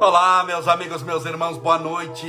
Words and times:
Olá, 0.00 0.42
meus 0.44 0.66
amigos, 0.66 1.02
meus 1.02 1.26
irmãos, 1.26 1.58
boa 1.58 1.76
noite. 1.76 2.26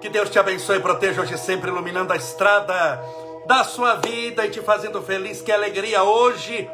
Que 0.00 0.08
Deus 0.08 0.28
te 0.28 0.40
abençoe 0.40 0.78
e 0.78 0.80
proteja 0.80 1.22
hoje 1.22 1.38
sempre, 1.38 1.70
iluminando 1.70 2.12
a 2.12 2.16
estrada 2.16 3.00
da 3.46 3.62
sua 3.62 3.94
vida 3.94 4.44
e 4.44 4.50
te 4.50 4.60
fazendo 4.60 5.00
feliz. 5.00 5.40
Que 5.40 5.52
alegria 5.52 6.02
hoje, 6.02 6.68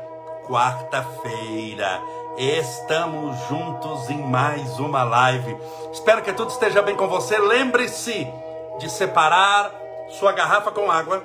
quarta-feira. 0.47 2.01
Estamos 2.39 3.37
juntos 3.47 4.09
em 4.09 4.23
mais 4.23 4.79
uma 4.79 5.05
live. 5.05 5.55
Espero 5.93 6.23
que 6.23 6.33
tudo 6.33 6.51
esteja 6.51 6.81
bem 6.81 6.97
com 6.97 7.09
você. 7.09 7.37
Lembre-se 7.39 8.27
de 8.79 8.89
separar 8.89 9.71
sua 10.19 10.33
garrafa 10.33 10.71
com 10.71 10.91
água, 10.91 11.23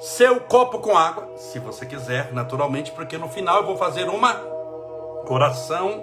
seu 0.00 0.40
copo 0.40 0.80
com 0.80 0.98
água, 0.98 1.28
se 1.36 1.60
você 1.60 1.86
quiser, 1.86 2.32
naturalmente, 2.32 2.90
porque 2.90 3.16
no 3.16 3.28
final 3.28 3.58
eu 3.58 3.66
vou 3.66 3.76
fazer 3.76 4.08
uma 4.08 4.42
oração 5.28 6.02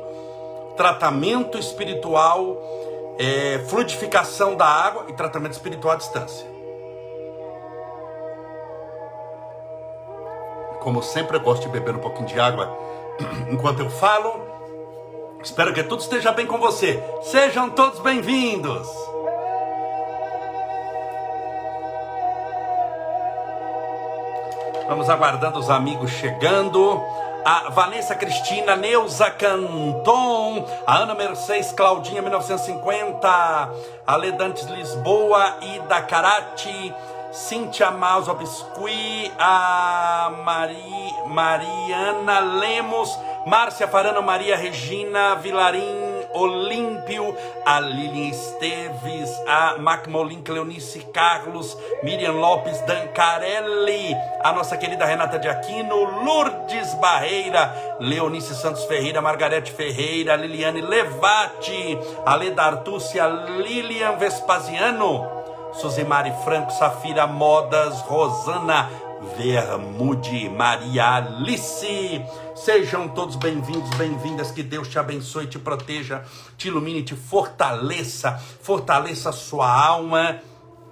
tratamento 0.75 1.57
espiritual, 1.57 2.57
é, 3.17 3.59
fluidificação 3.67 4.55
da 4.55 4.65
água 4.65 5.05
e 5.09 5.13
tratamento 5.13 5.53
espiritual 5.53 5.93
à 5.93 5.97
distância. 5.97 6.49
Como 10.79 11.03
sempre, 11.03 11.37
eu 11.37 11.41
gosto 11.41 11.63
de 11.63 11.69
beber 11.69 11.95
um 11.95 11.99
pouquinho 11.99 12.27
de 12.27 12.39
água 12.39 12.75
enquanto 13.51 13.81
eu 13.81 13.89
falo. 13.89 14.49
Espero 15.43 15.73
que 15.73 15.83
tudo 15.83 16.01
esteja 16.01 16.31
bem 16.31 16.45
com 16.45 16.57
você. 16.57 17.01
Sejam 17.21 17.69
todos 17.69 17.99
bem-vindos. 17.99 18.87
Vamos 24.87 25.09
aguardando 25.09 25.57
os 25.57 25.69
amigos 25.69 26.11
chegando 26.11 27.01
a 27.43 27.69
Vanessa 27.69 28.15
Cristina, 28.15 28.75
Neuza 28.75 29.31
Canton, 29.31 30.65
a 30.85 30.97
Ana 30.97 31.15
Mercedes 31.15 31.71
Claudinha 31.71 32.21
1950, 32.21 33.69
a 34.05 34.15
Ledantes 34.15 34.65
Lisboa, 34.69 35.57
Ida 35.61 36.01
Carati, 36.03 36.93
Cíntia 37.31 37.91
Mauso 37.91 38.33
Biscuit, 38.35 39.31
a 39.39 40.31
Mari, 40.43 41.15
Mariana 41.27 42.39
Lemos, 42.41 43.17
Márcia 43.47 43.87
Farano, 43.87 44.21
Maria 44.21 44.55
Regina 44.57 45.35
Vilarim, 45.35 46.10
Olímpio, 46.33 47.35
a 47.65 47.79
Lilian 47.79 48.31
Esteves, 48.31 49.29
a 49.47 49.77
Macmolin 49.77 50.41
Cleonice 50.41 51.01
Carlos, 51.13 51.77
Miriam 52.03 52.39
Lopes 52.39 52.81
Dancarelli, 52.81 54.15
a 54.43 54.51
nossa 54.53 54.77
querida 54.77 55.05
Renata 55.05 55.37
de 55.37 55.49
Aquino, 55.49 56.23
Lourdes 56.23 56.93
Barreira, 56.95 57.97
Leonice 57.99 58.55
Santos 58.55 58.85
Ferreira, 58.85 59.21
Margarete 59.21 59.71
Ferreira, 59.71 60.35
Liliane 60.35 60.81
Levati, 60.81 61.97
Aleda 62.25 62.63
Artúcia, 62.63 63.27
Lilian 63.27 64.17
Vespasiano, 64.17 65.27
Suzimari 65.73 66.31
Franco, 66.43 66.71
Safira 66.71 67.27
Modas, 67.27 68.01
Rosana 68.07 68.89
Vermude, 69.37 70.49
Maria 70.49 71.15
Alice. 71.15 72.25
Sejam 72.63 73.07
todos 73.07 73.35
bem-vindos, 73.37 73.89
bem-vindas. 73.97 74.51
Que 74.51 74.61
Deus 74.61 74.87
te 74.87 74.99
abençoe, 74.99 75.47
te 75.47 75.57
proteja, 75.57 76.23
te 76.55 76.67
ilumine, 76.67 77.01
te 77.01 77.15
fortaleça, 77.15 78.37
fortaleça 78.37 79.29
a 79.29 79.33
sua 79.33 79.67
alma, 79.67 80.39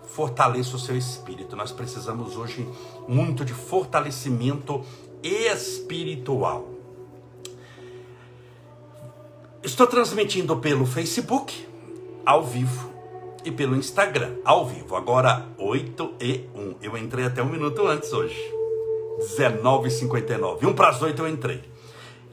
fortaleça 0.07 0.75
o 0.75 0.79
seu 0.79 0.97
espírito. 0.97 1.55
Nós 1.55 1.71
precisamos 1.71 2.35
hoje 2.35 2.67
muito 3.07 3.45
de 3.45 3.53
fortalecimento 3.53 4.83
espiritual. 5.21 6.67
Estou 9.61 9.85
transmitindo 9.85 10.57
pelo 10.57 10.87
Facebook, 10.87 11.67
ao 12.25 12.43
vivo, 12.43 12.91
e 13.45 13.51
pelo 13.51 13.75
Instagram, 13.75 14.37
ao 14.43 14.65
vivo. 14.65 14.95
Agora, 14.95 15.45
8 15.59 16.15
e 16.19 16.49
1. 16.55 16.75
Eu 16.81 16.97
entrei 16.97 17.25
até 17.25 17.43
um 17.43 17.49
minuto 17.49 17.85
antes 17.85 18.11
hoje. 18.11 18.58
19h59. 19.19 20.63
1 20.63 20.73
para 20.73 20.89
as 20.89 21.01
8 21.01 21.21
eu 21.21 21.27
entrei. 21.27 21.63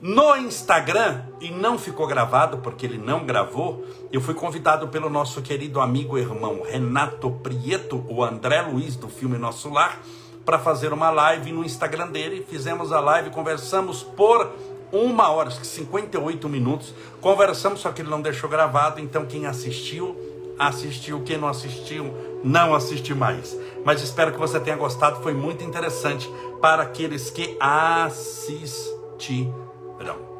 No 0.00 0.36
Instagram, 0.36 1.22
e 1.40 1.50
não 1.50 1.78
ficou 1.78 2.06
gravado 2.06 2.58
porque 2.58 2.84
ele 2.84 2.98
não 2.98 3.24
gravou, 3.24 3.84
eu 4.12 4.20
fui 4.20 4.34
convidado 4.34 4.88
pelo 4.88 5.08
nosso 5.08 5.40
querido 5.40 5.80
amigo 5.80 6.18
irmão 6.18 6.62
Renato 6.62 7.30
Prieto, 7.30 8.04
o 8.08 8.22
André 8.22 8.60
Luiz 8.60 8.94
do 8.94 9.08
filme 9.08 9.38
Nosso 9.38 9.70
Lar, 9.70 10.00
para 10.44 10.58
fazer 10.58 10.92
uma 10.92 11.10
live 11.10 11.50
no 11.50 11.64
Instagram 11.64 12.08
dele. 12.08 12.46
Fizemos 12.48 12.92
a 12.92 13.00
live, 13.00 13.30
conversamos 13.30 14.02
por 14.02 14.52
uma 14.92 15.30
hora, 15.30 15.50
58 15.50 16.48
minutos. 16.48 16.94
Conversamos, 17.20 17.80
só 17.80 17.90
que 17.90 18.02
ele 18.02 18.10
não 18.10 18.20
deixou 18.20 18.50
gravado, 18.50 19.00
então 19.00 19.24
quem 19.26 19.46
assistiu 19.46 20.14
assistiu, 20.58 21.22
quem 21.22 21.36
não 21.36 21.48
assistiu, 21.48 22.14
não 22.42 22.74
assiste 22.74 23.14
mais. 23.14 23.56
Mas 23.86 24.02
espero 24.02 24.32
que 24.32 24.38
você 24.38 24.58
tenha 24.58 24.74
gostado, 24.74 25.22
foi 25.22 25.32
muito 25.32 25.62
interessante 25.62 26.28
para 26.60 26.82
aqueles 26.82 27.30
que 27.30 27.56
assistirão. 27.60 29.54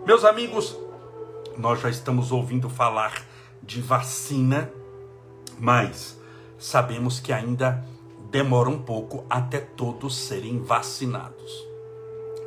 Meus 0.04 0.24
amigos, 0.24 0.76
nós 1.56 1.80
já 1.80 1.88
estamos 1.88 2.32
ouvindo 2.32 2.68
falar 2.68 3.24
de 3.62 3.80
vacina, 3.80 4.68
mas 5.60 6.20
sabemos 6.58 7.20
que 7.20 7.32
ainda 7.32 7.86
demora 8.32 8.68
um 8.68 8.82
pouco 8.82 9.24
até 9.30 9.60
todos 9.60 10.16
serem 10.16 10.58
vacinados. 10.60 11.64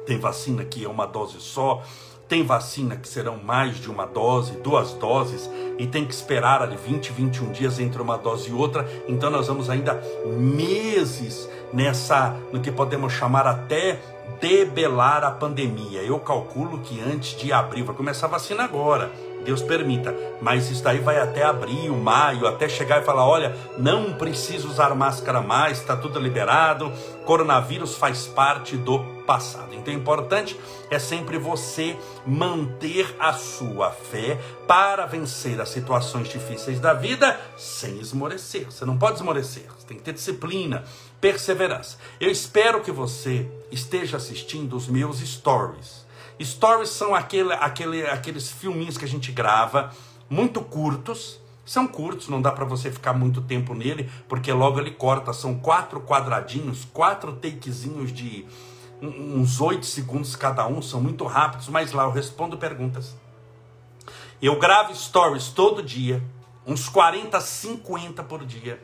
Tem 0.05 0.19
vacina 0.19 0.65
que 0.65 0.83
é 0.83 0.89
uma 0.89 1.05
dose 1.05 1.39
só, 1.39 1.81
tem 2.29 2.43
vacina 2.43 2.95
que 2.95 3.09
serão 3.09 3.37
mais 3.43 3.77
de 3.77 3.89
uma 3.89 4.05
dose, 4.05 4.51
duas 4.57 4.93
doses, 4.93 5.49
e 5.79 5.87
tem 5.87 6.05
que 6.05 6.13
esperar 6.13 6.61
ali 6.61 6.77
20, 6.77 7.11
21 7.11 7.51
dias 7.51 7.79
entre 7.79 7.99
uma 7.99 8.17
dose 8.17 8.51
e 8.51 8.53
outra. 8.53 8.87
Então 9.07 9.31
nós 9.31 9.47
vamos 9.47 9.67
ainda 9.67 9.99
meses 10.37 11.49
nessa, 11.73 12.35
no 12.53 12.61
que 12.61 12.71
podemos 12.71 13.11
chamar 13.13 13.47
até 13.47 13.99
debelar 14.39 15.23
a 15.23 15.31
pandemia. 15.31 16.03
Eu 16.03 16.19
calculo 16.19 16.79
que 16.79 17.01
antes 17.01 17.35
de 17.35 17.51
abril, 17.51 17.83
vai 17.83 17.95
começar 17.95 18.27
a 18.27 18.29
vacina 18.29 18.63
agora. 18.63 19.11
Deus 19.43 19.61
permita, 19.61 20.13
mas 20.41 20.69
isso 20.69 20.83
daí 20.83 20.99
vai 20.99 21.17
até 21.17 21.43
abril, 21.43 21.95
maio, 21.95 22.45
até 22.45 22.69
chegar 22.69 23.01
e 23.01 23.05
falar: 23.05 23.25
olha, 23.25 23.55
não 23.77 24.13
precisa 24.13 24.67
usar 24.67 24.93
máscara 24.93 25.41
mais, 25.41 25.79
está 25.79 25.95
tudo 25.95 26.19
liberado, 26.19 26.91
coronavírus 27.25 27.95
faz 27.95 28.27
parte 28.27 28.75
do 28.75 28.99
passado. 29.29 29.75
Então, 29.75 29.93
o 29.93 29.97
importante 29.97 30.59
é 30.89 30.97
sempre 30.97 31.37
você 31.37 31.95
manter 32.25 33.15
a 33.19 33.31
sua 33.31 33.91
fé 33.91 34.39
para 34.67 35.05
vencer 35.05 35.61
as 35.61 35.69
situações 35.69 36.27
difíceis 36.29 36.79
da 36.79 36.95
vida 36.95 37.39
sem 37.55 37.99
esmorecer. 37.99 38.65
Você 38.65 38.85
não 38.85 38.97
pode 38.97 39.17
esmorecer, 39.17 39.67
você 39.77 39.85
tem 39.85 39.97
que 39.97 40.03
ter 40.03 40.13
disciplina, 40.13 40.83
perseverança. 41.21 41.99
Eu 42.19 42.31
espero 42.31 42.81
que 42.81 42.91
você 42.91 43.47
esteja 43.71 44.17
assistindo 44.17 44.75
os 44.75 44.87
meus 44.87 45.19
stories 45.19 46.09
Stories 46.41 46.89
são 46.89 47.13
aquele, 47.13 47.53
aquele, 47.53 48.07
aqueles 48.07 48.49
filminhos 48.49 48.97
que 48.97 49.03
a 49.03 49.07
gente 49.07 49.31
grava, 49.31 49.91
muito 50.29 50.61
curtos. 50.61 51.39
São 51.65 51.85
curtos, 51.85 52.29
não 52.29 52.41
dá 52.41 52.51
para 52.51 52.65
você 52.65 52.89
ficar 52.89 53.13
muito 53.13 53.41
tempo 53.41 53.75
nele, 53.75 54.09
porque 54.27 54.51
logo 54.51 54.79
ele 54.79 54.91
corta. 54.91 55.33
São 55.33 55.53
quatro 55.53 55.99
quadradinhos, 56.01 56.87
quatro 56.93 57.33
takezinhos 57.33 58.11
de 58.11 58.45
uns 59.01 59.61
oito 59.61 59.85
segundos 59.85 60.35
cada 60.35 60.67
um, 60.67 60.81
são 60.81 61.01
muito 61.01 61.25
rápidos, 61.25 61.67
mas 61.67 61.91
lá 61.91 62.03
eu 62.03 62.11
respondo 62.11 62.57
perguntas. 62.57 63.15
Eu 64.41 64.57
gravo 64.57 64.95
stories 64.95 65.49
todo 65.49 65.83
dia, 65.83 66.23
uns 66.65 66.87
40, 66.87 67.39
50 67.39 68.23
por 68.23 68.45
dia. 68.45 68.81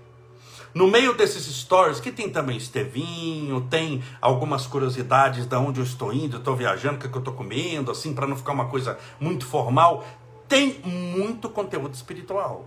No 0.73 0.89
meio 0.89 1.13
desses 1.13 1.45
stories, 1.45 2.01
que 2.01 2.11
tem 2.11 2.29
também 2.29 2.57
Estevinho, 2.57 3.61
tem 3.69 4.03
algumas 4.19 4.67
curiosidades 4.67 5.45
de 5.45 5.55
onde 5.55 5.79
eu 5.79 5.85
estou 5.85 6.11
indo, 6.11 6.37
estou 6.37 6.53
viajando, 6.53 6.95
o 6.95 6.99
que, 6.99 7.07
é 7.07 7.09
que 7.09 7.15
eu 7.15 7.19
estou 7.19 7.33
comendo, 7.33 7.91
assim, 7.91 8.13
para 8.13 8.27
não 8.27 8.35
ficar 8.35 8.51
uma 8.51 8.67
coisa 8.67 8.99
muito 9.17 9.45
formal. 9.45 10.05
Tem 10.49 10.81
muito 10.83 11.49
conteúdo 11.49 11.93
espiritual. 11.93 12.65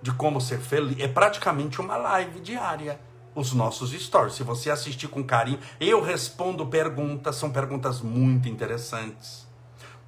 De 0.00 0.12
como 0.12 0.40
ser 0.40 0.58
feliz. 0.58 0.98
É 0.98 1.06
praticamente 1.06 1.78
uma 1.78 1.96
live 1.96 2.40
diária 2.40 2.98
os 3.34 3.52
nossos 3.52 3.90
stories. 3.92 4.34
Se 4.34 4.42
você 4.42 4.70
assistir 4.70 5.08
com 5.08 5.22
carinho, 5.22 5.58
eu 5.80 6.02
respondo 6.02 6.66
perguntas, 6.66 7.36
são 7.36 7.50
perguntas 7.50 8.00
muito 8.00 8.48
interessantes. 8.48 9.46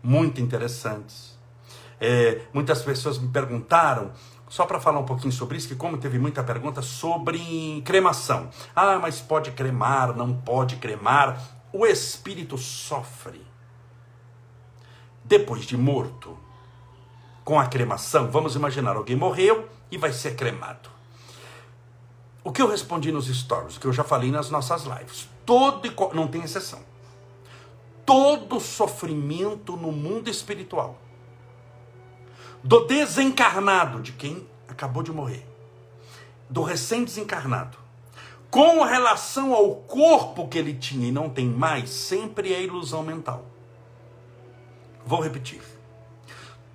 Muito 0.02 0.40
interessantes. 0.40 1.36
É, 2.00 2.42
muitas 2.52 2.82
pessoas 2.82 3.18
me 3.18 3.28
perguntaram 3.28 4.12
só 4.48 4.64
para 4.64 4.78
falar 4.78 5.00
um 5.00 5.04
pouquinho 5.04 5.32
sobre 5.32 5.56
isso, 5.58 5.68
que 5.68 5.74
como 5.74 5.98
teve 5.98 6.18
muita 6.18 6.42
pergunta 6.42 6.80
sobre 6.82 7.82
cremação. 7.84 8.48
Ah, 8.74 8.98
mas 8.98 9.20
pode 9.20 9.50
cremar, 9.52 10.14
não 10.14 10.34
pode 10.34 10.76
cremar. 10.76 11.40
O 11.72 11.84
espírito 11.84 12.56
sofre 12.56 13.44
depois 15.24 15.64
de 15.64 15.76
morto. 15.76 16.38
Com 17.44 17.60
a 17.60 17.66
cremação, 17.66 18.30
vamos 18.30 18.56
imaginar, 18.56 18.96
alguém 18.96 19.14
morreu 19.14 19.68
e 19.90 19.96
vai 19.96 20.12
ser 20.12 20.34
cremado. 20.34 20.95
O 22.46 22.52
que 22.52 22.62
eu 22.62 22.68
respondi 22.68 23.10
nos 23.10 23.26
stories, 23.26 23.76
o 23.76 23.80
que 23.80 23.88
eu 23.88 23.92
já 23.92 24.04
falei 24.04 24.30
nas 24.30 24.50
nossas 24.50 24.84
lives, 24.84 25.28
todo 25.44 25.92
não 26.14 26.28
tem 26.28 26.44
exceção. 26.44 26.78
Todo 28.04 28.60
sofrimento 28.60 29.76
no 29.76 29.90
mundo 29.90 30.30
espiritual 30.30 30.96
do 32.62 32.86
desencarnado, 32.86 34.00
de 34.00 34.12
quem 34.12 34.46
acabou 34.68 35.02
de 35.02 35.10
morrer, 35.10 35.44
do 36.48 36.62
recém-desencarnado, 36.62 37.78
com 38.48 38.84
relação 38.84 39.52
ao 39.52 39.74
corpo 39.74 40.46
que 40.46 40.56
ele 40.56 40.74
tinha 40.74 41.08
e 41.08 41.12
não 41.12 41.28
tem 41.28 41.48
mais, 41.48 41.90
sempre 41.90 42.54
é 42.54 42.62
ilusão 42.62 43.02
mental. 43.02 43.44
Vou 45.04 45.20
repetir. 45.20 45.62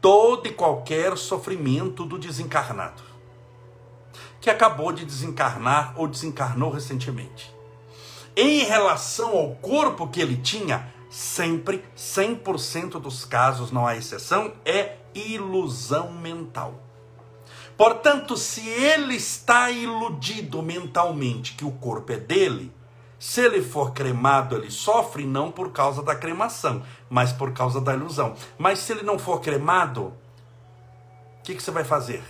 Todo 0.02 0.48
e 0.48 0.52
qualquer 0.52 1.18
sofrimento 1.18 2.04
do 2.04 2.20
desencarnado, 2.20 3.11
que 4.42 4.50
acabou 4.50 4.92
de 4.92 5.06
desencarnar 5.06 5.94
ou 5.96 6.08
desencarnou 6.08 6.72
recentemente, 6.72 7.54
em 8.36 8.64
relação 8.64 9.38
ao 9.38 9.52
corpo 9.56 10.08
que 10.08 10.20
ele 10.20 10.36
tinha, 10.36 10.92
sempre, 11.10 11.86
100% 11.96 13.00
dos 13.00 13.24
casos, 13.24 13.72
não 13.72 13.86
há 13.86 13.96
exceção, 13.96 14.54
é 14.66 14.98
ilusão 15.14 16.12
mental. 16.12 16.74
Portanto, 17.78 18.36
se 18.36 18.68
ele 18.68 19.16
está 19.16 19.70
iludido 19.70 20.62
mentalmente 20.62 21.54
que 21.54 21.66
o 21.66 21.72
corpo 21.72 22.12
é 22.12 22.18
dele, 22.18 22.74
se 23.20 23.42
ele 23.42 23.62
for 23.62 23.92
cremado, 23.92 24.56
ele 24.56 24.72
sofre 24.72 25.26
não 25.26 25.52
por 25.52 25.72
causa 25.72 26.02
da 26.02 26.16
cremação, 26.16 26.84
mas 27.10 27.32
por 27.32 27.52
causa 27.54 27.80
da 27.80 27.94
ilusão. 27.94 28.36
Mas 28.58 28.80
se 28.80 28.94
ele 28.94 29.04
não 29.04 29.20
for 29.20 29.40
cremado, 29.42 30.06
o 31.40 31.44
que, 31.44 31.54
que 31.54 31.62
você 31.62 31.70
vai 31.70 31.84
fazer? 31.84 32.24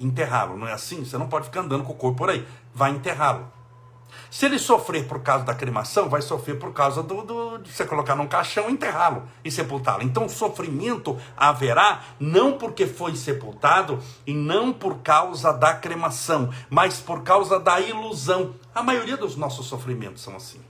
Enterrá-lo, 0.00 0.56
não 0.56 0.66
é 0.66 0.72
assim? 0.72 1.04
Você 1.04 1.18
não 1.18 1.28
pode 1.28 1.44
ficar 1.44 1.60
andando 1.60 1.84
com 1.84 1.92
o 1.92 1.96
corpo 1.96 2.18
por 2.18 2.30
aí. 2.30 2.46
Vai 2.74 2.90
enterrá-lo. 2.90 3.60
Se 4.30 4.46
ele 4.46 4.58
sofrer 4.58 5.06
por 5.06 5.20
causa 5.20 5.44
da 5.44 5.54
cremação, 5.54 6.08
vai 6.08 6.22
sofrer 6.22 6.58
por 6.58 6.72
causa 6.72 7.02
do, 7.02 7.22
do 7.22 7.58
de 7.58 7.72
você 7.72 7.84
colocar 7.84 8.14
num 8.14 8.26
caixão, 8.26 8.70
enterrá-lo 8.70 9.28
e 9.44 9.50
sepultá-lo. 9.50 10.02
Então, 10.02 10.28
sofrimento 10.28 11.18
haverá 11.36 12.02
não 12.18 12.56
porque 12.56 12.86
foi 12.86 13.14
sepultado 13.14 13.98
e 14.26 14.32
não 14.32 14.72
por 14.72 14.98
causa 14.98 15.52
da 15.52 15.74
cremação, 15.74 16.50
mas 16.68 17.00
por 17.00 17.22
causa 17.22 17.58
da 17.58 17.80
ilusão. 17.80 18.54
A 18.74 18.82
maioria 18.82 19.16
dos 19.16 19.36
nossos 19.36 19.66
sofrimentos 19.66 20.22
são 20.22 20.36
assim. 20.36 20.60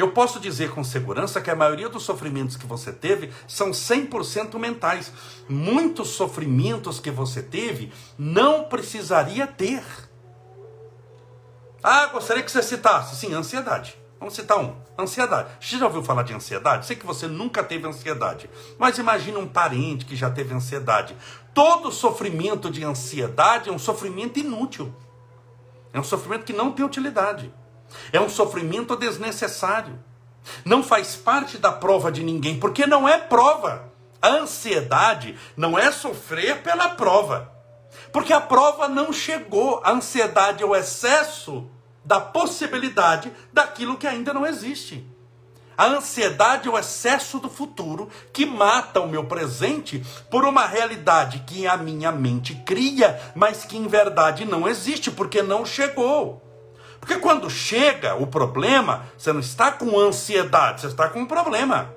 Eu 0.00 0.12
posso 0.12 0.40
dizer 0.40 0.70
com 0.70 0.82
segurança 0.82 1.42
que 1.42 1.50
a 1.50 1.54
maioria 1.54 1.86
dos 1.86 2.04
sofrimentos 2.04 2.56
que 2.56 2.66
você 2.66 2.90
teve 2.90 3.30
são 3.46 3.70
100% 3.70 4.58
mentais. 4.58 5.12
Muitos 5.46 6.08
sofrimentos 6.08 6.98
que 6.98 7.10
você 7.10 7.42
teve 7.42 7.92
não 8.16 8.64
precisaria 8.64 9.46
ter. 9.46 9.84
Ah, 11.82 12.06
gostaria 12.06 12.42
que 12.42 12.50
você 12.50 12.62
citasse. 12.62 13.14
Sim, 13.14 13.34
ansiedade. 13.34 13.94
Vamos 14.18 14.32
citar 14.32 14.58
um. 14.58 14.74
Ansiedade. 14.98 15.50
Você 15.60 15.76
já 15.76 15.84
ouviu 15.84 16.02
falar 16.02 16.22
de 16.22 16.32
ansiedade? 16.32 16.86
Sei 16.86 16.96
que 16.96 17.04
você 17.04 17.26
nunca 17.26 17.62
teve 17.62 17.86
ansiedade. 17.86 18.48
Mas 18.78 18.96
imagine 18.96 19.36
um 19.36 19.46
parente 19.46 20.06
que 20.06 20.16
já 20.16 20.30
teve 20.30 20.54
ansiedade. 20.54 21.14
Todo 21.52 21.92
sofrimento 21.92 22.70
de 22.70 22.82
ansiedade 22.82 23.68
é 23.68 23.72
um 23.72 23.78
sofrimento 23.78 24.38
inútil. 24.38 24.94
É 25.92 26.00
um 26.00 26.04
sofrimento 26.04 26.44
que 26.44 26.54
não 26.54 26.72
tem 26.72 26.86
utilidade. 26.86 27.52
É 28.12 28.20
um 28.20 28.28
sofrimento 28.28 28.96
desnecessário. 28.96 29.98
Não 30.64 30.82
faz 30.82 31.16
parte 31.16 31.58
da 31.58 31.72
prova 31.72 32.10
de 32.10 32.22
ninguém, 32.22 32.58
porque 32.58 32.86
não 32.86 33.08
é 33.08 33.18
prova. 33.18 33.90
A 34.20 34.28
ansiedade 34.28 35.38
não 35.56 35.78
é 35.78 35.90
sofrer 35.90 36.62
pela 36.62 36.90
prova. 36.90 37.50
Porque 38.12 38.32
a 38.32 38.40
prova 38.40 38.88
não 38.88 39.12
chegou. 39.12 39.80
A 39.84 39.92
ansiedade 39.92 40.62
é 40.62 40.66
o 40.66 40.74
excesso 40.74 41.68
da 42.04 42.20
possibilidade 42.20 43.32
daquilo 43.52 43.96
que 43.96 44.06
ainda 44.06 44.32
não 44.32 44.46
existe. 44.46 45.06
A 45.80 45.86
ansiedade 45.86 46.68
é 46.68 46.70
o 46.70 46.78
excesso 46.78 47.38
do 47.38 47.48
futuro 47.48 48.10
que 48.34 48.44
mata 48.44 49.00
o 49.00 49.08
meu 49.08 49.24
presente 49.24 50.04
por 50.30 50.44
uma 50.44 50.66
realidade 50.66 51.42
que 51.46 51.66
a 51.66 51.74
minha 51.76 52.12
mente 52.12 52.54
cria, 52.66 53.18
mas 53.34 53.64
que 53.64 53.78
em 53.78 53.88
verdade 53.88 54.44
não 54.44 54.68
existe, 54.68 55.10
porque 55.10 55.42
não 55.42 55.64
chegou. 55.64 56.42
Porque 57.00 57.16
quando 57.16 57.48
chega 57.48 58.14
o 58.14 58.26
problema, 58.26 59.06
você 59.16 59.32
não 59.32 59.40
está 59.40 59.72
com 59.72 59.98
ansiedade, 59.98 60.82
você 60.82 60.86
está 60.88 61.08
com 61.08 61.20
um 61.20 61.26
problema. 61.26 61.94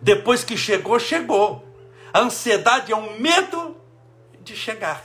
Depois 0.00 0.42
que 0.42 0.56
chegou, 0.56 0.98
chegou. 0.98 1.64
A 2.12 2.20
ansiedade 2.20 2.92
é 2.92 2.96
um 2.96 3.20
medo 3.20 3.76
de 4.40 4.56
chegar. 4.56 5.04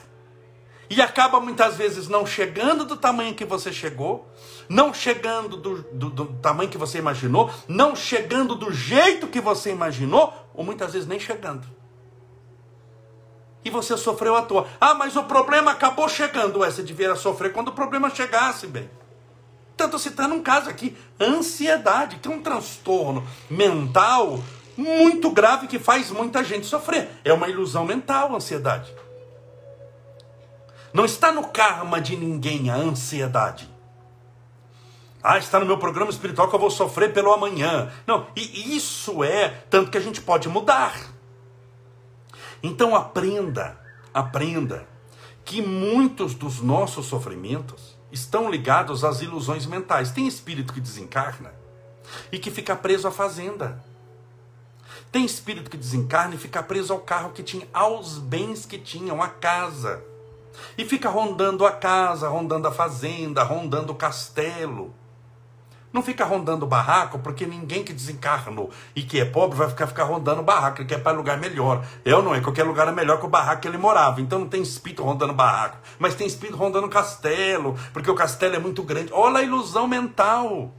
E 0.90 1.02
acaba 1.02 1.40
muitas 1.42 1.76
vezes 1.76 2.08
não 2.08 2.26
chegando 2.26 2.86
do 2.86 2.96
tamanho 2.96 3.36
que 3.36 3.44
você 3.44 3.74
chegou, 3.74 4.28
não 4.70 4.94
chegando 4.94 5.58
do, 5.58 5.84
do, 5.84 6.10
do, 6.10 6.26
tamanho 6.42 6.70
que 6.70 6.78
você 6.78 6.98
imaginou, 6.98 7.52
não 7.68 7.94
chegando 7.96 8.56
do 8.56 8.72
jeito 8.72 9.28
que 9.28 9.42
você 9.42 9.72
imaginou, 9.72 10.34
ou 10.54 10.64
muitas 10.64 10.94
vezes 10.94 11.08
nem 11.08 11.20
chegando. 11.20 11.68
E 13.66 13.70
você 13.70 13.98
sofreu 13.98 14.36
à 14.36 14.42
toa. 14.42 14.68
Ah, 14.80 14.94
mas 14.94 15.16
o 15.16 15.24
problema 15.24 15.72
acabou 15.72 16.08
chegando. 16.08 16.60
Ué, 16.60 16.72
você 16.72 16.84
devia 16.84 17.16
sofrer 17.16 17.52
quando 17.52 17.70
o 17.70 17.74
problema 17.74 18.10
chegasse, 18.10 18.68
bem. 18.68 18.90
Tanto 19.76 20.00
citando 20.00 20.34
um 20.34 20.42
caso 20.42 20.70
aqui, 20.70 20.98
ansiedade, 21.20 22.18
que 22.18 22.28
é 22.28 22.32
um 22.32 22.42
transtorno 22.42 23.28
mental 23.50 24.40
muito 24.78 25.32
grave 25.32 25.68
que 25.68 25.80
faz 25.80 26.12
muita 26.12 26.44
gente 26.44 26.66
sofrer. 26.66 27.10
É 27.26 27.34
uma 27.34 27.50
ilusão 27.50 27.84
mental, 27.84 28.36
ansiedade. 28.36 28.94
Não 30.94 31.04
está 31.04 31.32
no 31.32 31.48
karma 31.48 32.00
de 32.00 32.16
ninguém 32.16 32.70
a 32.70 32.76
ansiedade. 32.76 33.70
Ah, 35.22 35.38
está 35.38 35.60
no 35.60 35.66
meu 35.66 35.78
programa 35.78 36.10
espiritual 36.10 36.48
que 36.48 36.56
eu 36.56 36.60
vou 36.60 36.72
sofrer 36.72 37.12
pelo 37.12 37.34
amanhã. 37.34 37.92
Não, 38.06 38.28
e 38.36 38.76
isso 38.76 39.24
é 39.24 39.50
tanto 39.70 39.92
que 39.92 39.98
a 39.98 40.02
gente 40.02 40.22
pode 40.22 40.48
mudar. 40.48 40.96
Então 42.62 42.96
aprenda, 42.96 43.80
aprenda 44.14 44.88
que 45.46 45.62
muitos 45.62 46.34
dos 46.34 46.62
nossos 46.62 47.06
sofrimentos 47.06 47.98
estão 48.12 48.50
ligados 48.50 49.04
às 49.04 49.22
ilusões 49.22 49.66
mentais. 49.66 50.12
Tem 50.12 50.28
espírito 50.28 50.74
que 50.74 50.82
desencarna 50.82 51.54
e 52.32 52.40
que 52.40 52.52
fica 52.52 52.76
preso 52.76 53.08
à 53.08 53.12
fazenda. 53.12 53.84
Tem 55.12 55.24
espírito 55.24 55.70
que 55.70 55.78
desencarna 55.78 56.36
e 56.36 56.38
fica 56.38 56.62
preso 56.62 56.92
ao 56.92 57.00
carro 57.00 57.32
que 57.32 57.44
tinha, 57.44 57.68
aos 57.74 58.18
bens 58.18 58.66
que 58.66 58.78
tinham, 58.78 59.22
à 59.22 59.30
casa. 59.30 60.04
E 60.78 60.84
fica 60.86 61.10
rondando 61.10 61.66
a 61.66 61.72
casa, 61.72 62.28
rondando 62.28 62.68
a 62.68 62.72
fazenda, 62.72 63.44
rondando 63.44 63.94
o 63.94 63.96
castelo. 63.96 64.94
Não 65.92 66.02
fica 66.02 66.26
rondando 66.26 66.66
o 66.66 66.68
barraco, 66.68 67.18
porque 67.20 67.46
ninguém 67.46 67.84
que 67.84 67.94
desencarnou 67.94 68.70
e 68.96 69.02
que 69.02 69.20
é 69.20 69.26
pobre 69.26 69.58
vai 69.58 69.70
ficar, 69.70 69.88
ficar 69.88 70.04
rondando 70.04 70.42
o 70.42 70.44
barraco, 70.44 70.82
ele 70.82 70.90
quer 70.90 71.02
para 71.02 71.16
lugar 71.16 71.38
melhor. 71.38 71.84
Eu 72.04 72.22
não 72.22 72.36
é, 72.36 72.42
qualquer 72.42 72.64
lugar 72.64 72.88
é 72.88 72.92
melhor 72.92 73.20
que 73.20 73.26
o 73.26 73.30
barraco 73.30 73.62
que 73.62 73.68
ele 73.68 73.78
morava. 73.78 74.20
Então 74.20 74.40
não 74.40 74.50
tem 74.50 74.62
espírito 74.62 75.04
rondando 75.04 75.34
barraco, 75.34 75.78
mas 75.98 76.14
tem 76.14 76.28
espírito 76.28 76.58
rondando 76.58 76.90
castelo, 76.90 77.78
porque 77.94 78.12
o 78.12 78.16
castelo 78.16 78.56
é 78.56 78.60
muito 78.60 78.84
grande. 78.84 79.14
Olha 79.14 79.40
a 79.40 79.44
ilusão 79.44 79.88
mental. 79.88 80.72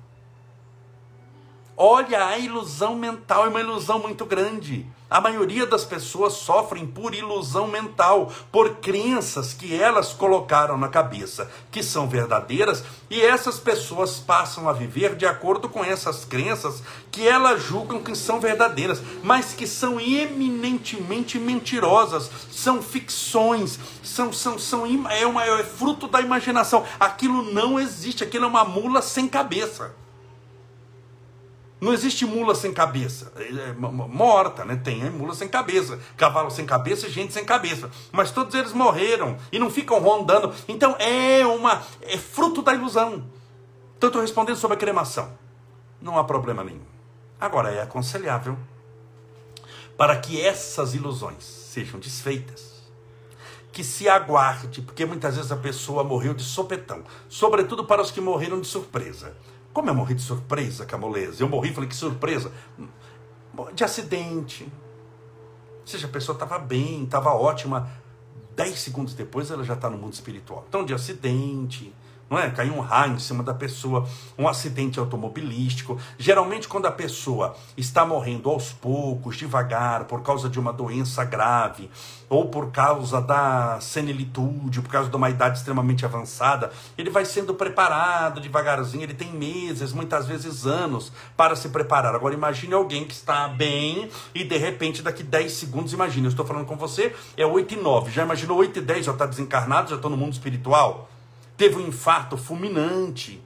Olha 1.76 2.26
a 2.26 2.38
ilusão 2.38 2.96
mental, 2.96 3.46
é 3.46 3.48
uma 3.48 3.60
ilusão 3.60 4.00
muito 4.00 4.26
grande. 4.26 4.86
A 5.10 5.22
maioria 5.22 5.66
das 5.66 5.86
pessoas 5.86 6.34
sofrem 6.34 6.86
por 6.86 7.14
ilusão 7.14 7.66
mental, 7.66 8.30
por 8.52 8.76
crenças 8.76 9.54
que 9.54 9.74
elas 9.74 10.12
colocaram 10.12 10.76
na 10.76 10.88
cabeça, 10.88 11.50
que 11.70 11.82
são 11.82 12.06
verdadeiras, 12.06 12.84
e 13.08 13.18
essas 13.18 13.58
pessoas 13.58 14.18
passam 14.18 14.68
a 14.68 14.72
viver 14.74 15.14
de 15.16 15.24
acordo 15.24 15.66
com 15.66 15.82
essas 15.82 16.26
crenças 16.26 16.82
que 17.10 17.26
elas 17.26 17.62
julgam 17.62 18.02
que 18.02 18.14
são 18.14 18.38
verdadeiras, 18.38 19.00
mas 19.22 19.54
que 19.54 19.66
são 19.66 19.98
eminentemente 19.98 21.38
mentirosas, 21.38 22.30
são 22.52 22.82
ficções, 22.82 23.78
são, 24.02 24.30
são, 24.30 24.58
são 24.58 24.84
é, 25.10 25.26
uma, 25.26 25.42
é 25.42 25.64
fruto 25.64 26.06
da 26.06 26.20
imaginação. 26.20 26.84
Aquilo 27.00 27.50
não 27.50 27.80
existe, 27.80 28.22
aquilo 28.24 28.44
é 28.44 28.48
uma 28.48 28.64
mula 28.64 29.00
sem 29.00 29.26
cabeça. 29.26 29.94
Não 31.80 31.92
existe 31.92 32.26
mula 32.26 32.54
sem 32.54 32.72
cabeça. 32.72 33.32
É, 33.36 33.70
é 33.70 33.72
morta, 33.72 34.64
né? 34.64 34.76
Tem 34.76 35.04
é, 35.06 35.10
mula 35.10 35.34
sem 35.34 35.48
cabeça, 35.48 35.98
cavalo 36.16 36.50
sem 36.50 36.66
cabeça 36.66 37.08
gente 37.08 37.32
sem 37.32 37.44
cabeça. 37.44 37.90
Mas 38.10 38.30
todos 38.30 38.54
eles 38.54 38.72
morreram 38.72 39.36
e 39.52 39.58
não 39.58 39.70
ficam 39.70 40.00
rondando. 40.00 40.52
Então 40.66 40.96
é 40.98 41.46
uma 41.46 41.82
é 42.02 42.16
fruto 42.16 42.62
da 42.62 42.74
ilusão. 42.74 43.24
Então 43.96 44.08
estou 44.08 44.22
respondendo 44.22 44.56
sobre 44.56 44.76
a 44.76 44.80
cremação. 44.80 45.36
Não 46.00 46.18
há 46.18 46.24
problema 46.24 46.64
nenhum. 46.64 46.86
Agora 47.40 47.70
é 47.70 47.82
aconselhável 47.82 48.56
para 49.96 50.16
que 50.16 50.40
essas 50.40 50.94
ilusões 50.94 51.44
sejam 51.44 51.98
desfeitas. 51.98 52.78
Que 53.72 53.84
se 53.84 54.08
aguarde, 54.08 54.82
porque 54.82 55.04
muitas 55.04 55.36
vezes 55.36 55.52
a 55.52 55.56
pessoa 55.56 56.02
morreu 56.02 56.34
de 56.34 56.42
sopetão, 56.42 57.04
sobretudo 57.28 57.84
para 57.84 58.02
os 58.02 58.10
que 58.10 58.20
morreram 58.20 58.60
de 58.60 58.66
surpresa. 58.66 59.36
Como 59.78 59.90
eu 59.90 59.94
morri 59.94 60.16
de 60.16 60.22
surpresa, 60.22 60.84
Camolese? 60.84 61.40
Eu 61.40 61.48
morri, 61.48 61.72
falei 61.72 61.88
que 61.88 61.94
surpresa. 61.94 62.50
De 63.72 63.84
acidente. 63.84 64.64
Ou 64.64 65.86
seja, 65.86 66.08
a 66.08 66.10
pessoa 66.10 66.34
estava 66.34 66.58
bem, 66.58 67.04
estava 67.04 67.30
ótima. 67.32 67.88
Dez 68.56 68.80
segundos 68.80 69.14
depois 69.14 69.52
ela 69.52 69.62
já 69.62 69.74
está 69.74 69.88
no 69.88 69.96
mundo 69.96 70.14
espiritual. 70.14 70.64
Então, 70.68 70.84
de 70.84 70.92
acidente, 70.92 71.94
não 72.30 72.38
é? 72.38 72.50
Caiu 72.50 72.74
um 72.74 72.80
raio 72.80 73.14
em 73.14 73.18
cima 73.18 73.42
da 73.42 73.54
pessoa, 73.54 74.06
um 74.36 74.46
acidente 74.46 74.98
automobilístico. 74.98 75.98
Geralmente, 76.18 76.68
quando 76.68 76.86
a 76.86 76.92
pessoa 76.92 77.56
está 77.76 78.04
morrendo 78.04 78.50
aos 78.50 78.72
poucos, 78.72 79.36
devagar, 79.36 80.04
por 80.04 80.22
causa 80.22 80.48
de 80.48 80.58
uma 80.58 80.72
doença 80.72 81.24
grave, 81.24 81.90
ou 82.28 82.48
por 82.48 82.70
causa 82.70 83.20
da 83.20 83.78
senilitude, 83.80 84.82
por 84.82 84.90
causa 84.90 85.08
de 85.08 85.16
uma 85.16 85.30
idade 85.30 85.58
extremamente 85.58 86.04
avançada, 86.04 86.70
ele 86.96 87.10
vai 87.10 87.24
sendo 87.24 87.54
preparado 87.54 88.40
devagarzinho, 88.40 89.02
ele 89.02 89.14
tem 89.14 89.32
meses, 89.32 89.92
muitas 89.92 90.26
vezes 90.26 90.66
anos, 90.66 91.10
para 91.36 91.56
se 91.56 91.70
preparar. 91.70 92.14
Agora, 92.14 92.34
imagine 92.34 92.74
alguém 92.74 93.04
que 93.04 93.14
está 93.14 93.48
bem 93.48 94.10
e 94.34 94.44
de 94.44 94.56
repente, 94.56 95.02
daqui 95.02 95.22
10 95.22 95.52
segundos, 95.52 95.92
imagine, 95.92 96.26
eu 96.26 96.30
estou 96.30 96.44
falando 96.44 96.66
com 96.66 96.76
você, 96.76 97.14
é 97.36 97.46
8 97.46 97.74
e 97.74 97.76
9. 97.78 98.10
Já 98.10 98.24
imaginou 98.24 98.58
8 98.58 98.78
e 98.78 98.82
10, 98.82 99.06
já 99.06 99.12
está 99.12 99.24
desencarnado, 99.24 99.90
já 99.90 99.96
estou 99.96 100.10
no 100.10 100.16
mundo 100.16 100.32
espiritual? 100.32 101.08
Teve 101.58 101.76
um 101.76 101.88
infarto 101.88 102.36
fulminante, 102.36 103.42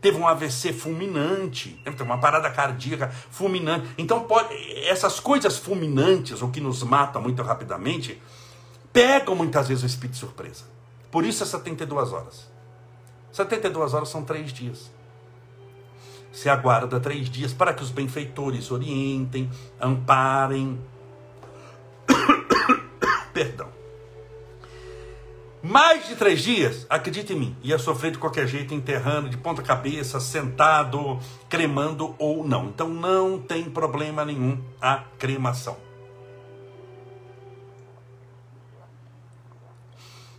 teve 0.00 0.18
um 0.18 0.26
AVC 0.26 0.72
fulminante, 0.72 1.80
teve 1.84 2.02
uma 2.02 2.18
parada 2.18 2.50
cardíaca 2.50 3.08
fulminante. 3.30 3.88
Então, 3.98 4.24
pode, 4.24 4.52
essas 4.88 5.20
coisas 5.20 5.58
fulminantes, 5.58 6.40
o 6.40 6.48
que 6.48 6.60
nos 6.60 6.82
mata 6.82 7.20
muito 7.20 7.42
rapidamente, 7.42 8.20
pegam 8.92 9.36
muitas 9.36 9.68
vezes 9.68 9.84
o 9.84 9.86
espírito 9.86 10.14
de 10.14 10.18
surpresa. 10.18 10.64
Por 11.10 11.26
isso 11.26 11.42
é 11.42 11.46
72 11.46 12.12
horas. 12.12 12.50
72 13.30 13.94
horas 13.94 14.08
são 14.08 14.24
três 14.24 14.50
dias. 14.50 14.90
Se 16.32 16.48
aguarda 16.48 16.98
três 16.98 17.28
dias 17.28 17.52
para 17.52 17.74
que 17.74 17.82
os 17.82 17.90
benfeitores 17.90 18.70
orientem, 18.70 19.50
amparem. 19.78 20.80
Mais 25.72 26.06
de 26.06 26.16
três 26.16 26.42
dias, 26.42 26.86
acredite 26.90 27.32
em 27.32 27.36
mim, 27.36 27.56
ia 27.62 27.78
sofrer 27.78 28.12
de 28.12 28.18
qualquer 28.18 28.46
jeito, 28.46 28.74
enterrando 28.74 29.30
de 29.30 29.38
ponta 29.38 29.62
cabeça, 29.62 30.20
sentado, 30.20 31.18
cremando 31.48 32.14
ou 32.18 32.46
não. 32.46 32.66
Então 32.66 32.90
não 32.90 33.38
tem 33.38 33.70
problema 33.70 34.22
nenhum 34.22 34.62
a 34.78 34.98
cremação. 35.18 35.78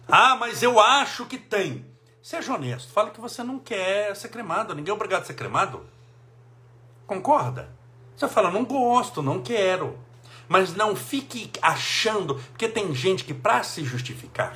Ah, 0.08 0.36
mas 0.36 0.62
eu 0.62 0.80
acho 0.80 1.26
que 1.26 1.40
tem. 1.40 1.84
Seja 2.22 2.54
honesto, 2.54 2.94
fala 2.94 3.10
que 3.10 3.20
você 3.20 3.42
não 3.42 3.58
quer 3.58 4.16
ser 4.16 4.30
cremado, 4.30 4.76
ninguém 4.76 4.92
é 4.92 4.94
obrigado 4.94 5.24
a 5.24 5.26
ser 5.26 5.34
cremado. 5.34 5.84
Concorda? 7.08 7.70
Você 8.16 8.28
fala, 8.28 8.52
não 8.52 8.64
gosto, 8.64 9.24
não 9.24 9.42
quero. 9.42 9.98
Mas 10.48 10.76
não 10.76 10.96
fique 10.96 11.50
achando, 11.60 12.36
porque 12.52 12.68
tem 12.68 12.94
gente 12.94 13.24
que, 13.24 13.34
para 13.34 13.64
se 13.64 13.84
justificar, 13.84 14.56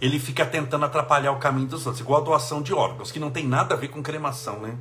ele 0.00 0.18
fica 0.18 0.46
tentando 0.46 0.84
atrapalhar 0.84 1.32
o 1.32 1.38
caminho 1.38 1.68
dos 1.68 1.84
outros, 1.86 2.00
igual 2.00 2.20
a 2.20 2.24
doação 2.24 2.62
de 2.62 2.72
órgãos, 2.72 3.12
que 3.12 3.18
não 3.18 3.30
tem 3.30 3.46
nada 3.46 3.74
a 3.74 3.76
ver 3.76 3.88
com 3.88 4.02
cremação, 4.02 4.58
né? 4.60 4.76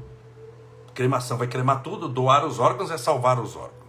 Cremação 0.93 1.37
vai 1.37 1.47
cremar 1.47 1.83
tudo, 1.83 2.07
doar 2.07 2.45
os 2.45 2.59
órgãos 2.59 2.89
é 2.89 2.97
salvar 2.97 3.39
os 3.39 3.55
órgãos. 3.55 3.79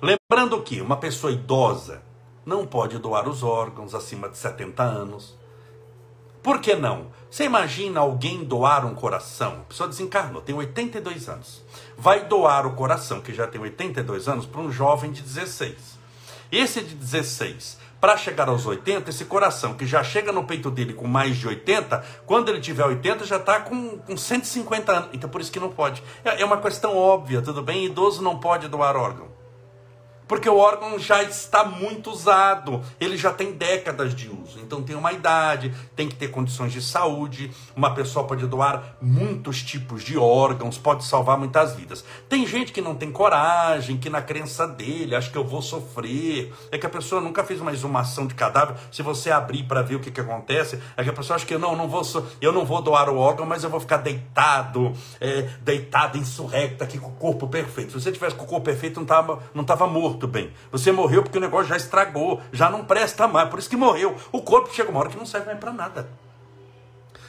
Lembrando 0.00 0.60
que 0.62 0.80
uma 0.80 0.96
pessoa 0.96 1.32
idosa 1.32 2.02
não 2.44 2.66
pode 2.66 2.98
doar 2.98 3.28
os 3.28 3.42
órgãos 3.42 3.94
acima 3.94 4.28
de 4.28 4.36
70 4.36 4.82
anos. 4.82 5.36
Por 6.42 6.60
que 6.60 6.74
não? 6.76 7.06
Você 7.30 7.44
imagina 7.44 8.00
alguém 8.00 8.44
doar 8.44 8.84
um 8.84 8.94
coração? 8.94 9.60
A 9.62 9.64
pessoa 9.64 9.88
desencarnou, 9.88 10.42
tem 10.42 10.54
82 10.54 11.28
anos. 11.28 11.64
Vai 11.96 12.26
doar 12.26 12.66
o 12.66 12.74
coração, 12.74 13.20
que 13.20 13.32
já 13.32 13.46
tem 13.46 13.60
82 13.60 14.28
anos, 14.28 14.46
para 14.46 14.60
um 14.60 14.70
jovem 14.70 15.10
de 15.10 15.22
16. 15.22 15.98
Esse 16.52 16.82
de 16.82 16.94
16 16.94 17.78
para 18.04 18.18
chegar 18.18 18.50
aos 18.50 18.66
80, 18.66 19.08
esse 19.08 19.24
coração 19.24 19.72
que 19.72 19.86
já 19.86 20.04
chega 20.04 20.30
no 20.30 20.44
peito 20.44 20.70
dele 20.70 20.92
com 20.92 21.06
mais 21.06 21.38
de 21.38 21.48
80, 21.48 22.04
quando 22.26 22.50
ele 22.50 22.60
tiver 22.60 22.84
80 22.84 23.24
já 23.24 23.38
está 23.38 23.60
com, 23.60 23.96
com 23.96 24.14
150 24.14 24.92
anos. 24.92 25.08
Então 25.14 25.30
por 25.30 25.40
isso 25.40 25.50
que 25.50 25.58
não 25.58 25.70
pode. 25.70 26.02
É, 26.22 26.42
é 26.42 26.44
uma 26.44 26.58
questão 26.58 26.98
óbvia, 26.98 27.40
tudo 27.40 27.62
bem? 27.62 27.86
Idoso 27.86 28.20
não 28.22 28.38
pode 28.38 28.68
doar 28.68 28.94
órgão. 28.94 29.28
Porque 30.26 30.48
o 30.48 30.56
órgão 30.56 30.98
já 30.98 31.22
está 31.22 31.64
muito 31.64 32.10
usado, 32.10 32.82
ele 32.98 33.16
já 33.16 33.32
tem 33.32 33.52
décadas 33.52 34.14
de 34.14 34.28
uso. 34.28 34.58
Então 34.60 34.82
tem 34.82 34.96
uma 34.96 35.12
idade, 35.12 35.74
tem 35.94 36.08
que 36.08 36.14
ter 36.14 36.28
condições 36.28 36.72
de 36.72 36.80
saúde. 36.80 37.50
Uma 37.76 37.94
pessoa 37.94 38.26
pode 38.26 38.46
doar 38.46 38.96
muitos 39.00 39.62
tipos 39.62 40.02
de 40.02 40.16
órgãos, 40.16 40.78
pode 40.78 41.04
salvar 41.04 41.38
muitas 41.38 41.74
vidas. 41.74 42.04
Tem 42.28 42.46
gente 42.46 42.72
que 42.72 42.80
não 42.80 42.94
tem 42.94 43.12
coragem, 43.12 43.98
que 43.98 44.08
na 44.08 44.22
crença 44.22 44.66
dele 44.66 45.14
acha 45.14 45.30
que 45.30 45.36
eu 45.36 45.44
vou 45.44 45.60
sofrer. 45.60 46.52
É 46.72 46.78
que 46.78 46.86
a 46.86 46.90
pessoa 46.90 47.20
nunca 47.20 47.44
fez 47.44 47.60
uma 47.60 47.72
exumação 47.72 48.26
de 48.26 48.34
cadáver. 48.34 48.76
Se 48.90 49.02
você 49.02 49.30
abrir 49.30 49.64
para 49.64 49.82
ver 49.82 49.96
o 49.96 50.00
que, 50.00 50.10
que 50.10 50.20
acontece, 50.20 50.80
é 50.96 51.04
que 51.04 51.10
a 51.10 51.12
pessoa 51.12 51.36
acha 51.36 51.46
que 51.46 51.56
não, 51.58 51.76
não 51.76 51.88
vou, 51.88 52.02
eu 52.40 52.52
não 52.52 52.64
vou 52.64 52.80
doar 52.80 53.10
o 53.10 53.18
órgão, 53.18 53.44
mas 53.44 53.62
eu 53.62 53.70
vou 53.70 53.80
ficar 53.80 53.98
deitado, 53.98 54.92
é, 55.20 55.42
deitado, 55.60 56.16
insurrecto 56.16 56.82
aqui 56.82 56.98
com 56.98 57.08
o 57.08 57.12
corpo 57.12 57.46
perfeito. 57.46 57.92
Se 57.92 58.00
você 58.00 58.10
tivesse 58.10 58.34
com 58.34 58.44
o 58.44 58.48
corpo 58.48 58.64
perfeito, 58.64 58.96
não 58.96 59.02
estava 59.02 59.42
não 59.54 59.64
tava 59.64 59.86
morto 59.86 60.13
morto, 60.14 60.26
bem. 60.28 60.52
Você 60.70 60.92
morreu 60.92 61.22
porque 61.22 61.38
o 61.38 61.40
negócio 61.40 61.68
já 61.68 61.76
estragou, 61.76 62.40
já 62.52 62.70
não 62.70 62.84
presta 62.84 63.26
mais, 63.26 63.48
por 63.48 63.58
isso 63.58 63.68
que 63.68 63.76
morreu. 63.76 64.16
O 64.32 64.40
corpo 64.40 64.72
chega 64.72 64.90
uma 64.90 65.00
hora 65.00 65.10
que 65.10 65.16
não 65.16 65.26
serve 65.26 65.46
mais 65.46 65.58
para 65.58 65.72
nada. 65.72 66.08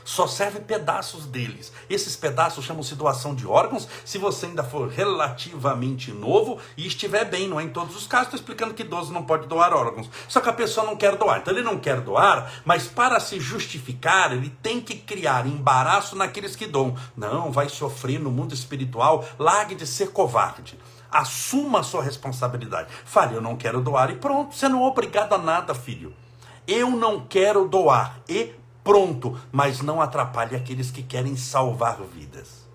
Só 0.04 0.28
serve 0.28 0.60
pedaços 0.60 1.26
deles. 1.26 1.74
Esses 1.90 2.16
pedaços 2.16 2.64
chamam-se 2.64 2.94
doação 2.94 3.34
de 3.34 3.48
órgãos. 3.48 3.88
Se 4.06 4.20
você 4.20 4.46
ainda 4.46 4.64
for 4.64 4.88
relativamente 4.88 6.12
novo 6.12 6.60
e 6.78 6.86
estiver 6.86 7.26
bem, 7.26 7.48
não 7.48 7.60
é 7.60 7.64
em 7.64 7.70
todos 7.70 7.96
os 7.96 8.06
casos, 8.06 8.28
estou 8.28 8.40
explicando 8.40 8.76
que 8.76 8.84
idoso 8.84 9.12
não 9.12 9.24
pode 9.24 9.48
doar 9.48 9.74
órgãos. 9.74 10.08
Só 10.28 10.40
que 10.42 10.50
a 10.50 10.54
pessoa 10.54 10.86
não 10.86 10.96
quer 10.96 11.16
doar. 11.16 11.40
Então 11.40 11.52
ele 11.52 11.64
não 11.64 11.80
quer 11.80 12.02
doar, 12.02 12.62
mas 12.64 12.86
para 12.86 13.20
se 13.20 13.40
justificar, 13.40 14.32
ele 14.32 14.56
tem 14.62 14.80
que 14.80 14.96
criar 14.96 15.48
embaraço 15.48 16.16
naqueles 16.16 16.56
que 16.56 16.68
doam. 16.68 16.96
Não, 17.18 17.52
vai 17.52 17.68
sofrer 17.68 18.20
no 18.20 18.30
mundo 18.30 18.54
espiritual, 18.54 19.26
largue 19.40 19.74
de 19.74 19.88
ser 19.88 20.12
covarde. 20.12 20.78
Assuma 21.16 21.80
a 21.80 21.84
sua 21.84 22.04
responsabilidade. 22.04 22.90
Fale, 23.06 23.36
eu 23.36 23.42
não 23.42 23.56
quero 23.56 23.82
doar 23.82 24.12
e 24.12 24.16
pronto. 24.16 24.54
Você 24.54 24.68
não 24.68 24.84
é 24.84 24.88
obrigado 24.88 25.32
a 25.32 25.38
nada, 25.38 25.74
filho. 25.74 26.14
Eu 26.68 26.90
não 26.90 27.26
quero 27.26 27.70
doar 27.70 28.20
e 28.28 28.54
pronto. 28.84 29.40
Mas 29.50 29.80
não 29.80 30.02
atrapalhe 30.02 30.58
aqueles 30.58 30.92
que 30.92 31.02
querem 31.02 31.38
salvar 31.38 32.02
vidas. 32.02 32.66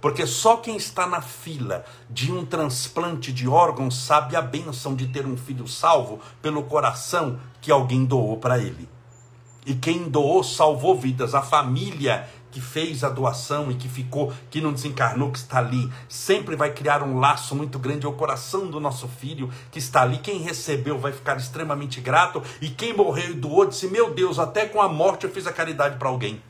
Porque 0.00 0.26
só 0.26 0.56
quem 0.56 0.76
está 0.76 1.06
na 1.06 1.20
fila 1.20 1.84
de 2.10 2.32
um 2.32 2.44
transplante 2.44 3.32
de 3.32 3.46
órgãos 3.46 3.96
sabe 3.96 4.34
a 4.34 4.42
benção 4.42 4.96
de 4.96 5.06
ter 5.06 5.24
um 5.24 5.36
filho 5.36 5.68
salvo 5.68 6.18
pelo 6.42 6.64
coração 6.64 7.38
que 7.60 7.70
alguém 7.70 8.04
doou 8.04 8.36
para 8.36 8.58
ele. 8.58 8.88
E 9.64 9.74
quem 9.74 10.08
doou 10.08 10.42
salvou 10.42 10.98
vidas. 10.98 11.36
A 11.36 11.42
família 11.42 12.28
que 12.58 12.60
fez 12.60 13.04
a 13.04 13.08
doação 13.08 13.70
e 13.70 13.76
que 13.76 13.88
ficou, 13.88 14.32
que 14.50 14.60
não 14.60 14.72
desencarnou, 14.72 15.30
que 15.30 15.38
está 15.38 15.58
ali, 15.58 15.88
sempre 16.08 16.56
vai 16.56 16.72
criar 16.72 17.04
um 17.04 17.20
laço 17.20 17.54
muito 17.54 17.78
grande 17.78 18.04
ao 18.04 18.14
coração 18.14 18.66
do 18.66 18.80
nosso 18.80 19.06
filho 19.06 19.48
que 19.70 19.78
está 19.78 20.02
ali. 20.02 20.18
Quem 20.18 20.40
recebeu 20.40 20.98
vai 20.98 21.12
ficar 21.12 21.36
extremamente 21.36 22.00
grato 22.00 22.42
e 22.60 22.68
quem 22.68 22.92
morreu 22.92 23.30
e 23.30 23.34
doou 23.34 23.64
disse: 23.64 23.86
Meu 23.86 24.12
Deus, 24.12 24.40
até 24.40 24.66
com 24.66 24.82
a 24.82 24.88
morte 24.88 25.24
eu 25.24 25.30
fiz 25.30 25.46
a 25.46 25.52
caridade 25.52 25.98
para 25.98 26.08
alguém. 26.08 26.42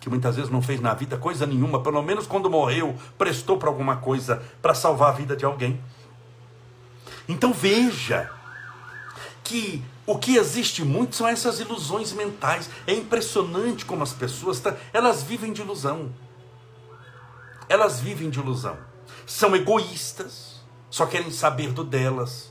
Que 0.00 0.08
muitas 0.08 0.36
vezes 0.36 0.50
não 0.50 0.62
fez 0.62 0.80
na 0.80 0.94
vida 0.94 1.16
coisa 1.16 1.44
nenhuma, 1.44 1.82
pelo 1.82 2.02
menos 2.02 2.24
quando 2.24 2.48
morreu, 2.48 2.94
prestou 3.18 3.58
para 3.58 3.68
alguma 3.68 3.96
coisa 3.96 4.40
para 4.60 4.74
salvar 4.74 5.08
a 5.08 5.16
vida 5.16 5.34
de 5.34 5.44
alguém. 5.44 5.80
Então 7.28 7.52
veja 7.52 8.30
que 9.44 9.82
o 10.06 10.18
que 10.18 10.36
existe 10.36 10.84
muito 10.84 11.16
são 11.16 11.28
essas 11.28 11.60
ilusões 11.60 12.12
mentais. 12.12 12.68
É 12.86 12.94
impressionante 12.94 13.84
como 13.84 14.02
as 14.02 14.12
pessoas, 14.12 14.60
tá, 14.60 14.76
elas 14.92 15.22
vivem 15.22 15.52
de 15.52 15.62
ilusão. 15.62 16.12
Elas 17.68 18.00
vivem 18.00 18.28
de 18.28 18.38
ilusão. 18.38 18.76
São 19.26 19.54
egoístas, 19.54 20.62
só 20.90 21.06
querem 21.06 21.30
saber 21.30 21.72
do 21.72 21.84
delas. 21.84 22.50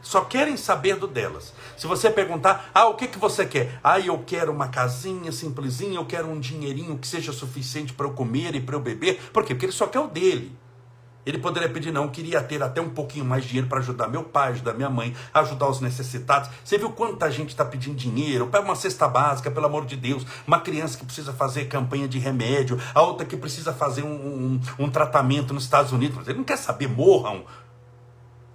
Só 0.00 0.20
querem 0.24 0.56
saber 0.56 0.94
do 0.94 1.08
delas. 1.08 1.52
Se 1.76 1.88
você 1.88 2.08
perguntar, 2.08 2.70
ah, 2.72 2.86
o 2.86 2.94
que, 2.94 3.08
que 3.08 3.18
você 3.18 3.44
quer? 3.44 3.80
Ah, 3.82 3.98
eu 3.98 4.22
quero 4.24 4.52
uma 4.52 4.68
casinha 4.68 5.32
simplesinha, 5.32 5.96
eu 5.96 6.06
quero 6.06 6.28
um 6.28 6.38
dinheirinho 6.38 6.96
que 6.96 7.08
seja 7.08 7.32
suficiente 7.32 7.92
para 7.92 8.06
eu 8.06 8.12
comer 8.12 8.54
e 8.54 8.60
para 8.60 8.76
eu 8.76 8.80
beber. 8.80 9.20
Por 9.32 9.42
quê? 9.42 9.52
Porque 9.52 9.66
ele 9.66 9.72
só 9.72 9.88
quer 9.88 9.98
o 9.98 10.06
dele. 10.06 10.56
Ele 11.26 11.38
poderia 11.38 11.68
pedir, 11.68 11.92
não, 11.92 12.08
queria 12.08 12.40
ter 12.40 12.62
até 12.62 12.80
um 12.80 12.88
pouquinho 12.88 13.24
mais 13.24 13.42
de 13.42 13.48
dinheiro 13.48 13.68
para 13.68 13.80
ajudar 13.80 14.06
meu 14.06 14.22
pai, 14.22 14.52
ajudar 14.52 14.74
minha 14.74 14.88
mãe, 14.88 15.12
ajudar 15.34 15.68
os 15.68 15.80
necessitados. 15.80 16.48
Você 16.64 16.78
viu 16.78 16.90
quanta 16.90 17.28
gente 17.28 17.48
está 17.48 17.64
pedindo 17.64 17.96
dinheiro? 17.96 18.46
Pega 18.46 18.64
uma 18.64 18.76
cesta 18.76 19.08
básica, 19.08 19.50
pelo 19.50 19.66
amor 19.66 19.84
de 19.86 19.96
Deus. 19.96 20.24
Uma 20.46 20.60
criança 20.60 20.96
que 20.96 21.04
precisa 21.04 21.32
fazer 21.32 21.64
campanha 21.64 22.06
de 22.06 22.20
remédio, 22.20 22.80
a 22.94 23.02
outra 23.02 23.26
que 23.26 23.36
precisa 23.36 23.72
fazer 23.72 24.04
um, 24.04 24.06
um, 24.08 24.60
um 24.78 24.88
tratamento 24.88 25.52
nos 25.52 25.64
Estados 25.64 25.90
Unidos. 25.90 26.28
Ele 26.28 26.38
não 26.38 26.44
quer 26.44 26.58
saber, 26.58 26.88
morram. 26.88 27.44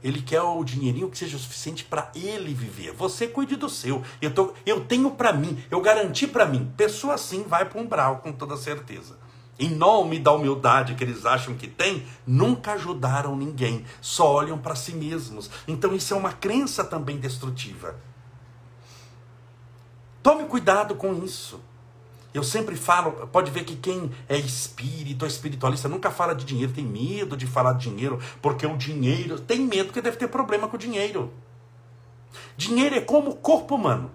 Ele 0.01 0.22
quer 0.22 0.42
o 0.42 0.63
dinheirinho 0.63 1.10
que 1.10 1.18
seja 1.18 1.36
o 1.36 1.40
suficiente 1.40 1.84
para 1.84 2.10
ele 2.16 2.54
viver. 2.54 2.94
Você 2.94 3.28
cuide 3.28 3.58
do 3.58 3.68
seu. 3.68 4.01
Eu, 4.22 4.34
tô, 4.34 4.54
eu 4.66 4.86
tenho 4.86 5.12
para 5.12 5.34
mim, 5.34 5.62
eu 5.70 5.82
garanti 5.82 6.25
para 6.25 6.46
mim. 6.46 6.72
Pessoa 6.78 7.16
assim 7.16 7.44
vai 7.44 7.66
para 7.66 7.82
um 7.82 7.86
brau, 7.86 8.20
com 8.20 8.32
toda 8.32 8.56
certeza 8.56 9.21
em 9.62 9.70
nome 9.70 10.18
da 10.18 10.32
humildade 10.32 10.96
que 10.96 11.03
eles 11.03 11.24
acham 11.24 11.53
que 11.53 11.68
têm, 11.68 12.03
nunca 12.25 12.74
ajudaram 12.74 13.36
ninguém, 13.36 13.86
só 14.01 14.34
olham 14.34 14.58
para 14.58 14.74
si 14.74 14.91
mesmos. 14.91 15.51
Então 15.68 15.94
isso 15.94 16.15
é 16.15 16.18
uma 16.18 16.34
crença 16.34 16.84
também 16.84 17.18
destrutiva. 17.18 17.96
Tome 20.24 20.46
cuidado 20.46 20.96
com 20.96 21.24
isso. 21.24 21.60
Eu 22.34 22.44
sempre 22.44 22.75
falo, 22.75 23.27
pode 23.27 23.51
ver 23.51 23.63
que 23.63 23.75
quem 23.75 24.12
é 24.27 24.36
espírito, 24.36 25.25
é 25.25 25.27
espiritualista, 25.27 25.88
nunca 25.88 26.10
fala 26.10 26.34
de 26.34 26.44
dinheiro, 26.44 26.74
tem 26.74 26.86
medo 26.86 27.38
de 27.38 27.46
falar 27.46 27.74
de 27.74 27.88
dinheiro, 27.89 28.20
porque 28.41 28.65
o 28.65 28.75
dinheiro, 28.75 29.39
tem 29.39 29.60
medo 29.60 29.88
porque 29.88 30.01
deve 30.01 30.18
ter 30.18 30.27
problema 30.27 30.68
com 30.68 30.75
o 30.75 30.80
dinheiro. 30.80 31.32
Dinheiro 32.58 32.96
é 32.96 33.01
como 33.01 33.30
o 33.32 33.36
corpo 33.36 33.75
humano, 33.75 34.10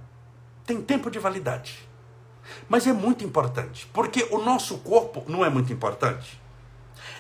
tem 0.65 0.83
tempo 0.83 1.09
de 1.09 1.21
validade. 1.21 1.86
Mas 2.69 2.87
é 2.87 2.93
muito 2.93 3.25
importante, 3.25 3.89
porque 3.93 4.27
o 4.31 4.39
nosso 4.39 4.79
corpo 4.79 5.25
não 5.29 5.45
é 5.45 5.49
muito 5.49 5.73
importante. 5.73 6.41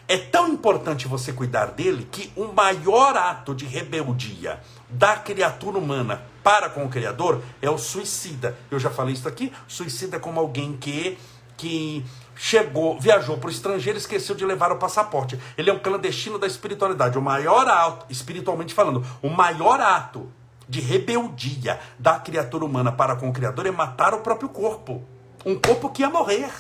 É 0.08 0.16
tão 0.16 0.48
importante 0.48 1.08
você 1.08 1.32
cuidar 1.32 1.66
dele 1.66 2.08
que 2.10 2.32
o 2.36 2.52
maior 2.52 3.16
ato 3.16 3.54
de 3.54 3.66
rebeldia 3.66 4.60
da 4.88 5.16
criatura 5.16 5.78
humana 5.78 6.22
para 6.44 6.70
com 6.70 6.84
o 6.84 6.88
Criador 6.88 7.42
é 7.60 7.68
o 7.68 7.76
suicida. 7.76 8.56
Eu 8.70 8.78
já 8.78 8.88
falei 8.88 9.14
isso 9.14 9.26
aqui. 9.26 9.52
Suicida 9.66 10.16
é 10.16 10.20
como 10.20 10.38
alguém 10.38 10.76
que, 10.76 11.18
que 11.56 12.04
chegou, 12.36 13.00
viajou 13.00 13.38
para 13.38 13.48
o 13.48 13.50
estrangeiro 13.50 13.98
e 13.98 14.00
esqueceu 14.00 14.36
de 14.36 14.44
levar 14.44 14.70
o 14.70 14.76
passaporte. 14.76 15.40
Ele 15.58 15.70
é 15.70 15.72
um 15.72 15.78
clandestino 15.80 16.38
da 16.38 16.46
espiritualidade. 16.46 17.18
O 17.18 17.22
maior 17.22 17.66
ato, 17.66 18.06
espiritualmente 18.08 18.74
falando, 18.74 19.04
o 19.20 19.28
maior 19.28 19.80
ato 19.80 20.30
de 20.68 20.80
rebeldia 20.80 21.80
da 21.98 22.18
criatura 22.20 22.64
humana 22.64 22.92
para 22.92 23.16
com 23.16 23.28
o 23.28 23.32
Criador 23.32 23.66
é 23.66 23.72
matar 23.72 24.14
o 24.14 24.20
próprio 24.20 24.48
corpo. 24.48 25.02
Um 25.46 25.54
corpo 25.54 25.90
que 25.90 26.02
ia 26.02 26.10
morrer. 26.10 26.52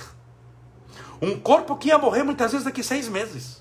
Um 1.20 1.40
corpo 1.40 1.76
que 1.76 1.88
ia 1.88 1.98
morrer 1.98 2.22
muitas 2.22 2.52
vezes 2.52 2.64
daqui 2.64 2.84
seis 2.84 3.08
meses. 3.08 3.60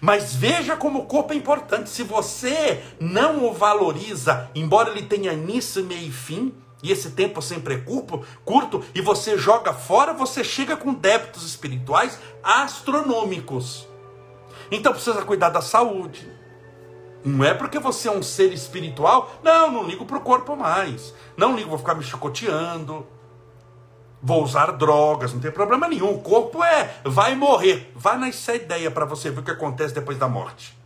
Mas 0.00 0.34
veja 0.34 0.76
como 0.76 0.98
o 0.98 1.06
corpo 1.06 1.32
é 1.32 1.36
importante. 1.36 1.88
Se 1.88 2.02
você 2.02 2.82
não 2.98 3.44
o 3.44 3.52
valoriza, 3.52 4.50
embora 4.52 4.90
ele 4.90 5.02
tenha 5.02 5.32
início, 5.32 5.84
meio 5.84 6.08
e 6.08 6.10
fim, 6.10 6.52
e 6.82 6.90
esse 6.90 7.12
tempo 7.12 7.40
sempre 7.40 7.74
é 7.74 7.78
curto, 7.78 8.26
curto, 8.44 8.84
e 8.92 9.00
você 9.00 9.38
joga 9.38 9.72
fora, 9.72 10.12
você 10.12 10.42
chega 10.42 10.76
com 10.76 10.92
débitos 10.92 11.44
espirituais 11.46 12.18
astronômicos. 12.42 13.86
Então 14.72 14.92
precisa 14.92 15.22
cuidar 15.22 15.50
da 15.50 15.62
saúde. 15.62 16.28
Não 17.24 17.44
é 17.44 17.54
porque 17.54 17.78
você 17.78 18.08
é 18.08 18.10
um 18.10 18.24
ser 18.24 18.52
espiritual, 18.52 19.36
não, 19.42 19.70
não 19.70 19.84
ligo 19.84 20.04
para 20.04 20.18
o 20.18 20.20
corpo 20.20 20.56
mais. 20.56 21.14
Não 21.36 21.54
ligo, 21.54 21.70
vou 21.70 21.78
ficar 21.78 21.94
me 21.94 22.02
chicoteando 22.02 23.06
vou 24.24 24.42
usar 24.42 24.72
drogas, 24.72 25.34
não 25.34 25.40
tem 25.40 25.50
problema 25.50 25.86
nenhum. 25.86 26.14
O 26.14 26.20
corpo 26.22 26.64
é, 26.64 26.96
vai 27.04 27.34
morrer. 27.36 27.92
Vai 27.94 28.18
nessa 28.18 28.54
ideia 28.54 28.90
para 28.90 29.04
você 29.04 29.30
ver 29.30 29.40
o 29.40 29.42
que 29.42 29.50
acontece 29.50 29.94
depois 29.94 30.16
da 30.16 30.26
morte. 30.26 30.76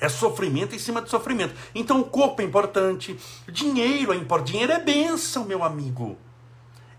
É 0.00 0.08
sofrimento 0.08 0.74
em 0.74 0.78
cima 0.78 1.02
de 1.02 1.10
sofrimento. 1.10 1.54
Então 1.74 2.00
o 2.00 2.04
corpo 2.04 2.40
é 2.40 2.44
importante, 2.44 3.18
dinheiro 3.46 4.14
é 4.14 4.16
importante. 4.16 4.52
Dinheiro 4.52 4.72
é 4.72 4.80
bênção, 4.80 5.44
meu 5.44 5.62
amigo. 5.62 6.16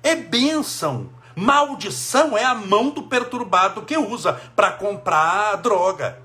É 0.03 0.15
bênção. 0.15 1.09
Maldição 1.35 2.37
é 2.37 2.43
a 2.43 2.53
mão 2.53 2.91
do 2.91 3.03
perturbado 3.03 3.81
que 3.83 3.97
usa 3.97 4.33
para 4.55 4.71
comprar 4.71 5.55
droga. 5.55 6.19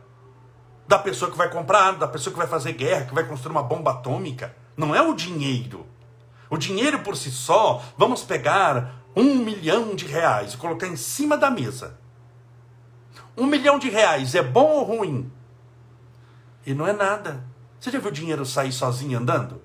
Da 0.87 0.99
pessoa 0.99 1.30
que 1.30 1.37
vai 1.37 1.50
comprar, 1.50 1.92
da 1.92 2.08
pessoa 2.08 2.32
que 2.32 2.38
vai 2.38 2.49
fazer 2.49 2.72
guerra, 2.72 3.06
que 3.06 3.14
vai 3.14 3.25
construir 3.25 3.52
uma 3.52 3.62
bomba 3.62 3.92
atômica. 3.92 4.54
Não 4.76 4.94
é 4.94 5.00
o 5.00 5.14
dinheiro. 5.14 5.87
O 6.52 6.59
dinheiro 6.59 6.99
por 6.99 7.16
si 7.16 7.30
só, 7.30 7.82
vamos 7.97 8.25
pegar 8.25 9.02
um 9.16 9.37
milhão 9.37 9.94
de 9.94 10.04
reais 10.04 10.52
e 10.52 10.59
colocar 10.59 10.87
em 10.87 10.97
cima 10.97 11.35
da 11.35 11.50
mesa. 11.50 11.99
Um 13.35 13.47
milhão 13.47 13.78
de 13.78 13.88
reais 13.88 14.35
é 14.35 14.42
bom 14.42 14.66
ou 14.66 14.82
ruim? 14.85 15.32
E 16.66 16.75
não 16.75 16.87
é 16.87 16.92
nada. 16.92 17.42
Você 17.80 17.90
já 17.90 17.99
viu 17.99 18.11
o 18.11 18.12
dinheiro 18.12 18.44
sair 18.44 18.71
sozinho 18.71 19.19
andando? 19.19 19.62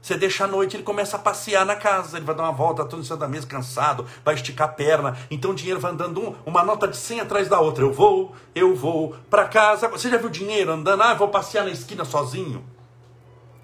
Você 0.00 0.16
deixa 0.16 0.44
à 0.44 0.46
noite, 0.46 0.76
ele 0.76 0.82
começa 0.82 1.16
a 1.16 1.20
passear 1.20 1.66
na 1.66 1.76
casa, 1.76 2.16
ele 2.16 2.24
vai 2.24 2.34
dar 2.34 2.44
uma 2.44 2.52
volta, 2.52 2.86
todo 2.86 3.00
em 3.00 3.04
cima 3.04 3.18
da 3.18 3.28
mesa, 3.28 3.46
cansado, 3.46 4.06
vai 4.24 4.34
esticar 4.34 4.66
a 4.66 4.72
perna. 4.72 5.14
Então 5.30 5.50
o 5.50 5.54
dinheiro 5.54 5.78
vai 5.78 5.92
andando 5.92 6.22
um, 6.22 6.34
uma 6.46 6.64
nota 6.64 6.88
de 6.88 6.96
100 6.96 7.20
atrás 7.20 7.48
da 7.48 7.60
outra. 7.60 7.84
Eu 7.84 7.92
vou, 7.92 8.34
eu 8.54 8.74
vou 8.74 9.14
para 9.28 9.46
casa. 9.46 9.88
Você 9.88 10.08
já 10.08 10.16
viu 10.16 10.28
o 10.28 10.32
dinheiro 10.32 10.72
andando? 10.72 11.02
Ah, 11.02 11.12
vou 11.12 11.28
passear 11.28 11.66
na 11.66 11.70
esquina 11.70 12.06
sozinho. 12.06 12.64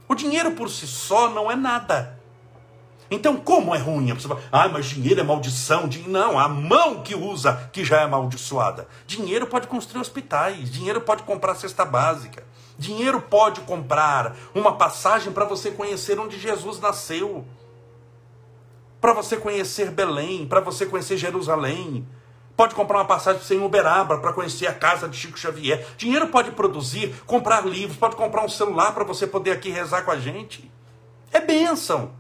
O 0.07 0.15
dinheiro 0.15 0.53
por 0.53 0.69
si 0.69 0.87
só 0.87 1.31
não 1.31 1.51
é 1.51 1.57
nada. 1.57 2.14
Então, 3.11 3.37
como 3.37 3.75
é 3.75 3.79
ruim? 3.79 4.11
A 4.11 4.15
pessoa 4.15 4.37
fala, 4.37 4.49
ah, 4.51 4.69
mas 4.69 4.87
dinheiro 4.87 5.21
é 5.21 5.25
maldição. 5.25 5.89
Não, 6.07 6.39
a 6.39 6.49
mão 6.49 7.03
que 7.03 7.15
usa 7.15 7.71
que 7.73 7.85
já 7.85 8.01
é 8.01 8.05
amaldiçoada. 8.05 8.89
Dinheiro 9.07 9.47
pode 9.47 9.67
construir 9.67 10.01
hospitais, 10.01 10.71
dinheiro 10.71 11.01
pode 11.01 11.23
comprar 11.23 11.55
cesta 11.55 11.85
básica, 11.85 12.45
dinheiro 12.79 13.21
pode 13.21 13.61
comprar 13.63 14.35
uma 14.55 14.73
passagem 14.77 15.33
para 15.33 15.45
você 15.45 15.71
conhecer 15.71 16.19
onde 16.19 16.39
Jesus 16.39 16.81
nasceu, 16.81 17.45
para 19.01 19.13
você 19.13 19.37
conhecer 19.37 19.91
Belém, 19.91 20.47
para 20.47 20.61
você 20.61 20.87
conhecer 20.87 21.17
Jerusalém. 21.17 22.07
Pode 22.57 22.75
comprar 22.75 22.99
uma 22.99 23.05
passagem 23.05 23.39
para 23.39 23.49
você 23.49 23.57
em 23.57 23.65
Uberaba 23.65 24.19
para 24.19 24.33
conhecer 24.33 24.69
a 24.69 24.73
casa 24.73 25.09
de 25.09 25.17
Chico 25.17 25.37
Xavier. 25.37 25.85
Dinheiro 25.97 26.29
pode 26.29 26.53
produzir, 26.53 27.13
comprar 27.27 27.67
livros, 27.67 27.99
pode 27.99 28.15
comprar 28.15 28.45
um 28.45 28.49
celular 28.49 28.93
para 28.93 29.03
você 29.03 29.27
poder 29.27 29.51
aqui 29.51 29.71
rezar 29.71 30.03
com 30.03 30.13
a 30.13 30.19
gente. 30.19 30.71
É 31.33 31.41
bênção. 31.41 32.13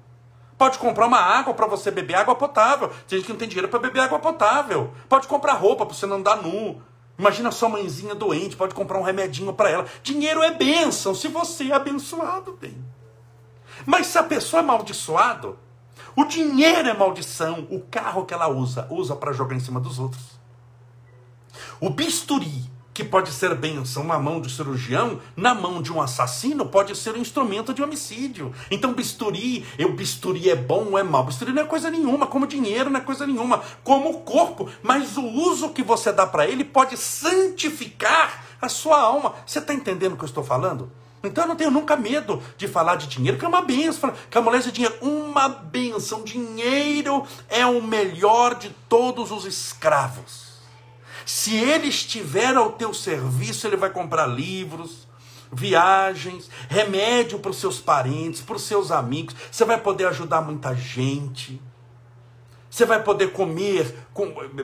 Pode 0.56 0.78
comprar 0.78 1.06
uma 1.06 1.18
água 1.18 1.52
para 1.52 1.66
você 1.66 1.90
beber 1.90 2.14
água 2.14 2.34
potável. 2.34 2.88
Tem 3.08 3.18
gente 3.18 3.26
que 3.26 3.32
não 3.32 3.38
tem 3.38 3.48
dinheiro 3.48 3.68
para 3.68 3.80
beber 3.80 4.00
água 4.00 4.18
potável. 4.18 4.92
Pode 5.08 5.26
comprar 5.26 5.54
roupa 5.54 5.84
para 5.84 5.94
você 5.94 6.06
não 6.06 6.16
andar 6.16 6.36
nu. 6.36 6.80
Imagina 7.18 7.50
sua 7.50 7.68
mãezinha 7.68 8.14
doente, 8.14 8.56
pode 8.56 8.74
comprar 8.74 8.98
um 8.98 9.02
remedinho 9.02 9.52
para 9.52 9.70
ela. 9.70 9.86
Dinheiro 10.02 10.42
é 10.42 10.50
bênção, 10.50 11.14
se 11.14 11.28
você 11.28 11.70
é 11.70 11.74
abençoado, 11.74 12.58
bem. 12.60 12.84
Mas 13.86 14.08
se 14.08 14.18
a 14.18 14.22
pessoa 14.22 14.60
é 14.60 14.64
amaldiçoado, 14.64 15.58
o 16.16 16.24
dinheiro 16.24 16.88
é 16.88 16.94
maldição. 16.94 17.66
O 17.70 17.80
carro 17.80 18.24
que 18.24 18.34
ela 18.34 18.48
usa, 18.48 18.86
usa 18.90 19.14
para 19.14 19.32
jogar 19.32 19.54
em 19.54 19.60
cima 19.60 19.80
dos 19.80 19.98
outros. 19.98 20.40
O 21.80 21.90
bisturi 21.90 22.70
que 22.94 23.02
pode 23.02 23.32
ser 23.32 23.52
bênção 23.56 24.04
na 24.04 24.20
mão 24.20 24.38
do 24.38 24.48
cirurgião, 24.48 25.20
na 25.36 25.52
mão 25.52 25.82
de 25.82 25.92
um 25.92 26.00
assassino, 26.00 26.64
pode 26.64 26.96
ser 26.96 27.14
um 27.16 27.20
instrumento 27.20 27.74
de 27.74 27.82
homicídio. 27.82 28.54
Então, 28.70 28.94
bisturi, 28.94 29.66
eu 29.76 29.92
bisturi 29.92 30.48
é 30.48 30.54
bom 30.54 30.90
ou 30.92 30.98
é 30.98 31.02
mal? 31.02 31.24
Bisturi 31.24 31.52
não 31.52 31.62
é 31.62 31.66
coisa 31.66 31.90
nenhuma, 31.90 32.28
como 32.28 32.46
dinheiro 32.46 32.88
não 32.88 33.00
é 33.00 33.02
coisa 33.02 33.26
nenhuma, 33.26 33.60
como 33.82 34.10
o 34.10 34.20
corpo, 34.20 34.70
mas 34.80 35.16
o 35.16 35.26
uso 35.26 35.70
que 35.70 35.82
você 35.82 36.12
dá 36.12 36.24
para 36.24 36.46
ele 36.46 36.62
pode 36.62 36.96
santificar 36.96 38.44
a 38.62 38.68
sua 38.68 39.00
alma. 39.00 39.34
Você 39.44 39.58
está 39.58 39.74
entendendo 39.74 40.12
o 40.12 40.16
que 40.16 40.22
eu 40.22 40.28
estou 40.28 40.44
falando? 40.44 40.90
Então 41.24 41.44
eu 41.44 41.48
não 41.48 41.56
tenho 41.56 41.70
nunca 41.70 41.96
medo 41.96 42.40
de 42.56 42.68
falar 42.68 42.96
de 42.96 43.08
dinheiro, 43.08 43.38
que 43.38 43.44
é 43.44 43.48
uma 43.48 43.62
benção. 43.62 44.12
Que 44.30 44.38
a 44.38 44.42
mulher 44.42 44.60
de 44.60 44.70
dinheiro, 44.70 44.96
uma 45.00 45.48
benção. 45.48 46.22
Dinheiro 46.22 47.26
é 47.48 47.66
o 47.66 47.82
melhor 47.82 48.54
de 48.54 48.70
todos 48.88 49.32
os 49.32 49.46
escravos. 49.46 50.53
Se 51.24 51.56
ele 51.56 51.88
estiver 51.88 52.56
ao 52.56 52.72
teu 52.72 52.92
serviço, 52.92 53.66
ele 53.66 53.76
vai 53.76 53.90
comprar 53.90 54.26
livros, 54.26 55.08
viagens, 55.50 56.50
remédio 56.68 57.38
para 57.38 57.50
os 57.50 57.58
seus 57.58 57.80
parentes, 57.80 58.40
para 58.40 58.56
os 58.56 58.62
seus 58.62 58.90
amigos. 58.90 59.34
Você 59.50 59.64
vai 59.64 59.80
poder 59.80 60.06
ajudar 60.06 60.40
muita 60.40 60.74
gente. 60.74 61.60
Você 62.68 62.84
vai 62.84 63.00
poder 63.00 63.30
comer 63.30 63.94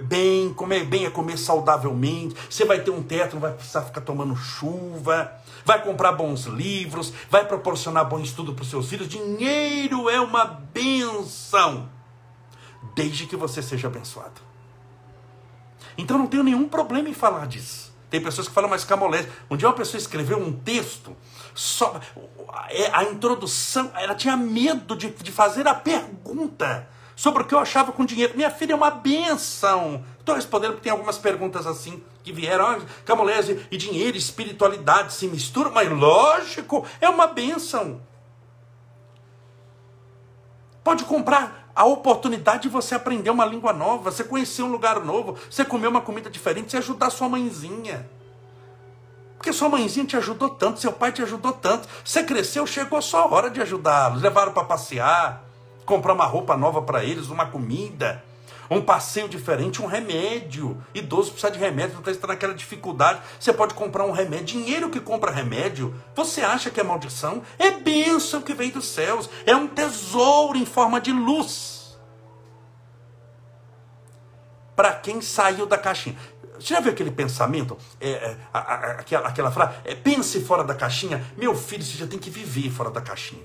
bem, 0.02 0.52
comer 0.52 0.84
bem 0.84 1.06
é 1.06 1.10
comer 1.10 1.38
saudavelmente. 1.38 2.34
Você 2.50 2.64
vai 2.64 2.80
ter 2.80 2.90
um 2.90 3.04
teto, 3.04 3.34
não 3.34 3.40
vai 3.40 3.52
precisar 3.52 3.82
ficar 3.82 4.00
tomando 4.00 4.34
chuva. 4.34 5.32
Vai 5.64 5.80
comprar 5.82 6.12
bons 6.12 6.46
livros, 6.46 7.12
vai 7.30 7.46
proporcionar 7.46 8.08
bom 8.08 8.18
estudo 8.18 8.52
para 8.52 8.62
os 8.62 8.70
seus 8.70 8.88
filhos. 8.88 9.08
Dinheiro 9.08 10.10
é 10.10 10.20
uma 10.20 10.44
benção, 10.44 11.88
desde 12.94 13.26
que 13.26 13.36
você 13.36 13.62
seja 13.62 13.86
abençoado. 13.86 14.49
Então 15.96 16.18
não 16.18 16.26
tenho 16.26 16.42
nenhum 16.42 16.68
problema 16.68 17.08
em 17.08 17.14
falar 17.14 17.46
disso. 17.46 17.90
Tem 18.10 18.20
pessoas 18.20 18.48
que 18.48 18.54
falam, 18.54 18.68
mas 18.68 18.84
Camolés, 18.84 19.26
um 19.48 19.56
dia 19.56 19.68
uma 19.68 19.74
pessoa 19.74 19.98
escreveu 19.98 20.36
um 20.36 20.52
texto, 20.52 21.16
só, 21.54 22.00
é, 22.68 22.90
a 22.92 23.04
introdução, 23.04 23.92
ela 23.94 24.16
tinha 24.16 24.36
medo 24.36 24.96
de, 24.96 25.10
de 25.10 25.30
fazer 25.30 25.68
a 25.68 25.74
pergunta 25.74 26.88
sobre 27.14 27.42
o 27.42 27.46
que 27.46 27.54
eu 27.54 27.58
achava 27.58 27.92
com 27.92 28.04
dinheiro. 28.04 28.32
Minha 28.34 28.50
filha 28.50 28.72
é 28.72 28.74
uma 28.74 28.90
benção. 28.90 30.04
Estou 30.18 30.34
respondendo 30.34 30.72
porque 30.72 30.84
tem 30.84 30.92
algumas 30.92 31.18
perguntas 31.18 31.66
assim 31.66 32.02
que 32.24 32.32
vieram. 32.32 32.66
Ah, 32.66 32.80
Camolese 33.04 33.66
e 33.70 33.76
dinheiro, 33.76 34.16
espiritualidade 34.16 35.12
se 35.12 35.28
misturam, 35.28 35.70
mas 35.70 35.90
lógico, 35.90 36.86
é 37.00 37.08
uma 37.08 37.26
benção. 37.26 38.00
Pode 40.82 41.04
comprar 41.04 41.59
a 41.74 41.84
oportunidade 41.84 42.64
de 42.64 42.68
você 42.68 42.94
aprender 42.94 43.30
uma 43.30 43.44
língua 43.44 43.72
nova, 43.72 44.10
você 44.10 44.24
conhecer 44.24 44.62
um 44.62 44.70
lugar 44.70 45.00
novo, 45.00 45.36
você 45.48 45.64
comer 45.64 45.88
uma 45.88 46.00
comida 46.00 46.28
diferente, 46.28 46.70
você 46.70 46.78
ajudar 46.78 47.10
sua 47.10 47.28
mãezinha. 47.28 48.08
Porque 49.36 49.52
sua 49.52 49.70
mãezinha 49.70 50.04
te 50.04 50.16
ajudou 50.16 50.50
tanto, 50.50 50.80
seu 50.80 50.92
pai 50.92 51.12
te 51.12 51.22
ajudou 51.22 51.52
tanto. 51.52 51.88
Você 52.04 52.22
cresceu, 52.22 52.66
chegou 52.66 52.98
a 52.98 53.02
sua 53.02 53.26
hora 53.26 53.48
de 53.48 53.62
ajudá-los. 53.62 54.20
Levaram 54.20 54.52
para 54.52 54.64
passear, 54.64 55.44
comprar 55.86 56.12
uma 56.12 56.26
roupa 56.26 56.56
nova 56.56 56.82
para 56.82 57.02
eles, 57.02 57.28
uma 57.28 57.46
comida 57.46 58.22
um 58.70 58.80
passeio 58.80 59.28
diferente, 59.28 59.82
um 59.82 59.86
remédio. 59.86 60.80
Idoso 60.94 61.32
precisa 61.32 61.52
de 61.52 61.58
remédio, 61.58 61.96
porque 61.96 62.10
está 62.10 62.28
naquela 62.28 62.54
dificuldade. 62.54 63.20
Você 63.38 63.52
pode 63.52 63.74
comprar 63.74 64.04
um 64.04 64.12
remédio. 64.12 64.46
Dinheiro 64.46 64.90
que 64.90 65.00
compra 65.00 65.30
remédio, 65.30 65.94
você 66.14 66.40
acha 66.42 66.70
que 66.70 66.80
é 66.80 66.82
maldição? 66.82 67.42
É 67.58 67.72
bênção 67.72 68.40
que 68.40 68.54
vem 68.54 68.70
dos 68.70 68.86
céus. 68.86 69.28
É 69.44 69.54
um 69.54 69.66
tesouro 69.66 70.56
em 70.56 70.64
forma 70.64 71.00
de 71.00 71.12
luz. 71.12 71.80
para 74.80 74.94
quem 74.94 75.20
saiu 75.20 75.66
da 75.66 75.76
caixinha. 75.76 76.16
Você 76.58 76.72
já 76.72 76.80
viu 76.80 76.90
aquele 76.90 77.10
pensamento? 77.10 77.76
É, 78.00 78.12
é, 78.12 78.36
a, 78.50 78.58
a, 78.58 78.90
aquela, 78.92 79.28
aquela 79.28 79.50
frase, 79.50 79.74
é, 79.84 79.94
pense 79.94 80.40
fora 80.40 80.64
da 80.64 80.74
caixinha. 80.74 81.22
Meu 81.36 81.54
filho, 81.54 81.82
você 81.82 81.98
já 81.98 82.06
tem 82.06 82.18
que 82.18 82.30
viver 82.30 82.70
fora 82.70 82.90
da 82.90 83.02
caixinha. 83.02 83.42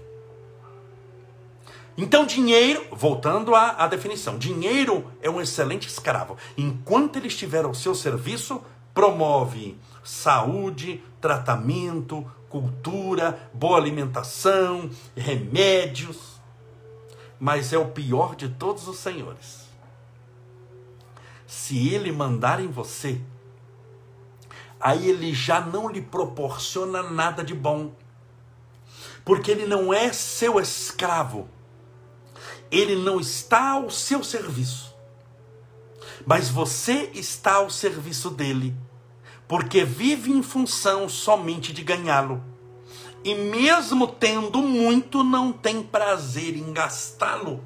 Então, 1.97 2.25
dinheiro, 2.25 2.86
voltando 2.91 3.55
à, 3.55 3.69
à 3.71 3.88
definição, 3.88 4.38
dinheiro 4.38 5.10
é 5.21 5.29
um 5.29 5.39
excelente 5.39 5.88
escravo. 5.88 6.38
Enquanto 6.58 7.15
ele 7.15 7.27
estiver 7.27 7.63
ao 7.63 7.73
seu 7.73 7.95
serviço, 7.95 8.62
promove 8.93 9.77
saúde, 10.03 11.01
tratamento, 11.21 12.29
cultura, 12.49 13.49
boa 13.53 13.77
alimentação, 13.77 14.89
remédios. 15.15 16.36
Mas 17.39 17.71
é 17.71 17.77
o 17.77 17.88
pior 17.88 18.36
de 18.36 18.49
todos 18.49 18.88
os 18.88 18.97
senhores. 18.97 19.65
Se 21.47 21.93
ele 21.93 22.12
mandar 22.12 22.60
em 22.60 22.67
você, 22.67 23.21
aí 24.79 25.10
ele 25.10 25.34
já 25.34 25.62
não 25.62 25.89
lhe 25.89 26.01
proporciona 26.01 27.03
nada 27.03 27.41
de 27.41 27.53
bom. 27.53 27.93
Porque 29.23 29.49
ele 29.49 29.65
não 29.65 29.93
é 29.93 30.12
seu 30.12 30.60
escravo 30.60 31.49
ele 32.71 32.95
não 32.95 33.19
está 33.19 33.71
ao 33.71 33.89
seu 33.89 34.23
serviço, 34.23 34.93
mas 36.25 36.49
você 36.49 37.12
está 37.13 37.56
ao 37.56 37.69
serviço 37.69 38.30
dele, 38.30 38.75
porque 39.47 39.84
vive 39.84 40.32
em 40.32 40.41
função 40.41 41.08
somente 41.08 41.71
de 41.71 41.84
ganhá-lo. 41.84 42.43
E 43.23 43.34
mesmo 43.34 44.08
tendo 44.08 44.62
muito, 44.62 45.23
não 45.23 45.51
tem 45.51 45.82
prazer 45.82 46.56
em 46.56 46.71
gastá-lo. 46.71 47.63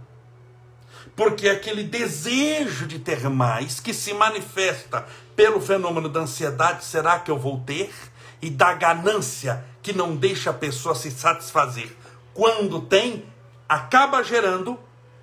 Porque 1.15 1.49
aquele 1.49 1.83
desejo 1.83 2.87
de 2.87 2.97
ter 2.97 3.29
mais, 3.29 3.79
que 3.79 3.93
se 3.93 4.13
manifesta 4.13 5.05
pelo 5.35 5.59
fenômeno 5.59 6.07
da 6.07 6.21
ansiedade, 6.21 6.85
será 6.85 7.19
que 7.19 7.29
eu 7.29 7.37
vou 7.37 7.59
ter? 7.59 7.93
E 8.41 8.49
da 8.49 8.73
ganância, 8.73 9.65
que 9.81 9.91
não 9.91 10.15
deixa 10.15 10.49
a 10.49 10.53
pessoa 10.53 10.95
se 10.95 11.11
satisfazer 11.11 11.93
quando 12.39 12.79
tem, 12.79 13.25
acaba 13.67 14.23
gerando 14.23 14.79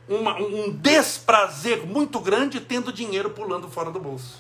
uma, 0.09 0.37
um 0.37 0.71
desprazer 0.73 1.87
muito 1.87 2.21
grande 2.21 2.61
tendo 2.61 2.93
dinheiro 2.93 3.31
pulando 3.31 3.69
fora 3.69 3.91
do 3.91 3.99
bolso. 3.99 4.39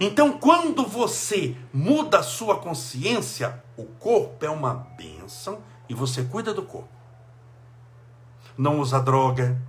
Então, 0.00 0.32
quando 0.38 0.84
você 0.84 1.56
muda 1.72 2.18
a 2.18 2.22
sua 2.22 2.58
consciência, 2.58 3.62
o 3.76 3.84
corpo 3.84 4.44
é 4.44 4.50
uma 4.50 4.74
bênção 4.96 5.62
e 5.88 5.94
você 5.94 6.24
cuida 6.24 6.52
do 6.52 6.62
corpo. 6.62 6.88
Não 8.56 8.80
usa 8.80 9.00
droga, 9.00 9.60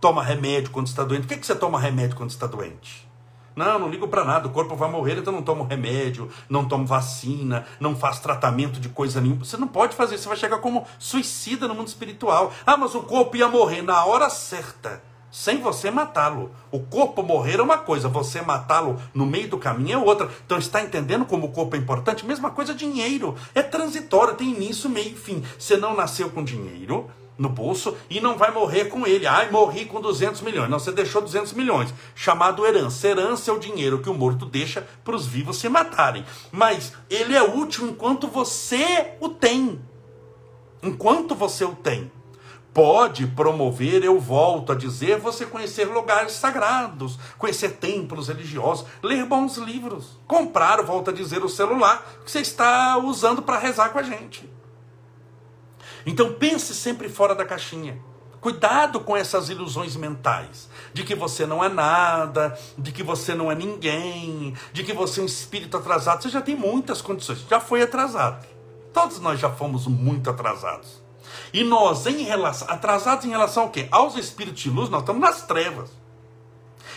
toma 0.00 0.22
remédio 0.22 0.70
quando 0.70 0.86
está 0.86 1.04
doente. 1.04 1.22
Por 1.22 1.28
que, 1.28 1.38
que 1.38 1.46
você 1.46 1.54
toma 1.54 1.78
remédio 1.78 2.16
quando 2.16 2.30
está 2.30 2.46
doente? 2.46 3.09
Não, 3.54 3.78
não 3.78 3.88
ligo 3.88 4.06
para 4.08 4.24
nada, 4.24 4.46
o 4.46 4.50
corpo 4.50 4.76
vai 4.76 4.90
morrer, 4.90 5.18
então 5.18 5.32
não 5.32 5.42
tomo 5.42 5.64
remédio, 5.64 6.30
não 6.48 6.64
tomo 6.64 6.86
vacina, 6.86 7.66
não 7.78 7.96
faço 7.96 8.22
tratamento 8.22 8.78
de 8.78 8.88
coisa 8.88 9.20
nenhuma. 9.20 9.44
Você 9.44 9.56
não 9.56 9.68
pode 9.68 9.94
fazer, 9.96 10.18
você 10.18 10.28
vai 10.28 10.36
chegar 10.36 10.58
como 10.58 10.86
suicida 10.98 11.66
no 11.66 11.74
mundo 11.74 11.88
espiritual. 11.88 12.52
Ah, 12.64 12.76
mas 12.76 12.94
o 12.94 13.02
corpo 13.02 13.36
ia 13.36 13.48
morrer 13.48 13.82
na 13.82 14.04
hora 14.04 14.30
certa, 14.30 15.02
sem 15.30 15.60
você 15.60 15.90
matá-lo. 15.90 16.52
O 16.70 16.80
corpo 16.80 17.22
morrer 17.22 17.58
é 17.58 17.62
uma 17.62 17.78
coisa, 17.78 18.08
você 18.08 18.40
matá-lo 18.40 19.00
no 19.12 19.26
meio 19.26 19.48
do 19.48 19.58
caminho 19.58 19.94
é 19.94 19.98
outra. 19.98 20.30
Então 20.46 20.58
está 20.58 20.80
entendendo 20.80 21.24
como 21.24 21.46
o 21.46 21.52
corpo 21.52 21.74
é 21.74 21.78
importante? 21.78 22.24
Mesma 22.24 22.50
coisa 22.50 22.72
dinheiro, 22.72 23.36
é 23.54 23.62
transitório, 23.62 24.34
tem 24.34 24.50
início, 24.50 24.88
meio 24.88 25.10
e 25.10 25.16
fim. 25.16 25.44
Você 25.58 25.76
não 25.76 25.96
nasceu 25.96 26.30
com 26.30 26.44
dinheiro, 26.44 27.10
no 27.38 27.48
bolso 27.48 27.96
e 28.08 28.20
não 28.20 28.36
vai 28.36 28.50
morrer 28.50 28.86
com 28.86 29.06
ele. 29.06 29.26
Ai, 29.26 29.50
morri 29.50 29.86
com 29.86 30.00
200 30.00 30.42
milhões. 30.42 30.68
Não, 30.68 30.78
você 30.78 30.92
deixou 30.92 31.22
200 31.22 31.52
milhões. 31.54 31.92
Chamado 32.14 32.66
herança. 32.66 33.08
Herança 33.08 33.50
é 33.50 33.54
o 33.54 33.58
dinheiro 33.58 34.00
que 34.00 34.10
o 34.10 34.14
morto 34.14 34.44
deixa 34.44 34.86
para 35.02 35.16
os 35.16 35.26
vivos 35.26 35.58
se 35.58 35.68
matarem. 35.68 36.24
Mas 36.52 36.92
ele 37.08 37.34
é 37.34 37.42
útil 37.42 37.88
enquanto 37.88 38.26
você 38.26 39.14
o 39.20 39.28
tem. 39.28 39.80
Enquanto 40.82 41.34
você 41.34 41.64
o 41.64 41.74
tem. 41.74 42.10
Pode 42.72 43.26
promover, 43.26 44.04
eu 44.04 44.20
volto 44.20 44.70
a 44.70 44.76
dizer, 44.76 45.18
você 45.18 45.44
conhecer 45.44 45.86
lugares 45.86 46.32
sagrados, 46.32 47.18
conhecer 47.36 47.70
templos 47.70 48.28
religiosos, 48.28 48.86
ler 49.02 49.26
bons 49.26 49.56
livros, 49.56 50.20
comprar, 50.24 50.80
volto 50.82 51.10
a 51.10 51.12
dizer, 51.12 51.42
o 51.42 51.48
celular 51.48 52.20
que 52.24 52.30
você 52.30 52.40
está 52.40 52.96
usando 52.96 53.42
para 53.42 53.58
rezar 53.58 53.88
com 53.88 53.98
a 53.98 54.04
gente. 54.04 54.48
Então 56.06 56.34
pense 56.34 56.74
sempre 56.74 57.08
fora 57.08 57.34
da 57.34 57.44
caixinha. 57.44 58.00
Cuidado 58.40 59.00
com 59.00 59.14
essas 59.14 59.50
ilusões 59.50 59.96
mentais 59.96 60.68
de 60.94 61.04
que 61.04 61.14
você 61.14 61.44
não 61.44 61.62
é 61.62 61.68
nada, 61.68 62.58
de 62.78 62.90
que 62.90 63.02
você 63.02 63.34
não 63.34 63.52
é 63.52 63.54
ninguém, 63.54 64.54
de 64.72 64.82
que 64.82 64.94
você 64.94 65.20
é 65.20 65.22
um 65.22 65.26
espírito 65.26 65.76
atrasado. 65.76 66.22
Você 66.22 66.30
já 66.30 66.40
tem 66.40 66.56
muitas 66.56 67.02
condições, 67.02 67.44
já 67.48 67.60
foi 67.60 67.82
atrasado. 67.82 68.46
Todos 68.94 69.20
nós 69.20 69.38
já 69.38 69.50
fomos 69.50 69.86
muito 69.86 70.30
atrasados. 70.30 71.02
E 71.52 71.62
nós, 71.62 72.06
em 72.06 72.22
relação, 72.22 72.68
atrasados 72.70 73.24
em 73.24 73.30
relação 73.30 73.64
ao 73.64 73.70
quê? 73.70 73.86
Aos 73.90 74.16
espíritos 74.16 74.62
de 74.62 74.70
luz, 74.70 74.88
nós 74.88 75.00
estamos 75.02 75.20
nas 75.20 75.42
trevas. 75.42 75.90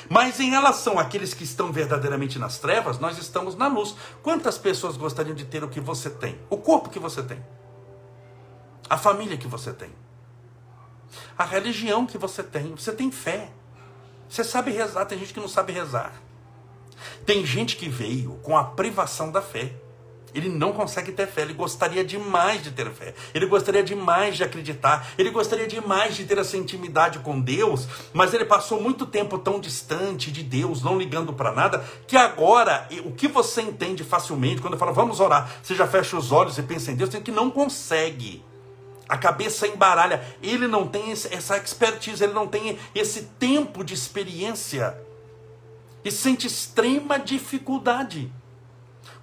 Mas 0.10 0.40
em 0.40 0.50
relação 0.50 0.98
àqueles 1.00 1.34
que 1.34 1.44
estão 1.44 1.72
verdadeiramente 1.72 2.40
nas 2.40 2.58
trevas, 2.58 3.00
nós 3.00 3.18
estamos 3.18 3.56
na 3.56 3.68
luz. 3.68 3.96
Quantas 4.22 4.58
pessoas 4.58 4.98
gostariam 4.98 5.36
de 5.36 5.46
ter 5.46 5.64
o 5.64 5.70
que 5.70 5.80
você 5.80 6.10
tem? 6.10 6.40
O 6.50 6.58
corpo 6.58 6.90
que 6.90 7.00
você 7.00 7.22
tem? 7.22 7.44
A 8.90 8.98
família 8.98 9.38
que 9.38 9.48
você 9.48 9.72
tem, 9.72 9.90
a 11.38 11.46
religião 11.46 12.06
que 12.06 12.18
você 12.18 12.44
tem. 12.44 12.74
Você 12.76 12.92
tem 12.92 13.12
fé. 13.12 13.50
Você 14.30 14.44
sabe 14.44 14.72
rezar, 14.72 15.06
tem 15.06 15.20
gente 15.20 15.34
que 15.34 15.40
não 15.40 15.48
sabe 15.48 15.74
rezar. 15.74 16.14
Tem 17.26 17.46
gente 17.46 17.76
que 17.76 17.90
veio 17.90 18.40
com 18.44 18.58
a 18.58 18.64
privação 18.64 19.32
da 19.32 19.42
fé. 19.42 19.74
Ele 20.34 20.50
não 20.50 20.74
consegue 20.74 21.12
ter 21.12 21.28
fé, 21.28 21.44
ele 21.44 21.54
gostaria 21.54 22.04
demais 22.04 22.64
de 22.64 22.72
ter 22.72 22.90
fé, 22.90 23.14
ele 23.36 23.46
gostaria 23.46 23.84
demais 23.84 24.36
de 24.36 24.44
acreditar, 24.44 25.10
ele 25.16 25.30
gostaria 25.30 25.68
demais 25.68 26.16
de 26.16 26.26
ter 26.26 26.40
essa 26.40 26.58
intimidade 26.58 27.20
com 27.20 27.40
Deus, 27.40 27.88
mas 28.12 28.34
ele 28.34 28.44
passou 28.44 28.82
muito 28.82 29.06
tempo 29.06 29.38
tão 29.38 29.60
distante 29.60 30.32
de 30.32 30.42
Deus, 30.42 30.82
não 30.82 30.98
ligando 30.98 31.34
para 31.34 31.52
nada, 31.52 31.86
que 32.08 32.18
agora 32.18 32.88
o 33.06 33.12
que 33.12 33.28
você 33.28 33.62
entende 33.62 34.04
facilmente, 34.04 34.60
quando 34.60 34.74
eu 34.74 34.80
falo 34.80 34.92
vamos 34.92 35.20
orar, 35.20 35.48
você 35.62 35.76
já 35.76 35.86
fecha 35.86 36.18
os 36.18 36.32
olhos 36.32 36.58
e 36.58 36.64
pensa 36.64 36.92
em 36.92 36.96
Deus, 36.96 37.12
tem 37.12 37.22
que 37.22 37.32
não 37.32 37.52
consegue 37.52 38.44
a 39.14 39.18
cabeça 39.18 39.68
embaralha. 39.68 40.26
Ele 40.42 40.68
não 40.68 40.88
tem 40.88 41.12
essa 41.12 41.56
expertise, 41.56 42.24
ele 42.24 42.34
não 42.34 42.48
tem 42.48 42.80
esse 42.96 43.26
tempo 43.38 43.84
de 43.84 43.94
experiência. 43.94 44.98
E 46.04 46.12
sente 46.12 46.48
extrema 46.48 47.20
dificuldade. 47.20 48.34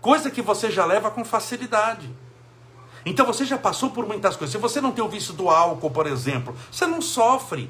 Coisa 0.00 0.30
que 0.30 0.40
você 0.40 0.70
já 0.70 0.84
leva 0.84 1.10
com 1.10 1.24
facilidade. 1.24 2.08
Então 3.04 3.26
você 3.26 3.44
já 3.44 3.58
passou 3.58 3.90
por 3.90 4.06
muitas 4.06 4.36
coisas. 4.36 4.52
Se 4.52 4.58
você 4.58 4.80
não 4.80 4.92
tem 4.92 5.02
o 5.02 5.08
vício 5.08 5.34
do 5.34 5.50
álcool, 5.50 5.90
por 5.90 6.06
exemplo, 6.06 6.54
você 6.70 6.86
não 6.86 7.02
sofre. 7.02 7.68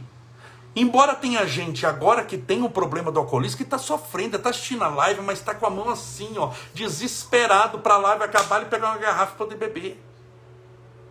Embora 0.76 1.14
tenha 1.14 1.46
gente 1.46 1.86
agora 1.86 2.22
que 2.22 2.36
tem 2.36 2.62
o 2.62 2.68
problema 2.68 3.10
do 3.10 3.18
alcoolismo 3.18 3.56
que 3.56 3.62
está 3.62 3.78
sofrendo, 3.78 4.36
está 4.36 4.50
assistindo 4.50 4.84
a 4.84 4.88
live, 4.88 5.22
mas 5.22 5.38
está 5.38 5.54
com 5.54 5.66
a 5.66 5.70
mão 5.70 5.88
assim, 5.88 6.36
ó, 6.36 6.52
desesperado 6.74 7.78
para 7.78 7.94
a 7.94 7.98
live 7.98 8.24
acabar 8.24 8.60
e 8.60 8.66
pegar 8.66 8.90
uma 8.90 8.98
garrafa 8.98 9.34
para 9.34 9.46
poder 9.46 9.56
beber. 9.56 10.09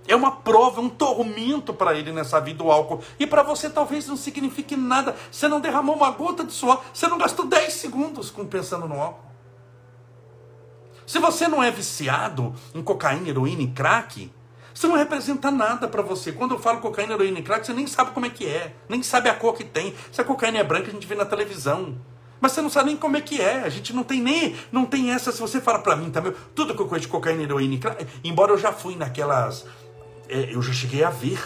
É 0.08 0.16
uma 0.16 0.32
prova, 0.32 0.82
um 0.82 0.90
tormento 0.90 1.74
para 1.74 1.94
ele 1.96 2.12
nessa 2.12 2.40
vida 2.40 2.64
o 2.64 2.72
álcool. 2.72 3.02
E 3.20 3.28
para 3.28 3.44
você 3.44 3.70
talvez 3.70 4.08
não 4.08 4.18
signifique 4.18 4.76
nada. 4.76 5.16
Você 5.32 5.48
não 5.48 5.60
derramou 5.60 5.96
uma 5.96 6.10
gota 6.12 6.44
de 6.44 6.52
suor, 6.52 6.82
você 6.94 7.08
não 7.08 7.18
gastou 7.18 7.46
10 7.46 7.74
segundos 7.74 8.34
pensando 8.50 8.88
no 8.88 9.00
álcool. 9.00 9.30
Se 11.06 11.18
você 11.18 11.48
não 11.48 11.64
é 11.64 11.72
viciado 11.72 12.54
em 12.74 12.84
cocaína, 12.84 13.30
heroína 13.30 13.64
e 13.64 13.68
crack, 13.68 14.32
você 14.74 14.88
não 14.88 14.96
representa 14.96 15.50
nada 15.50 15.88
para 15.88 16.02
você. 16.02 16.32
Quando 16.32 16.54
eu 16.54 16.60
falo 16.60 16.80
cocaína, 16.80 17.14
heroína 17.14 17.40
e 17.40 17.42
crack, 17.42 17.66
você 17.66 17.74
nem 17.74 17.88
sabe 17.88 18.12
como 18.12 18.28
é 18.28 18.30
que 18.30 18.46
é, 18.46 18.76
nem 18.88 19.02
sabe 19.02 19.28
a 19.28 19.34
cor 19.34 19.54
que 19.54 19.64
tem. 19.64 19.96
Se 20.12 20.22
a 20.22 20.24
cocaína 20.24 20.60
é 20.60 20.64
branca, 20.64 20.88
a 20.88 20.92
gente 20.92 21.08
vê 21.08 21.16
na 21.16 21.26
televisão. 21.26 21.98
Mas 22.40 22.52
você 22.52 22.62
não 22.62 22.70
sabe 22.70 22.90
nem 22.90 22.96
como 22.96 23.18
é 23.18 23.22
que 23.22 23.42
é. 23.42 23.62
A 23.64 23.70
gente 23.70 23.92
não 23.92 24.04
tem 24.04 24.22
nem, 24.22 24.56
não 24.72 24.86
tem 24.86 25.12
essa. 25.12 25.32
Se 25.32 25.40
você 25.42 25.60
fala 25.60 25.80
para 25.80 25.96
mim 25.96 26.10
também, 26.12 26.34
tudo 26.56 26.76
que 26.76 26.82
eu 26.82 26.88
conheço 26.88 27.08
de 27.08 27.12
cocaína, 27.12 27.44
heroína 27.44 27.74
e 27.74 27.78
crack, 27.78 28.08
embora 28.24 28.52
eu 28.54 28.58
já 28.58 28.72
fui 28.72 28.96
naquelas 28.96 29.66
é, 30.30 30.56
eu 30.56 30.62
já 30.62 30.72
cheguei 30.72 31.04
a 31.04 31.10
ver, 31.10 31.40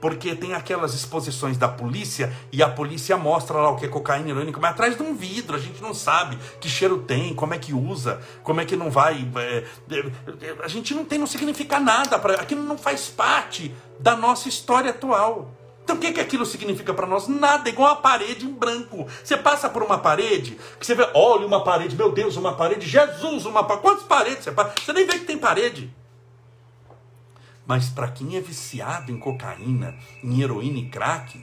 porque 0.00 0.34
tem 0.34 0.54
aquelas 0.54 0.94
exposições 0.94 1.58
da 1.58 1.68
polícia 1.68 2.32
e 2.50 2.62
a 2.62 2.68
polícia 2.68 3.16
mostra 3.16 3.56
lá 3.58 3.70
o 3.70 3.76
que 3.76 3.84
é 3.84 3.88
cocaína 3.88 4.30
heroína, 4.30 4.52
mas 4.58 4.70
atrás 4.70 4.96
de 4.96 5.02
um 5.02 5.14
vidro, 5.14 5.54
a 5.54 5.58
gente 5.58 5.82
não 5.82 5.92
sabe 5.92 6.38
que 6.60 6.68
cheiro 6.68 6.98
tem, 6.98 7.34
como 7.34 7.52
é 7.52 7.58
que 7.58 7.74
usa, 7.74 8.20
como 8.42 8.60
é 8.60 8.64
que 8.64 8.76
não 8.76 8.90
vai. 8.90 9.28
É, 9.36 9.64
é, 9.90 10.56
a 10.62 10.68
gente 10.68 10.94
não 10.94 11.04
tem, 11.04 11.18
não 11.18 11.26
significa 11.26 11.78
nada, 11.78 12.18
pra, 12.18 12.34
aquilo 12.34 12.62
não 12.62 12.78
faz 12.78 13.08
parte 13.08 13.74
da 13.98 14.16
nossa 14.16 14.48
história 14.48 14.90
atual. 14.90 15.54
Então 15.84 15.96
o 15.96 15.98
que, 15.98 16.12
que 16.12 16.20
aquilo 16.20 16.46
significa 16.46 16.94
para 16.94 17.06
nós? 17.06 17.26
Nada, 17.26 17.68
igual 17.68 17.94
uma 17.94 18.00
parede 18.00 18.46
em 18.46 18.52
branco. 18.52 19.06
Você 19.24 19.36
passa 19.36 19.68
por 19.68 19.82
uma 19.82 19.98
parede, 19.98 20.56
que 20.78 20.86
você 20.86 20.94
vê, 20.94 21.08
olha 21.14 21.46
uma 21.46 21.64
parede, 21.64 21.96
meu 21.96 22.12
Deus, 22.12 22.36
uma 22.36 22.54
parede, 22.54 22.88
Jesus, 22.88 23.44
uma 23.44 23.64
parede. 23.64 23.82
Quantas 23.82 24.04
paredes 24.04 24.44
você 24.44 24.52
passa? 24.52 24.72
Você 24.80 24.92
nem 24.92 25.06
vê 25.06 25.18
que 25.18 25.24
tem 25.24 25.36
parede. 25.36 25.92
Mas 27.70 27.88
para 27.88 28.08
quem 28.08 28.36
é 28.36 28.40
viciado 28.40 29.12
em 29.12 29.16
cocaína, 29.16 29.96
em 30.24 30.42
heroína 30.42 30.78
e 30.80 30.88
crack, 30.88 31.40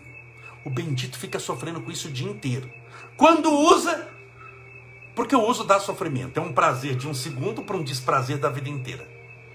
o 0.66 0.70
bendito 0.70 1.18
fica 1.18 1.40
sofrendo 1.40 1.80
com 1.80 1.90
isso 1.90 2.10
o 2.10 2.12
dia 2.12 2.30
inteiro. 2.30 2.70
Quando 3.16 3.50
usa, 3.50 4.10
porque 5.16 5.34
o 5.34 5.48
uso 5.48 5.64
dá 5.64 5.80
sofrimento, 5.80 6.38
é 6.38 6.42
um 6.42 6.52
prazer 6.52 6.98
de 6.98 7.08
um 7.08 7.14
segundo 7.14 7.64
para 7.64 7.78
um 7.78 7.82
desprazer 7.82 8.40
da 8.40 8.50
vida 8.50 8.68
inteira. 8.68 9.08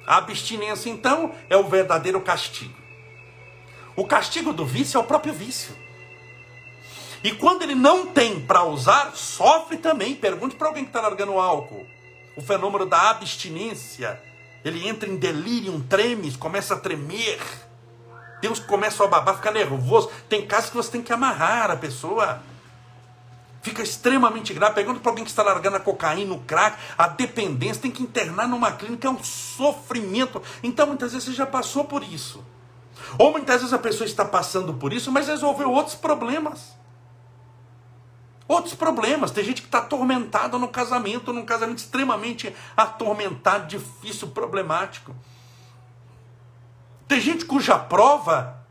A 0.07 0.17
abstinência, 0.17 0.89
então, 0.89 1.35
é 1.51 1.59
o 1.59 1.69
verdadeiro 1.69 2.23
castigo. 2.23 2.73
O 3.95 4.07
castigo 4.07 4.51
do 4.51 4.65
vício 4.65 4.97
é 4.97 5.01
o 5.03 5.05
próprio 5.05 5.35
vício. 5.35 5.77
E 7.23 7.33
quando 7.33 7.65
ele 7.65 7.75
não 7.75 8.07
tem 8.07 8.41
para 8.41 8.65
usar, 8.65 9.15
sofre 9.15 9.77
também. 9.77 10.15
Pergunte 10.15 10.57
para 10.57 10.69
alguém 10.69 10.85
que 10.85 10.89
está 10.89 11.03
largando 11.03 11.39
álcool. 11.39 11.87
O 12.35 12.41
fenômeno 12.41 12.87
da 12.87 13.11
abstinência. 13.11 14.32
Ele 14.65 14.87
entra 14.87 15.09
em 15.09 15.17
delírio, 15.17 15.85
treme, 15.89 16.33
começa 16.37 16.75
a 16.75 16.79
tremer. 16.79 17.41
Deus 18.41 18.59
começa 18.59 19.05
a 19.05 19.07
babar, 19.07 19.37
fica 19.37 19.51
nervoso. 19.51 20.11
Tem 20.29 20.47
casos 20.47 20.71
que 20.71 20.77
você 20.77 20.91
tem 20.91 21.03
que 21.03 21.13
amarrar 21.13 21.71
a 21.71 21.77
pessoa. 21.77 22.41
Fica 23.63 23.83
extremamente 23.83 24.53
grave. 24.53 24.75
Pergunta 24.75 25.01
para 25.01 25.11
alguém 25.11 25.25
que 25.25 25.31
está 25.31 25.43
largando 25.43 25.77
a 25.77 25.81
cocaína, 25.81 26.35
o 26.35 26.41
crack, 26.41 26.77
a 26.99 27.07
dependência, 27.07 27.83
tem 27.83 27.91
que 27.91 28.03
internar 28.03 28.49
numa 28.49 28.73
clínica, 28.73 29.07
é 29.07 29.11
um 29.11 29.23
sofrimento. 29.23 30.43
Então, 30.63 30.89
muitas 30.89 31.13
vezes 31.13 31.29
você 31.29 31.35
já 31.35 31.47
passou 31.47 31.85
por 31.85 32.03
isso. 32.03 32.45
Ou 33.19 33.31
muitas 33.31 33.61
vezes 33.61 33.73
a 33.73 33.79
pessoa 33.79 34.07
está 34.07 34.25
passando 34.25 34.75
por 34.75 34.93
isso, 34.93 35.13
mas 35.13 35.29
resolveu 35.29 35.71
outros 35.71 35.95
problemas. 35.95 36.77
Outros 38.49 38.75
problemas. 38.75 39.31
Tem 39.31 39.45
gente 39.45 39.63
que 39.63 39.69
está 39.69 39.79
atormentada 39.79 40.59
no 40.59 40.69
casamento, 40.69 41.33
num 41.33 41.45
casamento 41.45 41.79
extremamente 41.79 42.55
atormentado, 42.77 43.67
difícil, 43.67 44.29
problemático. 44.29 45.15
Tem 47.07 47.21
gente 47.21 47.45
cuja 47.45 47.79
prova 47.79 48.62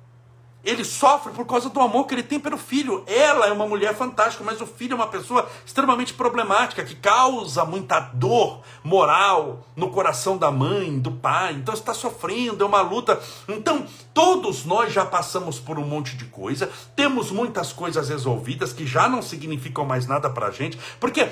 ele 0.63 0.84
sofre 0.84 1.34
por 1.34 1.45
causa 1.45 1.69
do 1.69 1.80
amor 1.80 2.06
que 2.06 2.13
ele 2.13 2.24
tem 2.24 2.39
pelo 2.39 2.58
filho. 2.58 3.04
Ela 3.08 3.47
é 3.47 3.52
uma 3.52 3.67
mulher 3.67 3.95
fantástica, 3.95 4.43
mas 4.43 4.62
o 4.62 4.67
filho 4.67 4.93
é 4.93 4.95
uma 4.95 5.08
pessoa 5.08 5.50
extremamente 5.65 6.13
problemática, 6.13 6.84
que 6.84 6.95
causa 6.95 7.65
muita 7.65 8.00
dor 8.00 8.62
moral 8.84 9.65
no 9.76 9.89
coração 9.89 10.38
da 10.38 10.52
mãe, 10.52 11.00
do 11.00 11.12
pai. 11.12 11.54
Então 11.54 11.74
está 11.74 11.93
sofrendo, 11.93 12.63
é 12.63 12.67
uma 12.67 12.82
luta. 12.82 13.19
Então, 13.47 13.86
todos 14.13 14.63
nós 14.63 14.93
já 14.93 15.06
passamos 15.06 15.60
por 15.60 15.80
um 15.80 15.86
monte 15.86 16.15
de 16.15 16.26
coisa, 16.26 16.69
temos 16.95 17.32
muitas 17.32 17.74
coisas 17.74 18.10
resolvidas 18.10 18.71
que 18.71 18.86
já 18.86 19.10
não 19.10 19.21
significam 19.21 19.86
mais 19.86 20.06
nada 20.06 20.30
para 20.30 20.47
a 20.47 20.52
gente, 20.52 20.78
porque 21.00 21.28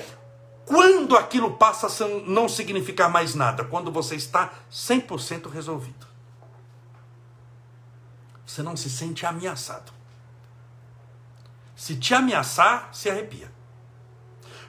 quando 0.66 1.16
aquilo 1.16 1.52
passa 1.52 1.86
a 1.86 2.08
não 2.26 2.48
significar 2.48 3.10
mais 3.10 3.34
nada? 3.34 3.64
Quando 3.64 3.90
você 3.90 4.14
está 4.14 4.50
100% 4.70 5.50
resolvido 5.50 6.09
você 8.50 8.62
não 8.62 8.76
se 8.76 8.90
sente 8.90 9.24
ameaçado. 9.24 9.92
Se 11.76 11.96
te 11.96 12.12
ameaçar, 12.12 12.88
se 12.92 13.08
arrepia. 13.08 13.50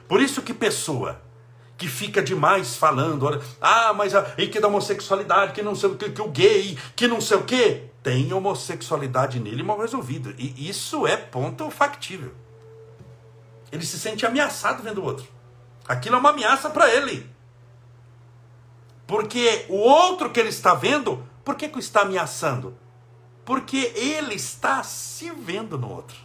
Por 0.08 0.22
isso 0.22 0.40
que 0.40 0.54
pessoa 0.54 1.20
que 1.76 1.88
fica 1.88 2.22
demais 2.22 2.76
falando, 2.76 3.26
olha, 3.26 3.40
ah, 3.60 3.92
mas 3.92 4.14
a, 4.14 4.34
e 4.38 4.46
que 4.46 4.60
da 4.60 4.68
homossexualidade, 4.68 5.52
que 5.52 5.62
não 5.62 5.74
sei 5.74 5.90
o 5.90 5.96
que, 5.96 6.10
que 6.10 6.22
o 6.22 6.28
gay, 6.28 6.78
que 6.94 7.08
não 7.08 7.20
sei 7.20 7.36
o 7.36 7.44
que, 7.44 7.90
tem 8.02 8.32
homossexualidade 8.32 9.40
nele 9.40 9.64
mal 9.64 9.80
resolvido. 9.80 10.32
E 10.38 10.68
isso 10.68 11.06
é 11.06 11.16
ponto 11.16 11.68
factível. 11.70 12.32
Ele 13.72 13.84
se 13.84 13.98
sente 13.98 14.24
ameaçado 14.24 14.82
vendo 14.82 15.00
o 15.00 15.04
outro. 15.04 15.26
Aquilo 15.88 16.16
é 16.16 16.18
uma 16.20 16.30
ameaça 16.30 16.70
para 16.70 16.88
ele. 16.88 17.28
Porque 19.08 19.66
o 19.68 19.76
outro 19.76 20.30
que 20.30 20.38
ele 20.38 20.50
está 20.50 20.72
vendo, 20.72 21.26
por 21.44 21.56
que, 21.56 21.68
que 21.68 21.76
o 21.76 21.80
está 21.80 22.02
ameaçando? 22.02 22.76
Porque 23.44 23.92
ele 23.94 24.34
está 24.34 24.82
se 24.82 25.30
vendo 25.30 25.76
no 25.78 25.90
outro. 25.90 26.16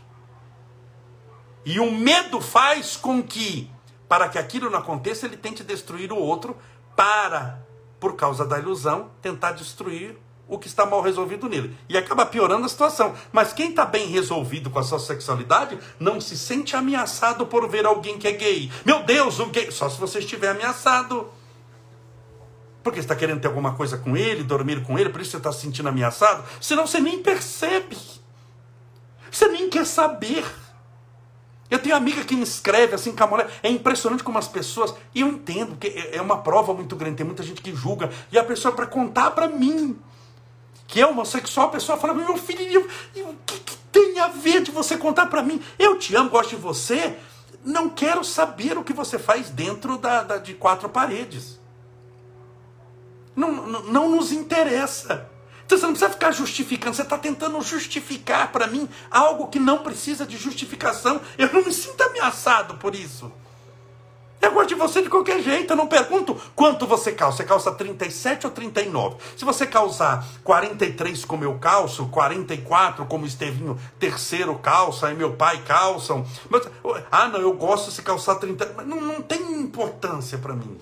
E 1.66 1.80
o 1.80 1.92
medo 1.92 2.40
faz 2.40 2.96
com 2.96 3.22
que, 3.22 3.70
para 4.08 4.30
que 4.30 4.40
aquilo 4.40 4.70
não 4.70 4.80
aconteça, 4.80 5.26
ele 5.26 5.36
tente 5.36 5.64
destruir 5.64 6.14
o 6.14 6.18
outro 6.18 6.56
para, 6.96 7.66
por 8.00 8.16
causa 8.16 8.46
da 8.46 8.58
ilusão, 8.58 9.12
tentar 9.22 9.52
destruir 9.52 10.18
o 10.48 10.58
que 10.58 10.68
está 10.68 10.86
mal 10.86 11.02
resolvido 11.02 11.50
nele. 11.50 11.76
E 11.90 11.98
acaba 11.98 12.26
piorando 12.26 12.66
a 12.66 12.70
situação. 12.70 13.14
Mas 13.32 13.52
quem 13.52 13.72
está 13.72 13.86
bem 13.86 14.08
resolvido 14.08 14.70
com 14.70 14.80
a 14.80 14.84
sua 14.84 15.00
sexualidade 15.00 15.78
não 16.00 16.22
se 16.22 16.38
sente 16.38 16.76
ameaçado 16.76 17.46
por 17.46 17.68
ver 17.68 17.86
alguém 17.86 18.18
que 18.18 18.28
é 18.28 18.32
gay. 18.32 18.72
Meu 18.86 19.04
Deus, 19.04 19.40
o 19.40 19.48
gay. 19.48 19.70
Só 19.72 19.90
se 19.90 20.00
você 20.00 20.20
estiver 20.20 20.50
ameaçado. 20.50 21.30
Porque 22.88 23.02
está 23.02 23.18
querendo 23.18 23.42
ter 23.42 23.50
alguma 23.50 23.74
coisa 23.74 23.98
com 23.98 24.16
ele, 24.16 24.44
dormir 24.44 24.82
com 24.82 24.98
ele, 24.98 25.10
por 25.10 25.20
isso 25.20 25.32
você 25.32 25.38
está 25.38 25.52
se 25.52 25.60
sentindo 25.60 25.90
ameaçado. 25.90 26.46
Senão 26.62 26.88
você 26.88 27.02
nem 27.02 27.22
percebe. 27.22 27.98
Você 29.30 29.50
nem 29.50 29.70
quer 29.70 29.86
saber. 29.86 30.46
Eu 31.70 31.80
tenho 31.80 31.98
amiga 31.98 32.24
que 32.24 32.34
me 32.34 32.44
escreve 32.44 32.96
assim 32.96 33.14
com 33.14 33.22
a 33.26 33.28
mulher. 33.28 33.50
É 33.62 33.70
impressionante 33.70 34.24
como 34.24 34.38
as 34.38 34.48
pessoas. 34.48 34.96
E 35.14 35.20
eu 35.20 35.28
entendo, 35.28 35.76
que 35.76 35.88
é, 35.88 36.16
é 36.16 36.22
uma 36.22 36.38
prova 36.38 36.74
muito 36.74 36.96
grande. 36.96 37.18
Tem 37.18 37.26
muita 37.26 37.44
gente 37.44 37.62
que 37.62 37.76
julga. 37.76 38.10
E 38.32 38.40
a 38.40 38.44
pessoa, 38.46 38.74
para 38.74 38.88
contar 38.88 39.32
para 39.32 39.50
mim 39.50 40.00
que 40.88 41.02
é 41.02 41.06
homossexual, 41.06 41.68
a 41.68 41.72
pessoa 41.72 41.98
fala: 41.98 42.14
Meu 42.14 42.38
filho, 42.38 42.88
o 43.18 43.36
que, 43.46 43.60
que 43.60 43.76
tem 43.92 44.18
a 44.18 44.30
ver 44.30 44.62
de 44.62 44.72
você 44.72 44.96
contar 44.96 45.26
para 45.26 45.44
mim? 45.44 45.62
Eu 45.78 46.00
te 46.00 46.16
amo, 46.16 46.30
gosto 46.30 46.52
de 46.52 46.56
você. 46.56 47.18
Não 47.66 47.90
quero 47.90 48.24
saber 48.24 48.78
o 48.78 48.84
que 48.86 48.94
você 48.94 49.20
faz 49.20 49.50
dentro 49.50 49.98
da, 49.98 50.24
da 50.24 50.38
de 50.38 50.54
quatro 50.54 50.88
paredes. 50.88 51.57
Não, 53.38 53.52
não, 53.84 54.10
nos 54.10 54.32
interessa. 54.32 55.30
Então 55.64 55.78
você 55.78 55.86
não 55.86 55.94
precisa 55.94 56.12
ficar 56.12 56.32
justificando, 56.32 56.96
você 56.96 57.04
está 57.04 57.20
tentando 57.20 57.62
justificar 57.62 58.52
para 58.52 58.66
mim 58.66 58.90
algo 59.12 59.48
que 59.48 59.60
não 59.60 59.84
precisa 59.84 60.26
de 60.26 60.38
justificação. 60.38 61.22
Eu 61.38 61.54
não 61.54 61.64
me 61.64 61.72
sinto 61.72 62.02
ameaçado 62.02 62.76
por 62.76 62.96
isso. 62.96 63.32
Eu 64.42 64.52
gosto 64.54 64.70
de 64.70 64.76
você 64.76 65.02
de 65.02 65.10
qualquer 65.10 65.42
jeito. 65.42 65.72
Eu 65.72 65.78
não 65.78 65.88
pergunto 65.88 66.36
quanto 66.56 66.88
você 66.88 67.12
calça. 67.12 67.38
Você 67.38 67.44
calça 67.44 67.72
37 67.72 68.48
ou 68.48 68.52
39? 68.52 69.18
Se 69.36 69.46
você 69.46 69.68
calçar 69.68 70.26
43 70.44 71.26
como 71.26 71.44
eu 71.44 71.60
calço, 71.60 72.08
44 72.08 73.06
como 73.06 73.26
Estevinho 73.26 73.80
terceiro 74.00 74.56
calça, 74.56 75.12
e 75.12 75.16
meu 75.16 75.34
pai 75.34 75.62
calçam. 75.66 76.26
Mas, 76.50 76.68
ah, 77.12 77.28
não, 77.28 77.40
eu 77.40 77.54
gosto 77.54 77.92
se 77.92 78.02
calçar 78.02 78.36
30. 78.36 78.74
Mas 78.78 78.88
não, 78.88 79.02
não 79.02 79.22
tem 79.22 79.60
importância 79.60 80.38
para 80.38 80.54
mim. 80.54 80.78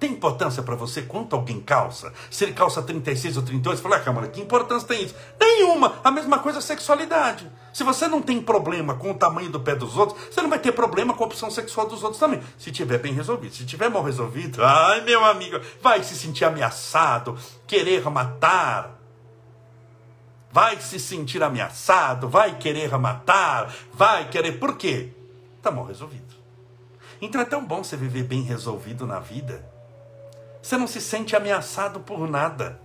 Tem 0.00 0.12
importância 0.12 0.62
para 0.62 0.74
você 0.74 1.02
quanto 1.02 1.36
alguém 1.36 1.60
calça? 1.60 2.10
Se 2.30 2.44
ele 2.44 2.54
calça 2.54 2.80
36 2.80 3.36
ou 3.36 3.42
38, 3.42 3.76
você 3.76 3.82
fala, 3.82 3.96
ah, 3.96 4.00
Câmara, 4.00 4.28
que 4.28 4.40
importância 4.40 4.88
tem 4.88 5.04
isso? 5.04 5.14
Nenhuma. 5.38 6.00
A 6.02 6.10
mesma 6.10 6.38
coisa 6.38 6.58
a 6.58 6.62
sexualidade. 6.62 7.46
Se 7.70 7.84
você 7.84 8.08
não 8.08 8.22
tem 8.22 8.40
problema 8.40 8.94
com 8.94 9.10
o 9.10 9.14
tamanho 9.14 9.50
do 9.50 9.60
pé 9.60 9.74
dos 9.74 9.98
outros, 9.98 10.18
você 10.30 10.40
não 10.40 10.48
vai 10.48 10.58
ter 10.58 10.72
problema 10.72 11.12
com 11.12 11.22
a 11.22 11.26
opção 11.26 11.50
sexual 11.50 11.86
dos 11.86 12.02
outros 12.02 12.18
também. 12.18 12.40
Se 12.56 12.72
tiver 12.72 12.96
bem 12.96 13.12
resolvido. 13.12 13.54
Se 13.54 13.66
tiver 13.66 13.90
mal 13.90 14.02
resolvido, 14.02 14.64
ai 14.64 15.02
meu 15.02 15.22
amigo, 15.22 15.60
vai 15.82 16.02
se 16.02 16.16
sentir 16.16 16.46
ameaçado, 16.46 17.36
querer 17.66 18.02
matar. 18.08 18.98
Vai 20.50 20.80
se 20.80 20.98
sentir 20.98 21.42
ameaçado, 21.42 22.26
vai 22.26 22.56
querer 22.56 22.90
matar, 22.96 23.70
vai 23.92 24.30
querer. 24.30 24.52
Por 24.52 24.78
quê? 24.78 25.10
Está 25.58 25.70
mal 25.70 25.84
resolvido. 25.84 26.34
Então 27.20 27.38
é 27.38 27.44
tão 27.44 27.62
bom 27.66 27.84
você 27.84 27.98
viver 27.98 28.22
bem 28.22 28.40
resolvido 28.40 29.06
na 29.06 29.20
vida 29.20 29.69
você 30.62 30.76
não 30.76 30.86
se 30.86 31.00
sente 31.00 31.34
ameaçado 31.34 32.00
por 32.00 32.28
nada. 32.28 32.80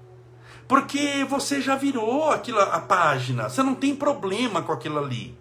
Porque 0.67 1.23
você 1.29 1.61
já 1.61 1.75
virou 1.75 2.31
aquilo, 2.31 2.59
a 2.59 2.79
página. 2.79 3.49
Você 3.49 3.61
não 3.61 3.75
tem 3.75 3.95
problema 3.95 4.61
com 4.61 4.71
aquilo 4.71 4.97
ali. 4.97 5.37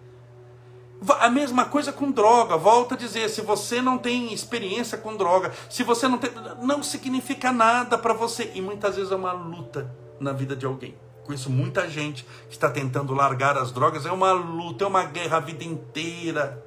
A 1.19 1.29
mesma 1.29 1.65
coisa 1.65 1.91
com 1.91 2.11
droga. 2.11 2.57
Volto 2.57 2.93
a 2.93 2.97
dizer, 2.97 3.29
se 3.29 3.41
você 3.41 3.81
não 3.81 3.97
tem 3.97 4.33
experiência 4.33 4.97
com 4.97 5.15
droga, 5.15 5.51
se 5.69 5.83
você 5.83 6.07
não 6.07 6.17
tem, 6.17 6.31
não 6.61 6.83
significa 6.83 7.51
nada 7.51 7.97
para 7.97 8.13
você 8.13 8.51
e 8.53 8.61
muitas 8.61 8.95
vezes 8.95 9.11
é 9.11 9.15
uma 9.15 9.31
luta 9.31 9.95
na 10.19 10.31
vida 10.31 10.55
de 10.55 10.65
alguém. 10.65 10.95
Conheço 11.25 11.49
muita 11.49 11.89
gente 11.89 12.23
que 12.47 12.53
está 12.53 12.69
tentando 12.69 13.13
largar 13.15 13.57
as 13.57 13.71
drogas, 13.71 14.05
é 14.05 14.11
uma 14.11 14.31
luta, 14.31 14.83
é 14.83 14.87
uma 14.87 15.03
guerra 15.05 15.37
a 15.37 15.39
vida 15.39 15.63
inteira 15.63 16.63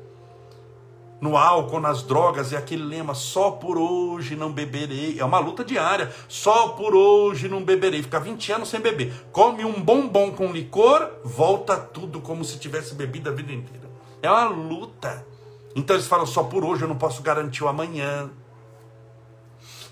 no 1.21 1.37
álcool, 1.37 1.81
nas 1.81 2.03
drogas, 2.03 2.53
e 2.53 2.57
aquele 2.57 2.83
lema, 2.83 3.15
só 3.15 3.51
por 3.51 3.77
hoje 3.77 4.37
não 4.37 4.53
beberei. 4.53 5.19
É 5.19 5.25
uma 5.25 5.39
luta 5.39 5.65
diária, 5.65 6.13
só 6.29 6.69
por 6.69 6.95
hoje 6.95 7.49
não 7.49 7.65
beberei. 7.65 8.03
Fica 8.03 8.21
20 8.21 8.53
anos 8.53 8.69
sem 8.69 8.81
beber. 8.81 9.13
Come 9.33 9.65
um 9.65 9.81
bombom 9.81 10.31
com 10.31 10.53
licor, 10.53 11.11
volta 11.25 11.77
tudo 11.77 12.21
como 12.21 12.45
se 12.45 12.59
tivesse 12.59 12.95
bebido 12.95 13.31
a 13.31 13.33
vida 13.33 13.53
inteira. 13.53 13.89
É 14.23 14.31
uma 14.31 14.49
luta. 14.49 15.27
Então 15.75 15.97
eles 15.97 16.07
falam, 16.07 16.27
só 16.27 16.45
por 16.45 16.65
hoje 16.65 16.83
eu 16.83 16.89
não 16.89 16.97
posso 16.97 17.23
garantir 17.23 17.65
o 17.65 17.69
amanhã. 17.69 18.31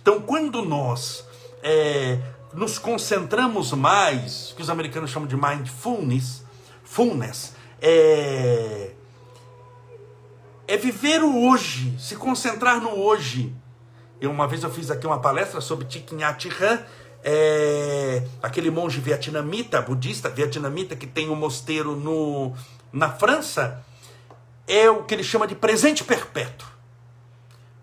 Então 0.00 0.20
quando 0.20 0.62
nós 0.62 1.26
é, 1.62 2.18
nos 2.52 2.78
concentramos 2.78 3.72
mais, 3.72 4.54
que 4.56 4.62
os 4.62 4.70
americanos 4.70 5.10
chamam 5.10 5.28
de 5.28 5.36
mindfulness, 5.36 6.44
fullness, 6.82 7.54
é, 7.80 8.92
é 10.68 10.76
viver 10.76 11.22
o 11.22 11.48
hoje, 11.48 11.96
se 11.98 12.16
concentrar 12.16 12.80
no 12.80 12.90
hoje. 12.90 13.54
Eu, 14.20 14.30
uma 14.30 14.48
vez 14.48 14.62
eu 14.62 14.70
fiz 14.70 14.90
aqui 14.90 15.06
uma 15.06 15.20
palestra 15.20 15.60
sobre 15.60 15.84
Thich 15.84 16.14
Nhat 16.14 16.48
Hanh, 16.48 16.84
é, 17.22 18.26
aquele 18.42 18.70
monge 18.70 19.00
vietnamita, 19.00 19.80
budista 19.82 20.28
vietnamita, 20.28 20.96
que 20.96 21.06
tem 21.06 21.28
um 21.28 21.34
mosteiro 21.34 21.94
no, 21.94 22.54
na 22.92 23.10
França. 23.10 23.84
é 24.66 24.90
o 24.90 25.04
que 25.04 25.14
ele 25.14 25.24
chama 25.24 25.46
de 25.46 25.54
presente 25.54 26.02
perpétuo. 26.02 26.68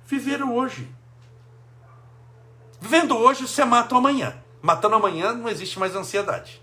Viver 0.06 0.44
hoje. 0.44 0.90
Vivendo 2.82 3.18
hoje, 3.18 3.48
você 3.48 3.64
mata 3.64 3.96
o 3.96 3.98
amanhã. 3.98 4.36
Matando 4.62 4.96
amanhã, 4.96 5.34
não 5.34 5.48
existe 5.48 5.80
mais 5.80 5.96
ansiedade. 5.96 6.62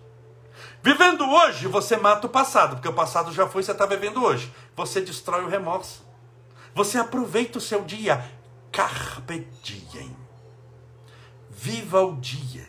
Vivendo 0.82 1.24
hoje, 1.24 1.66
você 1.66 1.96
mata 1.96 2.26
o 2.26 2.30
passado, 2.30 2.76
porque 2.76 2.88
o 2.88 2.92
passado 2.92 3.32
já 3.32 3.46
foi, 3.46 3.62
você 3.62 3.72
está 3.72 3.86
vivendo 3.86 4.22
hoje. 4.22 4.52
Você 4.76 5.00
destrói 5.00 5.44
o 5.44 5.48
remorso. 5.48 6.09
Você 6.74 6.98
aproveita 6.98 7.58
o 7.58 7.60
seu 7.60 7.84
dia. 7.84 8.24
Carpe 8.70 9.46
diem. 9.62 10.16
Viva 11.50 12.02
o 12.02 12.16
dia. 12.16 12.68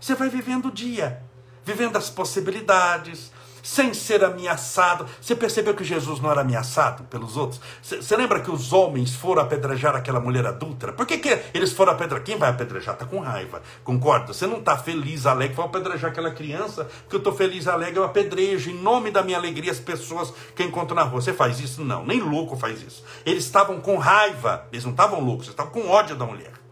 Você 0.00 0.14
vai 0.14 0.28
vivendo 0.28 0.66
o 0.66 0.72
dia, 0.72 1.22
vivendo 1.64 1.96
as 1.96 2.10
possibilidades, 2.10 3.32
sem 3.64 3.94
ser 3.94 4.22
ameaçado. 4.22 5.06
Você 5.20 5.34
percebeu 5.34 5.74
que 5.74 5.82
Jesus 5.82 6.20
não 6.20 6.30
era 6.30 6.42
ameaçado 6.42 7.04
pelos 7.04 7.36
outros? 7.36 7.60
Você 7.82 8.16
lembra 8.16 8.40
que 8.40 8.50
os 8.50 8.72
homens 8.72 9.14
foram 9.14 9.42
apedrejar 9.42 9.96
aquela 9.96 10.20
mulher 10.20 10.46
adúltera? 10.46 10.92
Por 10.92 11.06
que, 11.06 11.16
que 11.16 11.40
eles 11.54 11.72
foram 11.72 11.92
apedrejar? 11.92 12.24
Quem 12.24 12.36
vai 12.36 12.50
apedrejar 12.50 12.94
está 12.94 13.06
com 13.06 13.18
raiva, 13.20 13.62
concorda? 13.82 14.34
Você 14.34 14.46
não 14.46 14.58
está 14.58 14.76
feliz, 14.76 15.24
alegre, 15.24 15.56
vai 15.56 15.64
apedrejar 15.64 16.10
aquela 16.10 16.30
criança, 16.30 16.86
que 17.08 17.16
eu 17.16 17.18
estou 17.18 17.32
feliz, 17.32 17.66
alegre, 17.66 17.98
eu 17.98 18.04
apedrejo 18.04 18.70
em 18.70 18.74
nome 18.74 19.10
da 19.10 19.22
minha 19.22 19.38
alegria 19.38 19.72
as 19.72 19.80
pessoas 19.80 20.32
que 20.54 20.62
eu 20.62 20.66
encontro 20.66 20.94
na 20.94 21.02
rua. 21.02 21.22
Você 21.22 21.32
faz 21.32 21.58
isso? 21.58 21.82
Não, 21.82 22.04
nem 22.04 22.20
louco 22.20 22.56
faz 22.56 22.82
isso. 22.82 23.02
Eles 23.24 23.44
estavam 23.44 23.80
com 23.80 23.96
raiva, 23.96 24.66
eles 24.70 24.84
não 24.84 24.92
estavam 24.92 25.20
loucos, 25.20 25.46
eles 25.46 25.54
estavam 25.54 25.72
com 25.72 25.88
ódio 25.88 26.14
da 26.14 26.26
mulher. 26.26 26.63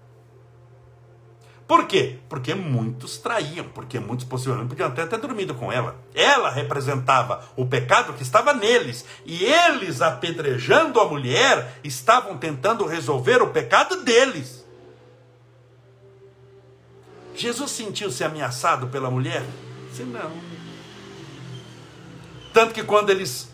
Por 1.66 1.86
quê? 1.86 2.18
Porque 2.28 2.54
muitos 2.54 3.18
traíam, 3.18 3.66
porque 3.66 3.98
muitos 3.98 4.26
possivelmente 4.26 4.68
podiam 4.68 4.88
até 4.88 5.06
ter 5.06 5.18
dormido 5.18 5.54
com 5.54 5.72
ela. 5.72 5.96
Ela 6.14 6.50
representava 6.50 7.44
o 7.56 7.64
pecado 7.64 8.12
que 8.12 8.22
estava 8.22 8.52
neles. 8.52 9.04
E 9.24 9.44
eles, 9.44 10.02
apedrejando 10.02 11.00
a 11.00 11.08
mulher, 11.08 11.78
estavam 11.82 12.36
tentando 12.36 12.84
resolver 12.84 13.40
o 13.40 13.50
pecado 13.50 14.02
deles. 14.04 14.66
Jesus 17.34 17.70
sentiu-se 17.70 18.22
ameaçado 18.22 18.88
pela 18.88 19.10
mulher? 19.10 19.42
Sim, 19.92 20.04
não. 20.04 20.30
Tanto 22.52 22.74
que 22.74 22.82
quando 22.82 23.10
eles 23.10 23.50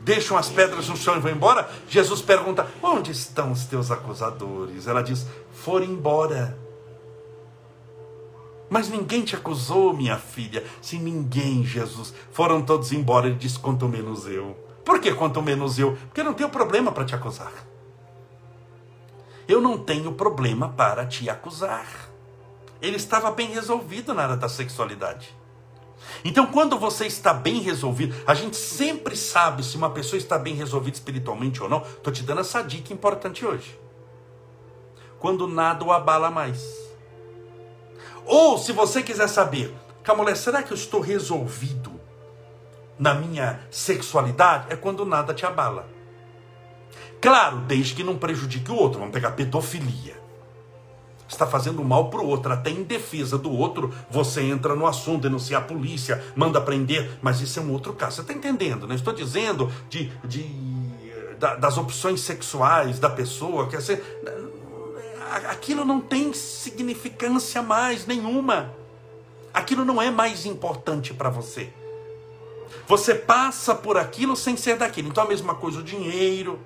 deixam 0.00 0.36
as 0.36 0.48
pedras 0.48 0.88
no 0.88 0.96
chão 0.96 1.16
e 1.16 1.20
vão 1.20 1.32
embora, 1.32 1.68
Jesus 1.88 2.22
pergunta: 2.22 2.66
Onde 2.82 3.10
estão 3.10 3.50
os 3.50 3.64
teus 3.64 3.90
acusadores? 3.90 4.86
Ela 4.86 5.02
diz: 5.02 5.26
Foram 5.52 5.86
embora. 5.86 6.63
Mas 8.74 8.88
ninguém 8.88 9.22
te 9.22 9.36
acusou, 9.36 9.94
minha 9.94 10.18
filha. 10.18 10.64
Se 10.82 10.98
ninguém, 10.98 11.64
Jesus, 11.64 12.12
foram 12.32 12.60
todos 12.60 12.90
embora, 12.90 13.28
ele 13.28 13.36
diz: 13.36 13.56
quanto 13.56 13.86
menos 13.86 14.26
eu. 14.26 14.56
Por 14.84 14.98
que 14.98 15.14
quanto 15.14 15.40
menos 15.40 15.78
eu? 15.78 15.96
Porque 16.06 16.22
eu 16.22 16.24
não 16.24 16.34
tenho 16.34 16.48
problema 16.48 16.90
para 16.90 17.04
te 17.04 17.14
acusar. 17.14 17.52
Eu 19.46 19.60
não 19.60 19.78
tenho 19.78 20.10
problema 20.14 20.70
para 20.70 21.06
te 21.06 21.30
acusar. 21.30 21.86
Ele 22.82 22.96
estava 22.96 23.30
bem 23.30 23.52
resolvido 23.52 24.12
na 24.12 24.24
área 24.24 24.36
da 24.36 24.48
sexualidade. 24.48 25.32
Então, 26.24 26.46
quando 26.46 26.76
você 26.76 27.06
está 27.06 27.32
bem 27.32 27.60
resolvido, 27.60 28.16
a 28.26 28.34
gente 28.34 28.56
sempre 28.56 29.16
sabe 29.16 29.62
se 29.62 29.76
uma 29.76 29.90
pessoa 29.90 30.18
está 30.18 30.36
bem 30.36 30.56
resolvida 30.56 30.96
espiritualmente 30.96 31.62
ou 31.62 31.68
não. 31.68 31.80
Estou 31.82 32.12
te 32.12 32.24
dando 32.24 32.40
essa 32.40 32.60
dica 32.60 32.92
importante 32.92 33.46
hoje. 33.46 33.78
Quando 35.20 35.46
nada 35.46 35.84
o 35.84 35.92
abala 35.92 36.28
mais. 36.28 36.83
Ou 38.26 38.58
se 38.58 38.72
você 38.72 39.02
quiser 39.02 39.28
saber, 39.28 39.74
Camulé, 40.02 40.34
será 40.34 40.62
que 40.62 40.72
eu 40.72 40.76
estou 40.76 41.00
resolvido 41.00 41.92
na 42.98 43.14
minha 43.14 43.60
sexualidade? 43.70 44.66
É 44.70 44.76
quando 44.76 45.04
nada 45.04 45.34
te 45.34 45.46
abala. 45.46 45.88
Claro, 47.20 47.58
desde 47.60 47.94
que 47.94 48.04
não 48.04 48.18
prejudique 48.18 48.70
o 48.70 48.76
outro. 48.76 48.98
Vamos 48.98 49.14
pegar 49.14 49.30
pedofilia. 49.32 50.22
Está 51.26 51.46
fazendo 51.46 51.82
mal 51.82 52.10
para 52.10 52.20
o 52.20 52.26
outro, 52.26 52.52
até 52.52 52.70
em 52.70 52.82
defesa 52.82 53.38
do 53.38 53.50
outro, 53.50 53.92
você 54.10 54.42
entra 54.42 54.76
no 54.76 54.86
assunto, 54.86 55.22
denuncia 55.22 55.56
a 55.56 55.60
polícia, 55.60 56.22
manda 56.36 56.60
prender, 56.60 57.18
mas 57.22 57.40
isso 57.40 57.58
é 57.58 57.62
um 57.62 57.72
outro 57.72 57.94
caso. 57.94 58.16
Você 58.16 58.20
está 58.20 58.34
entendendo, 58.34 58.86
né? 58.86 58.94
Estou 58.94 59.12
dizendo 59.12 59.72
de, 59.88 60.12
de, 60.22 60.44
das 61.58 61.78
opções 61.78 62.20
sexuais 62.20 62.98
da 62.98 63.08
pessoa, 63.08 63.68
quer 63.68 63.80
ser 63.80 64.04
aquilo 65.50 65.84
não 65.84 66.00
tem 66.00 66.32
significância 66.32 67.62
mais 67.62 68.06
nenhuma. 68.06 68.74
Aquilo 69.52 69.84
não 69.84 70.00
é 70.00 70.10
mais 70.10 70.44
importante 70.46 71.14
para 71.14 71.30
você. 71.30 71.72
Você 72.86 73.14
passa 73.14 73.74
por 73.74 73.96
aquilo 73.96 74.36
sem 74.36 74.56
ser 74.56 74.76
daquilo. 74.76 75.08
Então 75.08 75.24
a 75.24 75.28
mesma 75.28 75.54
coisa 75.54 75.80
o 75.80 75.82
dinheiro. 75.82 76.58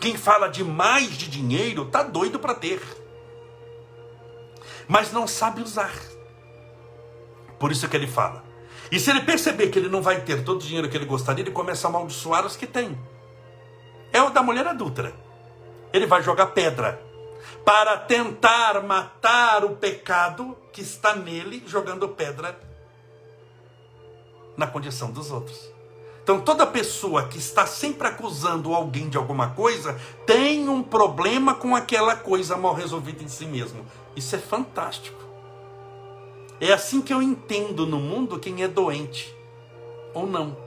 Quem 0.00 0.16
fala 0.16 0.48
demais 0.48 1.16
de 1.16 1.28
dinheiro 1.28 1.86
tá 1.86 2.02
doido 2.02 2.38
para 2.38 2.54
ter. 2.54 2.82
Mas 4.86 5.12
não 5.12 5.26
sabe 5.26 5.62
usar. 5.62 5.94
Por 7.58 7.72
isso 7.72 7.88
que 7.88 7.96
ele 7.96 8.06
fala. 8.06 8.44
E 8.90 9.00
se 9.00 9.10
ele 9.10 9.20
perceber 9.20 9.68
que 9.68 9.78
ele 9.78 9.88
não 9.88 10.02
vai 10.02 10.20
ter 10.20 10.44
todo 10.44 10.60
o 10.60 10.64
dinheiro 10.64 10.88
que 10.90 10.96
ele 10.96 11.06
gostaria, 11.06 11.42
ele 11.42 11.50
começa 11.50 11.86
a 11.86 11.90
amaldiçoar 11.90 12.44
os 12.44 12.56
que 12.56 12.66
tem. 12.66 12.98
É 14.12 14.20
o 14.20 14.30
da 14.30 14.42
mulher 14.42 14.66
adulta 14.66 15.23
ele 15.94 16.06
vai 16.06 16.20
jogar 16.24 16.46
pedra 16.46 17.00
para 17.64 17.96
tentar 17.96 18.82
matar 18.82 19.64
o 19.64 19.76
pecado 19.76 20.56
que 20.72 20.80
está 20.80 21.14
nele, 21.14 21.62
jogando 21.68 22.08
pedra 22.08 22.58
na 24.56 24.66
condição 24.66 25.12
dos 25.12 25.30
outros. 25.30 25.72
Então, 26.24 26.40
toda 26.40 26.66
pessoa 26.66 27.28
que 27.28 27.38
está 27.38 27.64
sempre 27.64 28.08
acusando 28.08 28.74
alguém 28.74 29.08
de 29.08 29.16
alguma 29.16 29.50
coisa 29.50 29.96
tem 30.26 30.68
um 30.68 30.82
problema 30.82 31.54
com 31.54 31.76
aquela 31.76 32.16
coisa 32.16 32.56
mal 32.56 32.74
resolvida 32.74 33.22
em 33.22 33.28
si 33.28 33.46
mesmo. 33.46 33.86
Isso 34.16 34.34
é 34.34 34.38
fantástico. 34.38 35.22
É 36.60 36.72
assim 36.72 37.00
que 37.00 37.14
eu 37.14 37.22
entendo 37.22 37.86
no 37.86 38.00
mundo 38.00 38.40
quem 38.40 38.64
é 38.64 38.68
doente 38.68 39.32
ou 40.12 40.26
não. 40.26 40.63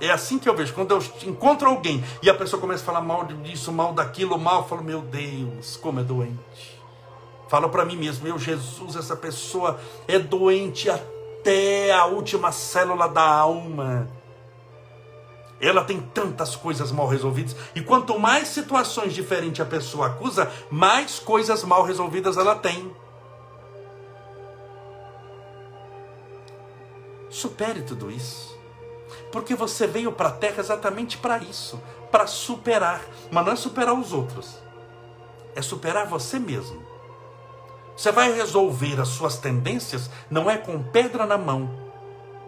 É 0.00 0.10
assim 0.10 0.38
que 0.38 0.48
eu 0.48 0.56
vejo. 0.56 0.72
Quando 0.72 0.92
eu 0.92 1.02
encontro 1.28 1.68
alguém 1.68 2.02
e 2.22 2.30
a 2.30 2.34
pessoa 2.34 2.60
começa 2.60 2.82
a 2.82 2.86
falar 2.86 3.02
mal 3.02 3.24
disso, 3.24 3.70
mal 3.70 3.92
daquilo, 3.92 4.38
mal, 4.38 4.62
eu 4.62 4.68
falo, 4.68 4.82
meu 4.82 5.02
Deus, 5.02 5.76
como 5.76 6.00
é 6.00 6.02
doente. 6.02 6.80
Falo 7.48 7.68
para 7.68 7.84
mim 7.84 7.96
mesmo, 7.96 8.24
meu 8.24 8.38
Jesus, 8.38 8.96
essa 8.96 9.14
pessoa 9.14 9.78
é 10.08 10.18
doente 10.18 10.88
até 10.88 11.92
a 11.92 12.06
última 12.06 12.50
célula 12.50 13.08
da 13.08 13.22
alma. 13.22 14.08
Ela 15.60 15.84
tem 15.84 16.00
tantas 16.00 16.56
coisas 16.56 16.90
mal 16.90 17.06
resolvidas. 17.06 17.54
E 17.74 17.82
quanto 17.82 18.18
mais 18.18 18.48
situações 18.48 19.12
diferentes 19.12 19.60
a 19.60 19.66
pessoa 19.66 20.06
acusa, 20.06 20.50
mais 20.70 21.18
coisas 21.18 21.62
mal 21.64 21.82
resolvidas 21.82 22.38
ela 22.38 22.54
tem. 22.54 22.90
Supere 27.28 27.82
tudo 27.82 28.10
isso. 28.10 28.49
Porque 29.30 29.54
você 29.54 29.86
veio 29.86 30.12
para 30.12 30.28
a 30.28 30.32
terra 30.32 30.60
exatamente 30.60 31.16
para 31.16 31.38
isso, 31.38 31.80
para 32.10 32.26
superar, 32.26 33.02
mas 33.30 33.44
não 33.44 33.52
é 33.52 33.56
superar 33.56 33.94
os 33.94 34.12
outros. 34.12 34.58
É 35.54 35.62
superar 35.62 36.06
você 36.06 36.38
mesmo. 36.38 36.82
Você 37.96 38.10
vai 38.10 38.32
resolver 38.32 39.00
as 39.00 39.08
suas 39.08 39.36
tendências 39.36 40.10
não 40.30 40.50
é 40.50 40.56
com 40.56 40.82
pedra 40.82 41.26
na 41.26 41.36
mão, 41.36 41.70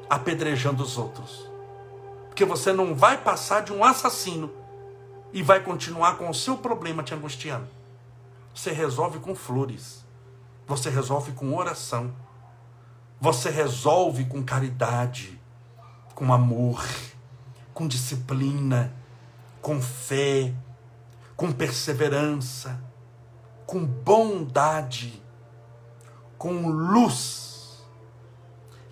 apedrejando 0.09 0.83
os 0.83 0.97
outros. 0.97 1.49
Porque 2.29 2.44
você 2.44 2.73
não 2.73 2.94
vai 2.94 3.19
passar 3.19 3.63
de 3.63 3.73
um 3.73 3.85
assassino 3.85 4.50
e 5.33 5.42
vai 5.42 5.61
continuar 5.61 6.17
com 6.17 6.29
o 6.29 6.35
seu 6.35 6.56
problema 6.56 7.02
te 7.02 7.15
angustiando. 7.15 7.69
Você 8.54 8.73
resolve 8.73 9.19
com 9.19 9.35
flores. 9.35 10.04
Você 10.67 10.88
resolve 10.88 11.33
com 11.33 11.54
oração. 11.54 12.15
Você 13.21 13.50
resolve 13.50 14.25
com 14.25 14.42
caridade 14.42 15.42
com 16.23 16.33
amor, 16.33 16.88
com 17.75 17.88
disciplina, 17.88 18.94
com 19.60 19.83
fé, 19.83 20.54
com 21.35 21.50
perseverança, 21.50 22.81
com 23.66 23.85
bondade, 23.85 25.20
com 26.38 26.68
luz. 26.68 27.83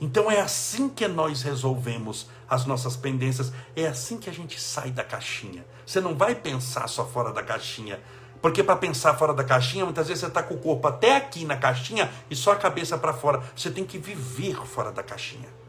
Então 0.01 0.29
é 0.29 0.41
assim 0.41 0.89
que 0.89 1.07
nós 1.07 1.43
resolvemos 1.43 2.27
as 2.49 2.67
nossas 2.67 2.97
pendências, 2.97 3.53
é 3.77 3.87
assim 3.87 4.19
que 4.19 4.29
a 4.29 4.33
gente 4.33 4.61
sai 4.61 4.91
da 4.91 5.05
caixinha. 5.05 5.65
Você 5.87 6.01
não 6.01 6.17
vai 6.17 6.35
pensar 6.35 6.89
só 6.89 7.07
fora 7.07 7.33
da 7.33 7.45
caixinha, 7.45 8.01
porque 8.43 8.65
para 8.65 8.75
pensar 8.75 9.15
fora 9.15 9.33
da 9.33 9.45
caixinha, 9.45 9.85
muitas 9.85 10.09
vezes 10.09 10.23
você 10.23 10.27
está 10.27 10.43
com 10.43 10.55
o 10.55 10.59
corpo 10.59 10.89
até 10.89 11.15
aqui 11.15 11.45
na 11.45 11.57
caixinha 11.57 12.11
e 12.29 12.35
só 12.35 12.55
a 12.55 12.57
cabeça 12.57 12.99
para 12.99 13.13
fora. 13.13 13.41
Você 13.55 13.71
tem 13.71 13.85
que 13.85 13.99
viver 13.99 14.67
fora 14.67 14.91
da 14.91 15.05
caixinha 15.05 15.60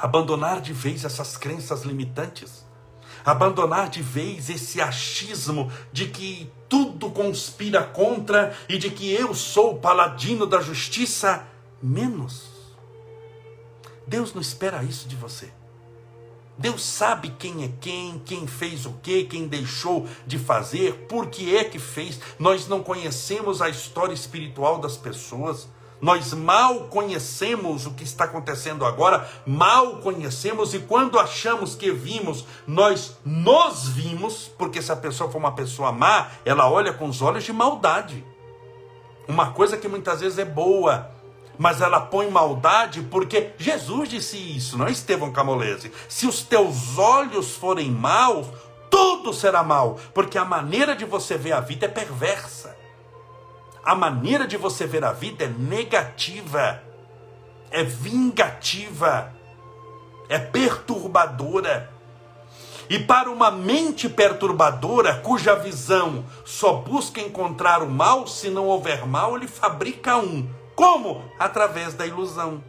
abandonar 0.00 0.60
de 0.60 0.72
vez 0.72 1.04
essas 1.04 1.36
crenças 1.36 1.82
limitantes, 1.82 2.64
abandonar 3.24 3.90
de 3.90 4.00
vez 4.00 4.48
esse 4.48 4.80
achismo 4.80 5.70
de 5.92 6.06
que 6.06 6.50
tudo 6.68 7.10
conspira 7.10 7.82
contra 7.82 8.56
e 8.68 8.78
de 8.78 8.90
que 8.90 9.12
eu 9.12 9.34
sou 9.34 9.74
o 9.74 9.78
paladino 9.78 10.46
da 10.46 10.60
justiça, 10.60 11.46
menos. 11.82 12.48
Deus 14.06 14.32
não 14.32 14.40
espera 14.40 14.82
isso 14.82 15.06
de 15.06 15.16
você. 15.16 15.52
Deus 16.56 16.82
sabe 16.82 17.30
quem 17.38 17.64
é 17.64 17.70
quem, 17.80 18.18
quem 18.18 18.46
fez 18.46 18.84
o 18.84 18.92
que, 19.02 19.24
quem 19.24 19.48
deixou 19.48 20.06
de 20.26 20.38
fazer, 20.38 21.06
por 21.08 21.28
que 21.28 21.56
é 21.56 21.64
que 21.64 21.78
fez. 21.78 22.20
Nós 22.38 22.68
não 22.68 22.82
conhecemos 22.82 23.62
a 23.62 23.68
história 23.68 24.12
espiritual 24.12 24.78
das 24.78 24.96
pessoas. 24.96 25.68
Nós 26.00 26.32
mal 26.32 26.84
conhecemos 26.84 27.86
o 27.86 27.90
que 27.90 28.04
está 28.04 28.24
acontecendo 28.24 28.86
agora, 28.86 29.28
mal 29.46 29.96
conhecemos, 29.96 30.72
e 30.72 30.78
quando 30.78 31.18
achamos 31.18 31.74
que 31.74 31.92
vimos, 31.92 32.46
nós 32.66 33.18
nos 33.24 33.88
vimos, 33.88 34.50
porque 34.56 34.80
se 34.80 34.90
a 34.90 34.96
pessoa 34.96 35.30
for 35.30 35.38
uma 35.38 35.52
pessoa 35.52 35.92
má, 35.92 36.28
ela 36.44 36.70
olha 36.70 36.92
com 36.92 37.06
os 37.06 37.20
olhos 37.20 37.44
de 37.44 37.52
maldade. 37.52 38.24
Uma 39.28 39.52
coisa 39.52 39.76
que 39.76 39.88
muitas 39.88 40.20
vezes 40.20 40.38
é 40.38 40.44
boa, 40.44 41.10
mas 41.58 41.82
ela 41.82 42.00
põe 42.00 42.30
maldade 42.30 43.02
porque 43.02 43.50
Jesus 43.58 44.08
disse 44.08 44.38
isso, 44.38 44.78
não 44.78 44.86
é 44.86 44.90
Estevão 44.90 45.30
Camolese. 45.30 45.92
Se 46.08 46.26
os 46.26 46.42
teus 46.42 46.96
olhos 46.96 47.54
forem 47.54 47.90
maus, 47.90 48.46
tudo 48.90 49.34
será 49.34 49.62
mal, 49.62 49.98
porque 50.14 50.38
a 50.38 50.44
maneira 50.44 50.96
de 50.96 51.04
você 51.04 51.36
ver 51.36 51.52
a 51.52 51.60
vida 51.60 51.84
é 51.84 51.88
perversa. 51.88 52.79
A 53.84 53.94
maneira 53.94 54.46
de 54.46 54.56
você 54.56 54.86
ver 54.86 55.04
a 55.04 55.12
vida 55.12 55.44
é 55.44 55.48
negativa, 55.48 56.82
é 57.70 57.82
vingativa, 57.82 59.32
é 60.28 60.38
perturbadora. 60.38 61.90
E 62.88 62.98
para 62.98 63.30
uma 63.30 63.50
mente 63.50 64.08
perturbadora, 64.08 65.14
cuja 65.14 65.54
visão 65.54 66.24
só 66.44 66.74
busca 66.74 67.20
encontrar 67.20 67.82
o 67.82 67.88
mal, 67.88 68.26
se 68.26 68.50
não 68.50 68.66
houver 68.66 69.06
mal, 69.06 69.36
ele 69.36 69.46
fabrica 69.46 70.16
um 70.16 70.48
como? 70.80 71.22
Através 71.38 71.92
da 71.92 72.06
ilusão. 72.06 72.64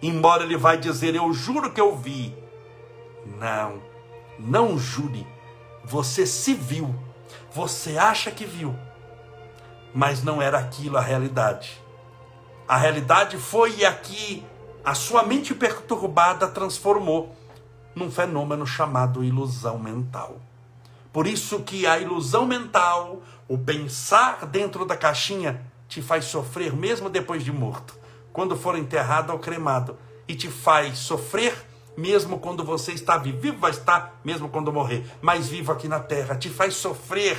Embora 0.00 0.44
ele 0.44 0.56
vai 0.56 0.78
dizer, 0.78 1.14
eu 1.14 1.30
juro 1.34 1.70
que 1.70 1.80
eu 1.80 1.94
vi. 1.94 2.34
Não, 3.38 3.82
não 4.38 4.78
jure. 4.78 5.26
Você 5.84 6.24
se 6.24 6.54
viu. 6.54 6.94
Você 7.52 7.98
acha 7.98 8.30
que 8.30 8.46
viu. 8.46 8.74
Mas 9.94 10.22
não 10.22 10.40
era 10.40 10.58
aquilo 10.58 10.96
a 10.96 11.00
realidade. 11.00 11.80
A 12.66 12.76
realidade 12.76 13.36
foi 13.36 13.84
aqui 13.84 14.44
a 14.84 14.94
sua 14.94 15.22
mente 15.22 15.54
perturbada 15.54 16.48
transformou 16.48 17.36
num 17.94 18.10
fenômeno 18.10 18.66
chamado 18.66 19.22
ilusão 19.22 19.78
mental. 19.78 20.40
Por 21.12 21.26
isso 21.26 21.60
que 21.60 21.86
a 21.86 21.98
ilusão 21.98 22.46
mental, 22.46 23.22
o 23.46 23.56
pensar 23.56 24.46
dentro 24.46 24.84
da 24.84 24.96
caixinha, 24.96 25.64
te 25.88 26.02
faz 26.02 26.24
sofrer 26.24 26.74
mesmo 26.74 27.08
depois 27.08 27.44
de 27.44 27.52
morto, 27.52 27.94
quando 28.32 28.56
for 28.56 28.76
enterrado 28.76 29.30
ou 29.32 29.38
cremado, 29.38 29.96
e 30.26 30.34
te 30.34 30.48
faz 30.48 30.98
sofrer 30.98 31.54
mesmo 31.96 32.40
quando 32.40 32.64
você 32.64 32.92
está 32.92 33.18
vivo. 33.18 33.38
Vivo 33.38 33.58
vai 33.58 33.70
estar 33.70 34.18
mesmo 34.24 34.48
quando 34.48 34.72
morrer, 34.72 35.06
mas 35.20 35.48
vivo 35.48 35.70
aqui 35.70 35.86
na 35.86 36.00
terra, 36.00 36.34
te 36.34 36.48
faz 36.48 36.74
sofrer 36.74 37.38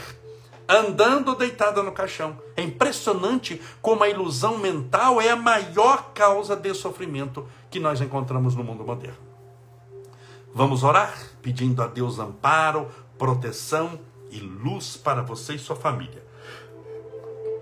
andando 0.67 1.35
deitada 1.35 1.83
no 1.83 1.91
caixão. 1.91 2.37
É 2.55 2.61
impressionante 2.61 3.61
como 3.81 4.03
a 4.03 4.09
ilusão 4.09 4.57
mental 4.57 5.21
é 5.21 5.29
a 5.29 5.35
maior 5.35 6.11
causa 6.13 6.55
de 6.55 6.73
sofrimento 6.73 7.47
que 7.69 7.79
nós 7.79 8.01
encontramos 8.01 8.55
no 8.55 8.63
mundo 8.63 8.83
moderno. 8.83 9.17
Vamos 10.53 10.83
orar 10.83 11.13
pedindo 11.41 11.81
a 11.81 11.87
Deus 11.87 12.19
amparo, 12.19 12.87
proteção 13.17 13.99
e 14.29 14.39
luz 14.39 14.97
para 14.97 15.21
você 15.21 15.55
e 15.55 15.59
sua 15.59 15.75
família. 15.75 16.23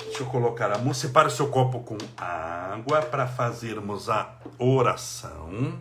Deixa 0.06 0.24
eu 0.24 0.28
colocar 0.28 0.72
a 0.72 0.78
música. 0.78 1.08
Separe 1.08 1.30
seu 1.32 1.48
copo 1.48 1.80
com 1.80 1.98
água 2.18 3.02
para 3.02 3.28
fazermos 3.28 4.10
a 4.10 4.36
oração. 4.60 5.80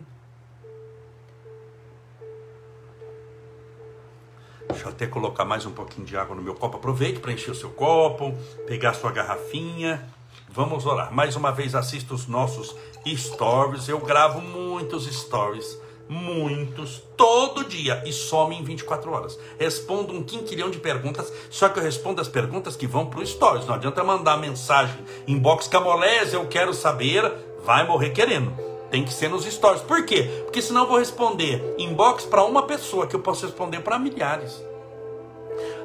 Deixa 4.71 4.87
eu 4.87 4.91
até 4.91 5.05
colocar 5.05 5.43
mais 5.43 5.65
um 5.65 5.71
pouquinho 5.71 6.05
de 6.05 6.15
água 6.15 6.35
no 6.35 6.41
meu 6.41 6.55
copo. 6.55 6.77
Aproveite 6.77 7.19
para 7.19 7.33
encher 7.33 7.51
o 7.51 7.55
seu 7.55 7.69
copo, 7.69 8.33
pegar 8.65 8.91
a 8.91 8.93
sua 8.93 9.11
garrafinha. 9.11 10.07
Vamos 10.49 10.85
orar. 10.85 11.13
Mais 11.13 11.35
uma 11.35 11.51
vez 11.51 11.75
assista 11.75 12.13
os 12.13 12.27
nossos 12.27 12.75
stories. 13.05 13.89
Eu 13.89 13.99
gravo 13.99 14.41
muitos 14.41 15.05
stories 15.05 15.77
muitos, 16.09 17.01
todo 17.15 17.63
dia, 17.63 18.03
e 18.05 18.11
some 18.11 18.53
em 18.53 18.63
24 18.63 19.09
horas. 19.11 19.39
Respondo 19.57 20.13
um 20.13 20.21
quinquilhão 20.21 20.69
de 20.69 20.77
perguntas, 20.77 21.31
só 21.49 21.69
que 21.69 21.79
eu 21.79 21.83
respondo 21.83 22.19
as 22.19 22.27
perguntas 22.27 22.75
que 22.75 22.85
vão 22.85 23.05
para 23.05 23.25
Stories. 23.25 23.65
Não 23.65 23.75
adianta 23.75 24.03
mandar 24.03 24.35
mensagem, 24.35 24.99
inbox 25.25 25.69
Camolés, 25.69 26.33
eu 26.33 26.45
quero 26.47 26.73
saber, 26.73 27.31
vai 27.63 27.87
morrer 27.87 28.09
querendo. 28.09 28.70
Tem 28.91 29.03
que 29.03 29.13
ser 29.13 29.29
nos 29.29 29.45
stories. 29.45 29.81
Por 29.81 30.05
quê? 30.05 30.43
Porque 30.43 30.61
senão 30.61 30.81
eu 30.81 30.87
vou 30.87 30.99
responder 30.99 31.75
inbox 31.77 32.25
para 32.25 32.43
uma 32.43 32.63
pessoa, 32.63 33.07
que 33.07 33.15
eu 33.15 33.21
posso 33.21 33.45
responder 33.45 33.79
para 33.79 33.97
milhares. 33.97 34.61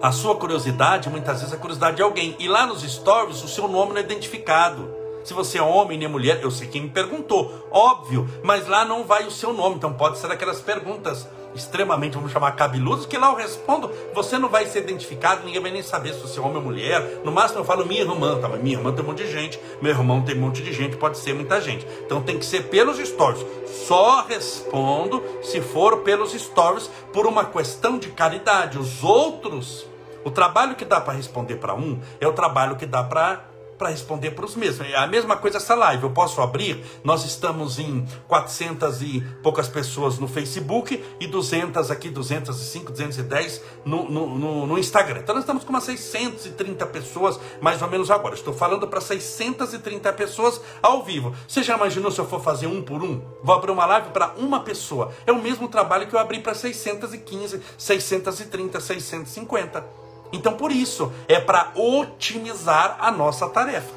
A 0.03 0.13
sua 0.13 0.37
curiosidade, 0.37 1.09
muitas 1.09 1.39
vezes, 1.39 1.53
é 1.53 1.57
a 1.57 1.59
curiosidade 1.59 1.97
de 1.97 2.03
alguém. 2.03 2.37
E 2.39 2.49
lá 2.49 2.67
nos 2.67 2.83
stories, 2.83 3.43
o 3.43 3.49
seu 3.49 3.69
nome 3.69 3.93
não 3.93 3.99
é 3.99 4.05
identificado 4.05 5.07
se 5.27 5.35
você 5.35 5.59
é 5.59 5.63
homem 5.63 5.99
nem 5.99 6.07
mulher, 6.07 6.39
eu 6.41 6.53
sei 6.53 6.69
quem 6.69 6.83
me 6.83 6.89
perguntou, 6.89 7.67
óbvio, 7.73 8.29
mas 8.45 8.69
lá 8.69 8.85
não 8.85 9.03
vai 9.03 9.27
o 9.27 9.31
seu 9.31 9.53
nome, 9.53 9.75
então 9.75 9.93
pode 9.93 10.19
ser 10.19 10.31
aquelas 10.31 10.61
perguntas 10.61 11.27
extremamente, 11.57 12.15
vamos 12.15 12.31
chamar 12.31 12.53
cabeludas, 12.53 13.07
que 13.07 13.17
lá 13.17 13.31
eu 13.31 13.37
respondo, 13.37 13.91
você 14.15 14.39
não 14.39 14.49
vai 14.49 14.67
ser 14.67 14.81
identificado, 14.81 15.45
ninguém 15.45 15.61
vai 15.61 15.71
nem 15.71 15.83
saber 15.83 16.15
se 16.15 16.21
você 16.21 16.39
é 16.39 16.43
homem 16.43 16.57
ou 16.57 16.63
mulher, 16.63 17.21
no 17.25 17.33
máximo 17.33 17.61
eu 17.61 17.65
falo 17.65 17.87
minha 17.87 18.03
irmã, 18.03 18.39
tá, 18.41 18.49
mas 18.49 18.63
minha 18.63 18.77
irmã 18.77 18.93
tem 18.93 19.05
um 19.05 19.09
monte 19.09 19.25
de 19.25 19.31
gente, 19.31 19.61
meu 19.81 19.93
irmão 19.93 20.23
tem 20.23 20.37
um 20.37 20.41
monte 20.41 20.63
de 20.63 20.73
gente, 20.73 20.97
pode 20.97 21.19
ser 21.19 21.35
muita 21.35 21.61
gente, 21.61 21.87
então 22.05 22.23
tem 22.23 22.39
que 22.39 22.45
ser 22.45 22.65
pelos 22.65 22.99
stories, 22.99 23.45
só 23.67 24.25
respondo 24.27 25.23
se 25.43 25.61
for 25.61 25.99
pelos 25.99 26.33
stories, 26.33 26.91
por 27.13 27.27
uma 27.27 27.45
questão 27.45 27.99
de 27.99 28.09
caridade, 28.09 28.79
os 28.79 29.03
outros, 29.03 29.87
o 30.25 30.31
trabalho 30.31 30.75
que 30.75 30.85
dá 30.85 31.01
para 31.01 31.15
responder 31.15 31.57
para 31.57 31.75
um, 31.75 32.01
é 32.21 32.27
o 32.27 32.33
trabalho 32.33 32.77
que 32.77 32.87
dá 32.87 33.03
para 33.03 33.56
para 33.77 33.91
responder 33.91 34.33
para 34.33 34.45
os 34.45 34.55
mesmos. 34.55 34.89
É 34.89 34.97
a 34.97 35.07
mesma 35.07 35.37
coisa 35.37 35.59
essa 35.59 35.75
live. 35.75 36.05
Eu 36.05 36.11
posso 36.11 36.41
abrir, 36.41 36.83
nós 37.05 37.25
estamos 37.25 37.79
em 37.79 38.07
400 38.29 39.03
e 39.03 39.21
poucas 39.43 39.69
pessoas 39.69 40.19
no 40.19 40.29
Facebook 40.29 41.03
e 41.21 41.27
200 41.27 41.91
aqui, 41.91 42.09
205, 42.11 42.93
210 42.93 43.63
no, 43.85 44.09
no, 44.11 44.39
no, 44.39 44.67
no 44.67 44.79
Instagram. 44.79 45.21
Então 45.21 45.35
nós 45.35 45.45
estamos 45.45 45.65
com 45.65 45.71
umas 45.71 45.85
630 45.85 46.87
pessoas, 46.87 47.39
mais 47.61 47.81
ou 47.83 47.89
menos 47.89 48.11
agora. 48.11 48.35
Estou 48.35 48.55
falando 48.55 48.87
para 48.89 49.01
630 49.01 50.13
pessoas 50.13 50.61
ao 50.83 51.03
vivo. 51.03 51.35
Você 51.47 51.63
já 51.63 51.77
imaginou 51.77 52.11
se 52.11 52.21
eu 52.21 52.27
for 52.27 52.43
fazer 52.43 52.67
um 52.67 52.83
por 52.83 53.03
um? 53.03 53.21
Vou 53.43 53.55
abrir 53.55 53.71
uma 53.71 53.87
live 53.87 54.11
para 54.11 54.35
uma 54.37 54.61
pessoa. 54.61 55.13
É 55.27 55.33
o 55.33 55.43
mesmo 55.43 55.69
trabalho 55.69 56.07
que 56.07 56.15
eu 56.15 56.19
abri 56.19 56.41
para 56.41 56.55
615, 56.55 57.61
630, 57.77 58.81
650. 58.81 60.06
Então, 60.33 60.55
por 60.55 60.73
isso, 60.73 61.13
é 61.29 61.39
para 61.39 61.73
otimizar 61.75 62.97
a 63.01 63.11
nossa 63.11 63.49
tarefa. 63.49 63.95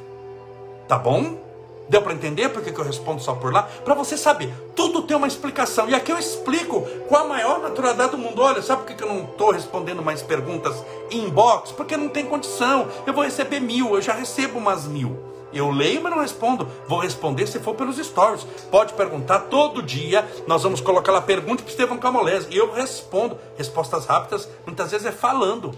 Tá 0.87 0.97
bom? 0.97 1.49
Deu 1.89 2.03
para 2.03 2.13
entender 2.13 2.49
por 2.49 2.61
que 2.61 2.69
eu 2.69 2.83
respondo 2.83 3.19
só 3.19 3.33
por 3.33 3.51
lá? 3.51 3.63
Para 3.63 3.95
você 3.95 4.15
saber, 4.15 4.53
tudo 4.75 5.01
tem 5.01 5.17
uma 5.17 5.27
explicação. 5.27 5.89
E 5.89 5.95
aqui 5.95 6.11
eu 6.11 6.19
explico 6.19 6.81
com 7.07 7.15
a 7.15 7.23
maior 7.23 7.59
naturalidade 7.59 8.11
do 8.11 8.17
mundo. 8.17 8.43
Olha, 8.43 8.61
sabe 8.61 8.83
por 8.83 8.95
que 8.95 9.03
eu 9.03 9.07
não 9.07 9.23
estou 9.23 9.51
respondendo 9.51 10.03
mais 10.03 10.21
perguntas 10.21 10.75
inbox? 11.09 11.71
Porque 11.71 11.97
não 11.97 12.07
tem 12.07 12.27
condição. 12.27 12.87
Eu 13.07 13.13
vou 13.13 13.23
receber 13.23 13.59
mil, 13.59 13.95
eu 13.95 14.01
já 14.01 14.13
recebo 14.13 14.59
umas 14.59 14.85
mil. 14.85 15.17
Eu 15.51 15.71
leio, 15.71 16.01
mas 16.03 16.11
não 16.11 16.21
respondo. 16.21 16.67
Vou 16.87 16.99
responder 16.99 17.47
se 17.47 17.59
for 17.59 17.73
pelos 17.73 17.97
stories. 17.97 18.45
Pode 18.69 18.93
perguntar 18.93 19.39
todo 19.41 19.81
dia. 19.81 20.23
Nós 20.45 20.61
vamos 20.61 20.79
colocar 20.79 21.11
lá 21.11 21.21
pergunta 21.21 21.63
para 21.63 21.71
Estevão 21.71 21.97
Camolese. 21.97 22.47
E 22.51 22.57
eu 22.57 22.71
respondo. 22.71 23.35
Respostas 23.57 24.05
rápidas, 24.05 24.47
muitas 24.63 24.91
vezes 24.91 25.07
é 25.07 25.11
falando. 25.11 25.73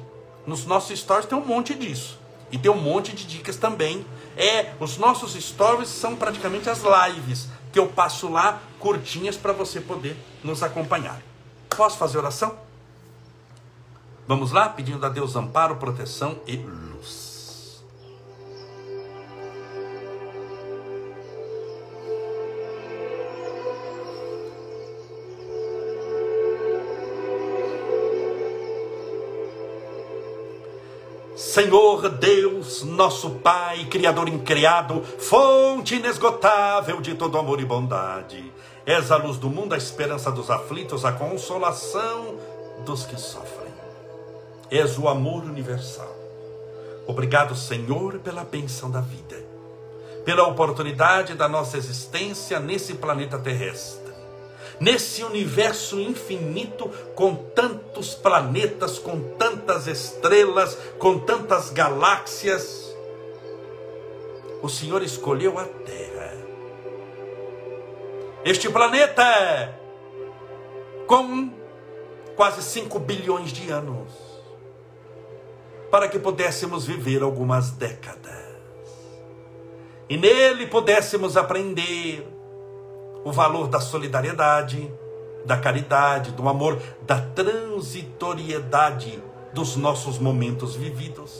Nos 0.46 0.66
nossos 0.66 1.00
stories 1.00 1.26
tem 1.26 1.38
um 1.38 1.46
monte 1.46 1.76
disso. 1.76 2.20
E 2.52 2.58
tem 2.58 2.72
um 2.72 2.82
monte 2.82 3.16
de 3.16 3.26
dicas 3.26 3.56
também. 3.56 4.06
É, 4.36 4.74
os 4.80 4.98
nossos 4.98 5.34
stories 5.34 5.90
são 5.90 6.16
praticamente 6.16 6.70
as 6.70 6.82
lives 6.84 7.48
que 7.72 7.80
eu 7.80 7.88
passo 7.88 8.30
lá 8.30 8.62
curtinhas 8.80 9.38
para 9.38 9.54
você 9.54 9.80
poder 9.80 10.18
nos 10.44 10.62
acompanhar. 10.62 11.22
Posso 11.70 11.98
fazer 11.98 12.18
oração? 12.18 12.58
Vamos 14.28 14.52
lá, 14.52 14.70
pedindo 14.70 15.06
a 15.06 15.10
Deus 15.10 15.36
amparo, 15.36 15.78
proteção 15.78 16.40
e 16.46 16.58
luz. 16.58 17.31
Senhor 31.52 32.08
Deus, 32.08 32.82
nosso 32.82 33.30
Pai, 33.32 33.84
Criador 33.90 34.30
incriado, 34.30 35.04
fonte 35.20 35.96
inesgotável 35.96 37.02
de 37.02 37.14
todo 37.14 37.38
amor 37.38 37.60
e 37.60 37.66
bondade. 37.66 38.50
És 38.86 39.12
a 39.12 39.18
luz 39.18 39.36
do 39.36 39.50
mundo, 39.50 39.74
a 39.74 39.78
esperança 39.78 40.32
dos 40.32 40.50
aflitos, 40.50 41.04
a 41.04 41.12
consolação 41.12 42.38
dos 42.86 43.06
que 43.06 43.20
sofrem. 43.20 43.74
És 44.70 44.98
o 44.98 45.10
amor 45.10 45.44
universal. 45.44 46.16
Obrigado, 47.06 47.54
Senhor, 47.54 48.20
pela 48.20 48.46
bênção 48.46 48.90
da 48.90 49.02
vida, 49.02 49.36
pela 50.24 50.48
oportunidade 50.48 51.34
da 51.34 51.50
nossa 51.50 51.76
existência 51.76 52.62
nesse 52.62 52.94
planeta 52.94 53.38
terrestre 53.38 54.01
nesse 54.82 55.24
universo 55.24 56.00
infinito, 56.00 56.90
com 57.14 57.36
tantos 57.36 58.16
planetas, 58.16 58.98
com 58.98 59.22
tantas 59.38 59.86
estrelas, 59.86 60.76
com 60.98 61.20
tantas 61.20 61.70
galáxias, 61.70 62.92
o 64.60 64.68
Senhor 64.68 65.04
escolheu 65.04 65.60
a 65.60 65.66
Terra. 65.66 66.34
Este 68.44 68.70
planeta, 68.72 69.80
com 71.06 71.52
quase 72.36 72.64
5 72.64 72.98
bilhões 72.98 73.54
de 73.54 73.70
anos, 73.70 74.12
para 75.92 76.08
que 76.08 76.18
pudéssemos 76.18 76.88
viver 76.88 77.22
algumas 77.22 77.70
décadas. 77.70 78.32
E 80.10 80.18
nele 80.18 80.66
pudéssemos 80.66 81.38
aprender 81.38 82.41
o 83.24 83.32
valor 83.32 83.68
da 83.68 83.80
solidariedade, 83.80 84.92
da 85.46 85.58
caridade, 85.58 86.32
do 86.32 86.48
amor, 86.48 86.82
da 87.04 87.22
transitoriedade 87.22 89.22
dos 89.54 89.76
nossos 89.76 90.18
momentos 90.18 90.76
vividos, 90.76 91.32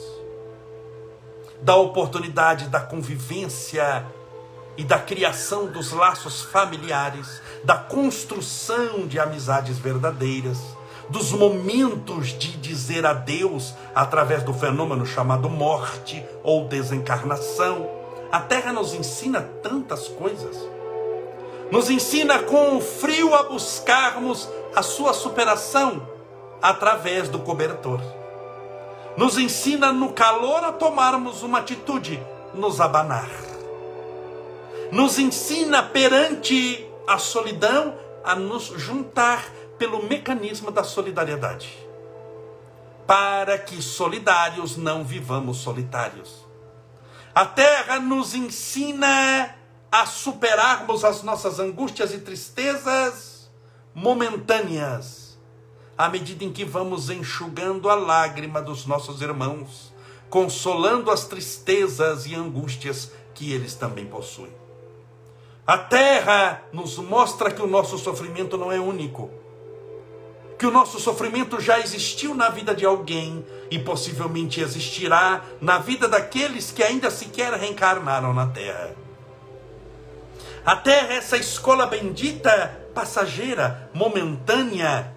da 1.62 1.76
oportunidade 1.76 2.68
da 2.68 2.80
convivência 2.80 4.06
e 4.78 4.84
da 4.84 5.00
criação 5.00 5.68
dos 5.68 5.92
laços 5.92 6.42
familiares, 6.42 7.42
da 7.64 7.76
construção 7.76 9.08
de 9.08 9.20
amizades 9.20 9.78
verdadeiras, 9.78 10.58
dos 11.10 11.32
momentos 11.32 12.30
de 12.30 12.56
dizer 12.58 13.06
adeus 13.06 13.76
através 13.94 14.44
do 14.44 14.54
fenômeno 14.54 15.06
chamado 15.06 15.50
morte 15.50 16.26
ou 16.42 16.68
desencarnação. 16.68 17.90
A 18.32 18.40
Terra 18.40 18.72
nos 18.72 18.94
ensina 18.94 19.42
tantas 19.42 20.08
coisas 20.08 20.56
nos 21.72 21.90
ensina 21.90 22.40
com 22.40 22.76
o 22.76 22.82
frio 22.82 23.34
a 23.34 23.44
buscarmos 23.44 24.50
a 24.76 24.84
sua 24.84 25.14
superação 25.14 26.06
através 26.62 27.30
do 27.30 27.40
cobertor. 27.40 28.02
Nos 29.16 29.38
ensina 29.38 29.94
no 29.94 30.12
calor 30.12 30.64
a 30.66 30.74
tomarmos 30.74 31.44
uma 31.44 31.60
atitude, 31.60 32.22
nos 32.54 32.82
abanar. 32.82 33.30
Nos 34.92 35.18
ensina 35.18 35.82
perante 35.82 36.86
a 37.08 37.18
solidão 37.18 37.96
a 38.24 38.36
nos 38.36 38.66
juntar 38.66 39.50
pelo 39.78 40.04
mecanismo 40.04 40.72
da 40.72 40.84
solidariedade. 40.84 41.78
Para 43.08 43.58
que 43.58 43.82
solidários 43.82 44.76
não 44.76 45.06
vivamos 45.06 45.58
solitários. 45.58 46.46
A 47.34 47.46
terra 47.46 47.98
nos 48.00 48.36
ensina 48.36 49.56
a 49.92 50.06
superarmos 50.06 51.04
as 51.04 51.22
nossas 51.22 51.60
angústias 51.60 52.14
e 52.14 52.20
tristezas 52.20 53.52
momentâneas, 53.94 55.38
à 55.98 56.08
medida 56.08 56.46
em 56.46 56.54
que 56.54 56.64
vamos 56.64 57.10
enxugando 57.10 57.90
a 57.90 57.96
lágrima 57.96 58.62
dos 58.62 58.86
nossos 58.86 59.22
irmãos, 59.22 59.94
consolando 60.30 61.12
as 61.12 61.26
tristezas 61.26 62.26
e 62.26 62.34
angústias 62.34 63.12
que 63.34 63.52
eles 63.52 63.76
também 63.76 64.06
possuem. 64.06 64.54
A 65.68 65.78
terra 65.78 66.64
nos 66.72 66.98
mostra 66.98 67.52
que 67.52 67.62
o 67.62 67.68
nosso 67.68 67.98
sofrimento 67.98 68.58
não 68.58 68.72
é 68.72 68.80
único, 68.80 69.30
que 70.58 70.66
o 70.66 70.72
nosso 70.72 71.00
sofrimento 71.00 71.60
já 71.60 71.80
existiu 71.80 72.34
na 72.34 72.50
vida 72.50 72.74
de 72.74 72.86
alguém 72.86 73.46
e 73.70 73.78
possivelmente 73.78 74.62
existirá 74.62 75.44
na 75.60 75.80
vida 75.80 76.08
daqueles 76.08 76.72
que 76.72 76.82
ainda 76.82 77.12
sequer 77.12 77.54
reencarnaram 77.54 78.34
na 78.34 78.48
terra. 78.48 79.01
A 80.64 80.76
terra 80.76 81.14
é 81.14 81.18
essa 81.18 81.38
escola 81.38 81.88
bendita, 81.88 82.80
passageira, 82.94 83.90
momentânea, 83.96 85.12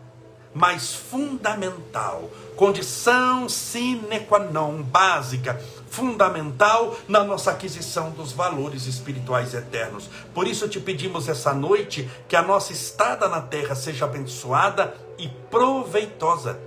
mas 0.54 0.94
fundamental, 0.94 2.30
condição 2.56 3.46
sine 3.46 4.20
qua 4.20 4.38
non, 4.38 4.80
básica, 4.80 5.60
fundamental 5.90 6.96
na 7.06 7.22
nossa 7.22 7.50
aquisição 7.50 8.10
dos 8.10 8.32
valores 8.32 8.86
espirituais 8.86 9.52
eternos. 9.52 10.08
Por 10.32 10.46
isso 10.46 10.66
te 10.66 10.80
pedimos 10.80 11.28
essa 11.28 11.52
noite 11.52 12.08
que 12.26 12.36
a 12.36 12.42
nossa 12.42 12.72
estada 12.72 13.28
na 13.28 13.42
terra 13.42 13.74
seja 13.74 14.06
abençoada 14.06 14.94
e 15.18 15.28
proveitosa. 15.28 16.58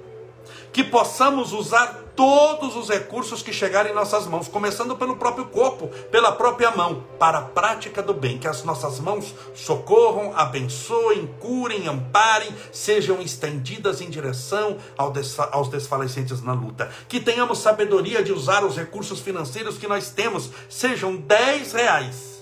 Que 0.71 0.83
possamos 0.83 1.51
usar 1.51 2.06
todos 2.17 2.75
os 2.75 2.89
recursos 2.89 3.43
que 3.43 3.53
chegarem 3.53 3.91
em 3.91 3.95
nossas 3.95 4.25
mãos, 4.25 4.47
começando 4.47 4.97
pelo 4.97 5.17
próprio 5.17 5.45
corpo, 5.45 5.87
pela 6.11 6.31
própria 6.31 6.71
mão, 6.71 7.03
para 7.19 7.37
a 7.37 7.41
prática 7.43 8.01
do 8.01 8.13
bem. 8.13 8.39
Que 8.39 8.47
as 8.47 8.63
nossas 8.63 8.99
mãos 8.99 9.35
socorram, 9.53 10.33
abençoem, 10.35 11.27
curem, 11.39 11.87
amparem, 11.87 12.49
sejam 12.71 13.21
estendidas 13.21 14.01
em 14.01 14.09
direção 14.09 14.77
aos 14.97 15.69
desfalecentes 15.69 16.41
na 16.41 16.53
luta. 16.53 16.89
Que 17.07 17.19
tenhamos 17.19 17.59
sabedoria 17.59 18.23
de 18.23 18.33
usar 18.33 18.65
os 18.65 18.75
recursos 18.75 19.19
financeiros 19.19 19.77
que 19.77 19.87
nós 19.87 20.09
temos, 20.09 20.49
sejam 20.67 21.15
10 21.15 21.73
reais 21.73 22.37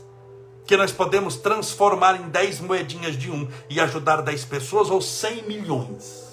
que 0.65 0.77
nós 0.77 0.91
podemos 0.91 1.35
transformar 1.35 2.15
em 2.15 2.29
10 2.29 2.61
moedinhas 2.61 3.15
de 3.15 3.29
um 3.29 3.47
e 3.69 3.79
ajudar 3.79 4.21
10 4.21 4.45
pessoas 4.45 4.89
ou 4.89 4.99
100 4.99 5.43
milhões. 5.43 6.24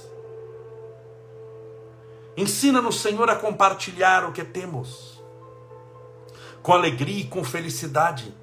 Ensina-nos, 2.36 3.00
Senhor, 3.00 3.28
a 3.28 3.36
compartilhar 3.36 4.24
o 4.24 4.32
que 4.32 4.42
temos, 4.42 5.22
com 6.62 6.72
alegria 6.72 7.20
e 7.20 7.26
com 7.26 7.44
felicidade, 7.44 8.34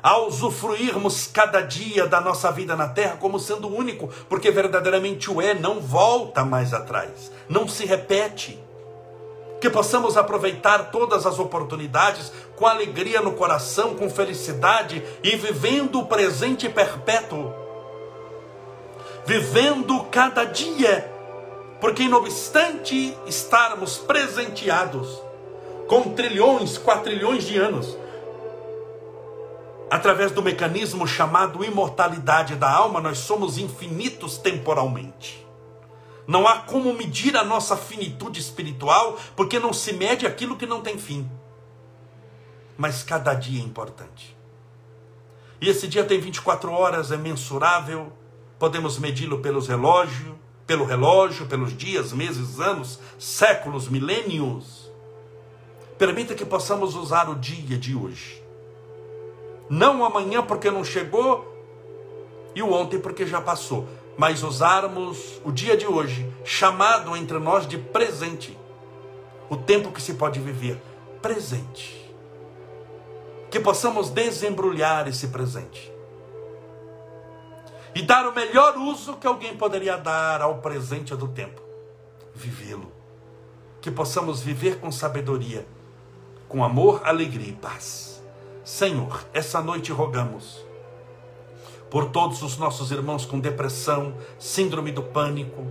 a 0.00 0.18
usufruirmos 0.18 1.28
cada 1.32 1.60
dia 1.60 2.06
da 2.06 2.20
nossa 2.20 2.52
vida 2.52 2.76
na 2.76 2.88
terra 2.88 3.16
como 3.16 3.40
sendo 3.40 3.68
único, 3.68 4.08
porque 4.28 4.50
verdadeiramente 4.50 5.30
o 5.30 5.42
é, 5.42 5.54
não 5.54 5.80
volta 5.80 6.44
mais 6.44 6.72
atrás, 6.72 7.32
não 7.48 7.66
se 7.66 7.84
repete. 7.84 8.62
Que 9.60 9.68
possamos 9.68 10.16
aproveitar 10.16 10.92
todas 10.92 11.26
as 11.26 11.40
oportunidades 11.40 12.30
com 12.54 12.64
alegria 12.64 13.20
no 13.20 13.32
coração, 13.32 13.96
com 13.96 14.08
felicidade 14.08 15.02
e 15.20 15.34
vivendo 15.34 15.98
o 15.98 16.06
presente 16.06 16.68
perpétuo, 16.68 17.52
vivendo 19.26 20.04
cada 20.04 20.44
dia 20.44 21.17
porque, 21.80 22.08
não 22.08 22.18
obstante 22.18 23.16
estarmos 23.26 23.98
presenteados 23.98 25.22
com 25.86 26.14
trilhões, 26.14 26.76
quatrilhões 26.76 27.44
de 27.44 27.56
anos, 27.56 27.96
através 29.90 30.32
do 30.32 30.42
mecanismo 30.42 31.06
chamado 31.06 31.64
imortalidade 31.64 32.56
da 32.56 32.70
alma, 32.70 33.00
nós 33.00 33.18
somos 33.18 33.58
infinitos 33.58 34.36
temporalmente. 34.38 35.46
Não 36.26 36.46
há 36.46 36.58
como 36.58 36.92
medir 36.92 37.36
a 37.36 37.44
nossa 37.44 37.76
finitude 37.76 38.38
espiritual, 38.38 39.18
porque 39.34 39.58
não 39.58 39.72
se 39.72 39.94
mede 39.94 40.26
aquilo 40.26 40.56
que 40.56 40.66
não 40.66 40.82
tem 40.82 40.98
fim. 40.98 41.28
Mas 42.76 43.02
cada 43.02 43.32
dia 43.32 43.62
é 43.62 43.64
importante. 43.64 44.36
E 45.60 45.68
esse 45.68 45.88
dia 45.88 46.04
tem 46.04 46.20
24 46.20 46.70
horas, 46.70 47.10
é 47.10 47.16
mensurável, 47.16 48.12
podemos 48.58 48.98
medi-lo 48.98 49.38
pelos 49.38 49.66
relógios, 49.66 50.36
pelo 50.68 50.84
relógio, 50.84 51.46
pelos 51.46 51.74
dias, 51.74 52.12
meses, 52.12 52.60
anos, 52.60 53.00
séculos, 53.18 53.88
milênios. 53.88 54.92
Permita 55.96 56.34
que 56.34 56.44
possamos 56.44 56.94
usar 56.94 57.30
o 57.30 57.34
dia 57.34 57.78
de 57.78 57.96
hoje. 57.96 58.44
Não 59.70 60.04
amanhã 60.04 60.42
porque 60.42 60.70
não 60.70 60.84
chegou 60.84 61.56
e 62.54 62.62
o 62.62 62.70
ontem 62.70 63.00
porque 63.00 63.26
já 63.26 63.40
passou, 63.40 63.88
mas 64.18 64.42
usarmos 64.42 65.40
o 65.42 65.50
dia 65.50 65.74
de 65.74 65.86
hoje, 65.86 66.30
chamado 66.44 67.16
entre 67.16 67.38
nós 67.38 67.66
de 67.66 67.78
presente. 67.78 68.56
O 69.48 69.56
tempo 69.56 69.90
que 69.90 70.02
se 70.02 70.14
pode 70.14 70.38
viver 70.38 70.78
presente. 71.22 72.14
Que 73.50 73.58
possamos 73.58 74.10
desembrulhar 74.10 75.08
esse 75.08 75.28
presente 75.28 75.97
e 77.94 78.02
dar 78.02 78.26
o 78.26 78.34
melhor 78.34 78.76
uso 78.76 79.16
que 79.16 79.26
alguém 79.26 79.56
poderia 79.56 79.96
dar 79.96 80.40
ao 80.40 80.58
presente 80.58 81.14
do 81.14 81.28
tempo 81.28 81.60
vivê-lo. 82.34 82.92
Que 83.80 83.90
possamos 83.90 84.40
viver 84.40 84.78
com 84.78 84.90
sabedoria, 84.90 85.66
com 86.48 86.64
amor, 86.64 87.02
alegria 87.04 87.48
e 87.48 87.52
paz. 87.52 88.22
Senhor, 88.64 89.24
essa 89.32 89.60
noite 89.60 89.92
rogamos 89.92 90.66
por 91.90 92.10
todos 92.10 92.42
os 92.42 92.58
nossos 92.58 92.90
irmãos 92.90 93.24
com 93.24 93.40
depressão, 93.40 94.14
síndrome 94.38 94.92
do 94.92 95.02
pânico, 95.02 95.66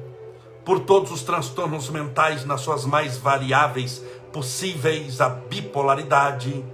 por 0.65 0.79
todos 0.79 1.11
os 1.11 1.21
transtornos 1.21 1.89
mentais 1.89 2.43
nas 2.43 2.61
suas 2.61 2.85
mais 2.85 3.17
variáveis 3.17 4.03
possíveis, 4.33 5.21
a 5.21 5.29
bipolaridade, 5.29 6.65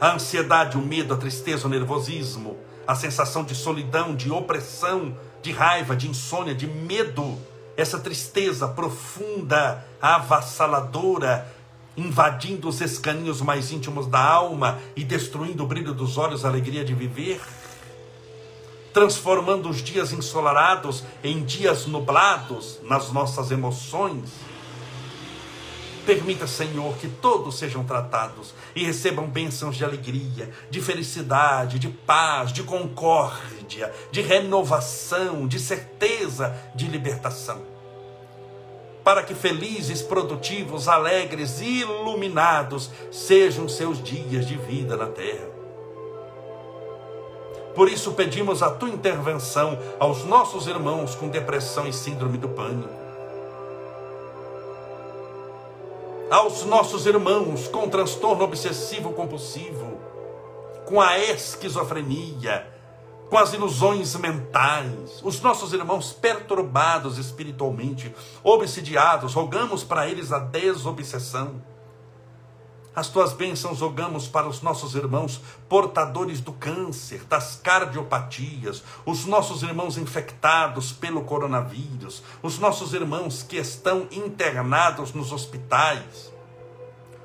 a 0.00 0.12
ansiedade, 0.12 0.76
o 0.76 0.80
medo, 0.80 1.14
a 1.14 1.16
tristeza, 1.16 1.66
o 1.66 1.70
nervosismo, 1.70 2.56
a 2.88 2.94
sensação 2.94 3.44
de 3.44 3.54
solidão, 3.54 4.16
de 4.16 4.30
opressão, 4.30 5.14
de 5.42 5.52
raiva, 5.52 5.94
de 5.94 6.08
insônia, 6.08 6.54
de 6.54 6.66
medo, 6.66 7.38
essa 7.76 7.98
tristeza 7.98 8.66
profunda, 8.66 9.86
avassaladora, 10.00 11.54
invadindo 11.98 12.66
os 12.66 12.80
escaninhos 12.80 13.42
mais 13.42 13.70
íntimos 13.70 14.06
da 14.06 14.18
alma 14.18 14.78
e 14.96 15.04
destruindo 15.04 15.64
o 15.64 15.66
brilho 15.66 15.92
dos 15.92 16.16
olhos, 16.16 16.46
a 16.46 16.48
alegria 16.48 16.82
de 16.82 16.94
viver. 16.94 17.42
transformando 18.90 19.68
os 19.68 19.82
dias 19.82 20.12
ensolarados 20.12 21.04
em 21.22 21.44
dias 21.44 21.86
nublados 21.86 22.80
nas 22.82 23.12
nossas 23.12 23.50
emoções. 23.50 24.30
Permita, 26.08 26.46
Senhor, 26.46 26.96
que 26.96 27.06
todos 27.06 27.58
sejam 27.58 27.84
tratados 27.84 28.54
e 28.74 28.82
recebam 28.82 29.26
bênçãos 29.26 29.76
de 29.76 29.84
alegria, 29.84 30.48
de 30.70 30.80
felicidade, 30.80 31.78
de 31.78 31.88
paz, 31.88 32.50
de 32.50 32.62
concórdia, 32.62 33.92
de 34.10 34.22
renovação, 34.22 35.46
de 35.46 35.60
certeza, 35.60 36.56
de 36.74 36.86
libertação. 36.86 37.60
Para 39.04 39.22
que 39.22 39.34
felizes, 39.34 40.00
produtivos, 40.00 40.88
alegres 40.88 41.60
e 41.60 41.80
iluminados 41.80 42.90
sejam 43.12 43.68
seus 43.68 44.02
dias 44.02 44.46
de 44.46 44.56
vida 44.56 44.96
na 44.96 45.08
terra. 45.08 45.46
Por 47.74 47.86
isso 47.86 48.12
pedimos 48.12 48.62
a 48.62 48.70
tua 48.70 48.88
intervenção 48.88 49.78
aos 50.00 50.24
nossos 50.24 50.68
irmãos 50.68 51.14
com 51.14 51.28
depressão 51.28 51.86
e 51.86 51.92
síndrome 51.92 52.38
do 52.38 52.48
pânico 52.48 53.07
aos 56.30 56.64
nossos 56.64 57.06
irmãos 57.06 57.68
com 57.68 57.88
transtorno 57.88 58.44
obsessivo 58.44 59.12
compulsivo, 59.12 59.98
com 60.84 61.00
a 61.00 61.18
esquizofrenia, 61.18 62.66
com 63.30 63.38
as 63.38 63.52
ilusões 63.52 64.14
mentais, 64.16 65.20
os 65.22 65.40
nossos 65.40 65.72
irmãos 65.72 66.12
perturbados 66.12 67.18
espiritualmente, 67.18 68.14
obsidiados, 68.42 69.34
rogamos 69.34 69.84
para 69.84 70.08
eles 70.08 70.32
a 70.32 70.38
desobsessão. 70.38 71.62
As 72.98 73.06
tuas 73.06 73.32
bênçãos 73.32 73.80
rogamos 73.80 74.26
para 74.26 74.48
os 74.48 74.60
nossos 74.60 74.96
irmãos 74.96 75.40
portadores 75.68 76.40
do 76.40 76.52
câncer, 76.52 77.22
das 77.26 77.54
cardiopatias, 77.54 78.82
os 79.06 79.24
nossos 79.24 79.62
irmãos 79.62 79.96
infectados 79.96 80.90
pelo 80.90 81.22
coronavírus, 81.22 82.24
os 82.42 82.58
nossos 82.58 82.94
irmãos 82.94 83.40
que 83.40 83.56
estão 83.56 84.08
internados 84.10 85.12
nos 85.12 85.30
hospitais, 85.30 86.32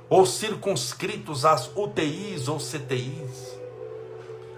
ou 0.07 0.27
circunscritos 0.27 1.43
às 1.43 1.75
UTIs 1.75 2.47
ou 2.47 2.59
CTIs, 2.59 3.57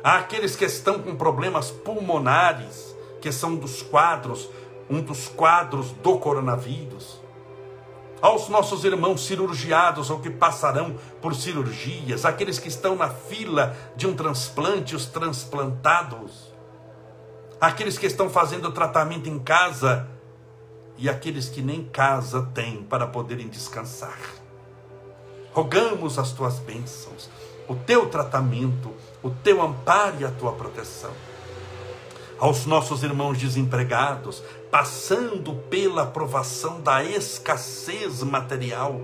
aqueles 0.03 0.53
que 0.57 0.65
estão 0.65 0.99
com 0.99 1.15
problemas 1.15 1.71
pulmonares, 1.71 2.93
que 3.21 3.31
são 3.31 3.55
dos 3.55 3.81
quadros, 3.81 4.49
um 4.89 5.01
dos 5.01 5.29
quadros 5.29 5.91
do 5.91 6.19
coronavírus 6.19 7.23
aos 8.21 8.49
nossos 8.49 8.83
irmãos 8.83 9.25
cirurgiados 9.25 10.09
ou 10.09 10.19
que 10.19 10.29
passarão 10.29 10.95
por 11.21 11.35
cirurgias, 11.35 12.25
aqueles 12.25 12.59
que 12.59 12.67
estão 12.67 12.95
na 12.95 13.09
fila 13.09 13.75
de 13.95 14.07
um 14.07 14.15
transplante, 14.15 14.95
os 14.95 15.05
transplantados, 15.05 16.53
aqueles 17.59 17.97
que 17.97 18.05
estão 18.05 18.29
fazendo 18.29 18.71
tratamento 18.71 19.29
em 19.29 19.39
casa 19.39 20.07
e 20.97 21.09
aqueles 21.09 21.49
que 21.49 21.61
nem 21.61 21.83
casa 21.83 22.49
têm 22.53 22.83
para 22.83 23.05
poderem 23.05 23.47
descansar. 23.47 24.17
Rogamos 25.53 26.17
as 26.17 26.31
tuas 26.31 26.59
bênçãos, 26.59 27.29
o 27.67 27.75
teu 27.75 28.09
tratamento, 28.09 28.93
o 29.23 29.29
teu 29.29 29.61
amparo 29.61 30.17
e 30.19 30.25
a 30.25 30.31
tua 30.31 30.53
proteção. 30.53 31.11
Aos 32.37 32.65
nossos 32.65 33.01
irmãos 33.01 33.37
desempregados, 33.37 34.43
passando 34.69 35.53
pela 35.69 36.05
provação 36.05 36.81
da 36.81 37.03
escassez 37.03 38.21
material, 38.23 38.99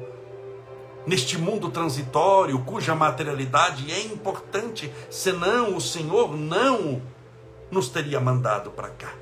neste 1.07 1.37
mundo 1.37 1.69
transitório, 1.69 2.59
cuja 2.59 2.93
materialidade 2.93 3.91
é 3.91 4.01
importante, 4.01 4.91
senão 5.09 5.77
o 5.77 5.81
Senhor 5.81 6.35
não 6.35 7.01
nos 7.71 7.87
teria 7.87 8.19
mandado 8.19 8.69
para 8.71 8.89
cá. 8.89 9.13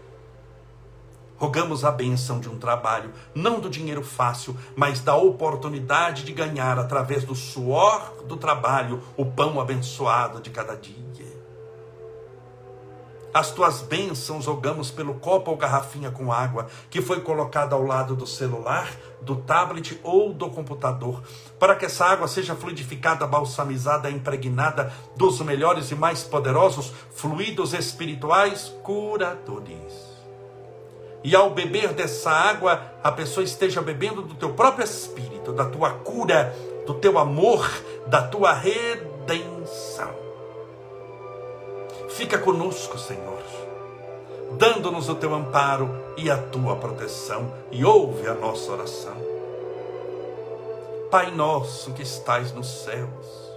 Rogamos 1.38 1.86
a 1.86 1.92
benção 1.92 2.40
de 2.40 2.50
um 2.50 2.58
trabalho, 2.58 3.14
não 3.34 3.62
do 3.62 3.70
dinheiro 3.70 4.04
fácil, 4.04 4.58
mas 4.76 5.00
da 5.00 5.16
oportunidade 5.16 6.26
de 6.26 6.34
ganhar, 6.34 6.78
através 6.78 7.24
do 7.24 7.34
suor 7.34 8.24
do 8.26 8.36
trabalho, 8.36 9.02
o 9.16 9.26
pão 9.26 9.60
abençoado 9.62 10.42
de 10.42 10.50
cada 10.50 10.76
dia. 10.76 11.29
As 13.32 13.52
tuas 13.52 13.82
bênçãos 13.82 14.48
rogamos 14.48 14.90
pelo 14.90 15.14
copo 15.16 15.52
ou 15.52 15.58
garrafinha 15.58 16.10
com 16.10 16.32
água 16.32 16.68
que 16.90 17.02
foi 17.02 17.22
colocada 17.22 17.76
ao 17.76 17.84
lado 17.84 18.16
do 18.16 18.26
celular, 18.26 18.90
do 19.22 19.36
tablet 19.36 20.00
ou 20.04 20.34
do 20.34 20.50
computador, 20.50 21.22
para 21.60 21.76
que 21.76 21.86
essa 21.86 22.06
água 22.06 22.28
seja 22.28 22.56
fluidificada, 22.56 23.28
balsamizada, 23.28 24.10
impregnada 24.10 24.92
dos 25.16 25.40
melhores 25.42 25.92
e 25.92 25.96
mais 25.96 26.24
poderosos 26.24 26.92
fluidos 27.12 27.74
espirituais 27.74 28.74
curadores. 28.82 30.10
E 31.24 31.36
ao 31.36 31.52
beber 31.52 31.94
dessa 31.94 32.32
água, 32.32 32.82
a 33.04 33.12
pessoa 33.12 33.44
esteja 33.44 33.82
bebendo 33.82 34.22
do 34.22 34.36
teu 34.36 34.54
próprio 34.54 34.86
espírito, 34.86 35.52
da 35.52 35.66
tua 35.66 35.92
cura, 35.92 36.56
do 36.88 36.94
teu 36.96 37.20
amor, 37.20 37.70
da 38.08 38.24
tua 38.24 38.54
redenção. 38.54 40.29
Fica 42.20 42.38
conosco, 42.38 43.00
Senhor, 43.00 43.42
dando-nos 44.58 45.08
o 45.08 45.16
teu 45.16 45.34
amparo 45.34 45.90
e 46.18 46.30
a 46.30 46.38
tua 46.38 46.76
proteção, 46.76 47.50
e 47.72 47.86
ouve 47.86 48.28
a 48.28 48.34
nossa 48.34 48.74
oração. 48.74 49.16
Pai 51.10 51.32
nosso 51.32 51.94
que 51.94 52.02
estais 52.02 52.52
nos 52.52 52.68
céus, 52.84 53.54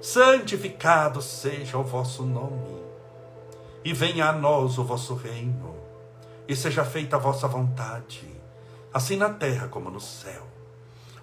santificado 0.00 1.20
seja 1.20 1.76
o 1.76 1.82
vosso 1.82 2.22
nome, 2.22 2.82
e 3.84 3.92
venha 3.92 4.30
a 4.30 4.32
nós 4.32 4.78
o 4.78 4.84
vosso 4.84 5.14
reino, 5.14 5.76
e 6.48 6.56
seja 6.56 6.86
feita 6.86 7.16
a 7.16 7.18
vossa 7.18 7.46
vontade, 7.46 8.26
assim 8.90 9.18
na 9.18 9.28
terra 9.28 9.68
como 9.68 9.90
no 9.90 10.00
céu. 10.00 10.44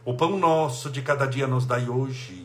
O 0.06 0.14
pão 0.14 0.38
nosso 0.38 0.92
de 0.92 1.02
cada 1.02 1.26
dia 1.26 1.48
nos 1.48 1.66
dai 1.66 1.90
hoje 1.90 2.45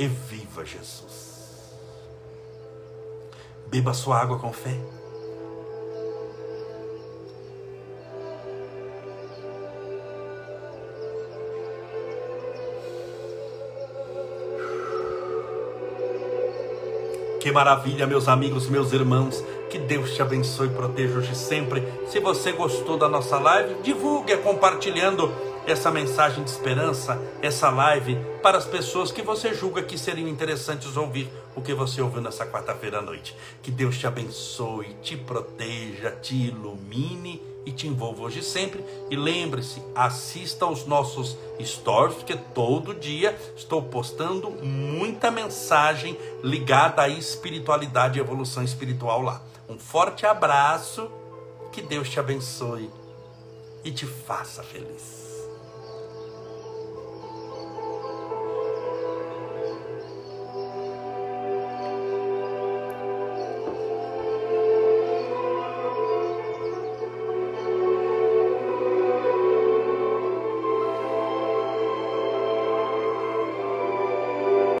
e 0.00 0.06
viva 0.08 0.64
Jesus. 0.64 1.74
Beba 3.66 3.92
sua 3.92 4.18
água 4.18 4.38
com 4.38 4.50
fé. 4.50 4.74
Que 17.38 17.52
maravilha, 17.52 18.06
meus 18.06 18.26
amigos, 18.26 18.70
meus 18.70 18.94
irmãos. 18.94 19.44
Que 19.68 19.78
Deus 19.78 20.14
te 20.14 20.22
abençoe 20.22 20.68
e 20.68 20.70
proteja 20.70 21.18
hoje 21.18 21.36
sempre. 21.36 21.86
Se 22.06 22.20
você 22.20 22.52
gostou 22.52 22.96
da 22.96 23.08
nossa 23.08 23.38
live, 23.38 23.82
divulgue 23.82 24.34
compartilhando 24.38 25.30
essa 25.66 25.90
mensagem 25.90 26.42
de 26.42 26.50
esperança, 26.50 27.20
essa 27.42 27.70
live, 27.70 28.16
para 28.42 28.58
as 28.58 28.64
pessoas 28.64 29.12
que 29.12 29.22
você 29.22 29.54
julga 29.54 29.82
que 29.82 29.98
seriam 29.98 30.28
interessantes 30.28 30.96
ouvir 30.96 31.30
o 31.54 31.60
que 31.60 31.74
você 31.74 32.00
ouviu 32.00 32.20
nessa 32.20 32.46
quarta-feira 32.46 32.98
à 32.98 33.02
noite. 33.02 33.36
Que 33.62 33.70
Deus 33.70 33.98
te 33.98 34.06
abençoe, 34.06 34.96
te 35.02 35.16
proteja, 35.16 36.12
te 36.22 36.34
ilumine 36.34 37.42
e 37.66 37.72
te 37.72 37.86
envolva 37.86 38.22
hoje 38.22 38.40
e 38.40 38.42
sempre. 38.42 38.84
E 39.10 39.16
lembre-se, 39.16 39.82
assista 39.94 40.64
aos 40.64 40.86
nossos 40.86 41.36
stories, 41.62 42.16
porque 42.16 42.36
todo 42.36 42.94
dia 42.94 43.36
estou 43.56 43.82
postando 43.82 44.50
muita 44.50 45.30
mensagem 45.30 46.16
ligada 46.42 47.02
à 47.02 47.08
espiritualidade 47.08 48.18
e 48.18 48.22
evolução 48.22 48.62
espiritual 48.62 49.22
lá. 49.22 49.42
Um 49.68 49.78
forte 49.78 50.26
abraço, 50.26 51.10
que 51.70 51.82
Deus 51.82 52.08
te 52.08 52.18
abençoe 52.18 52.90
e 53.84 53.92
te 53.92 54.06
faça 54.06 54.62
feliz. 54.62 55.19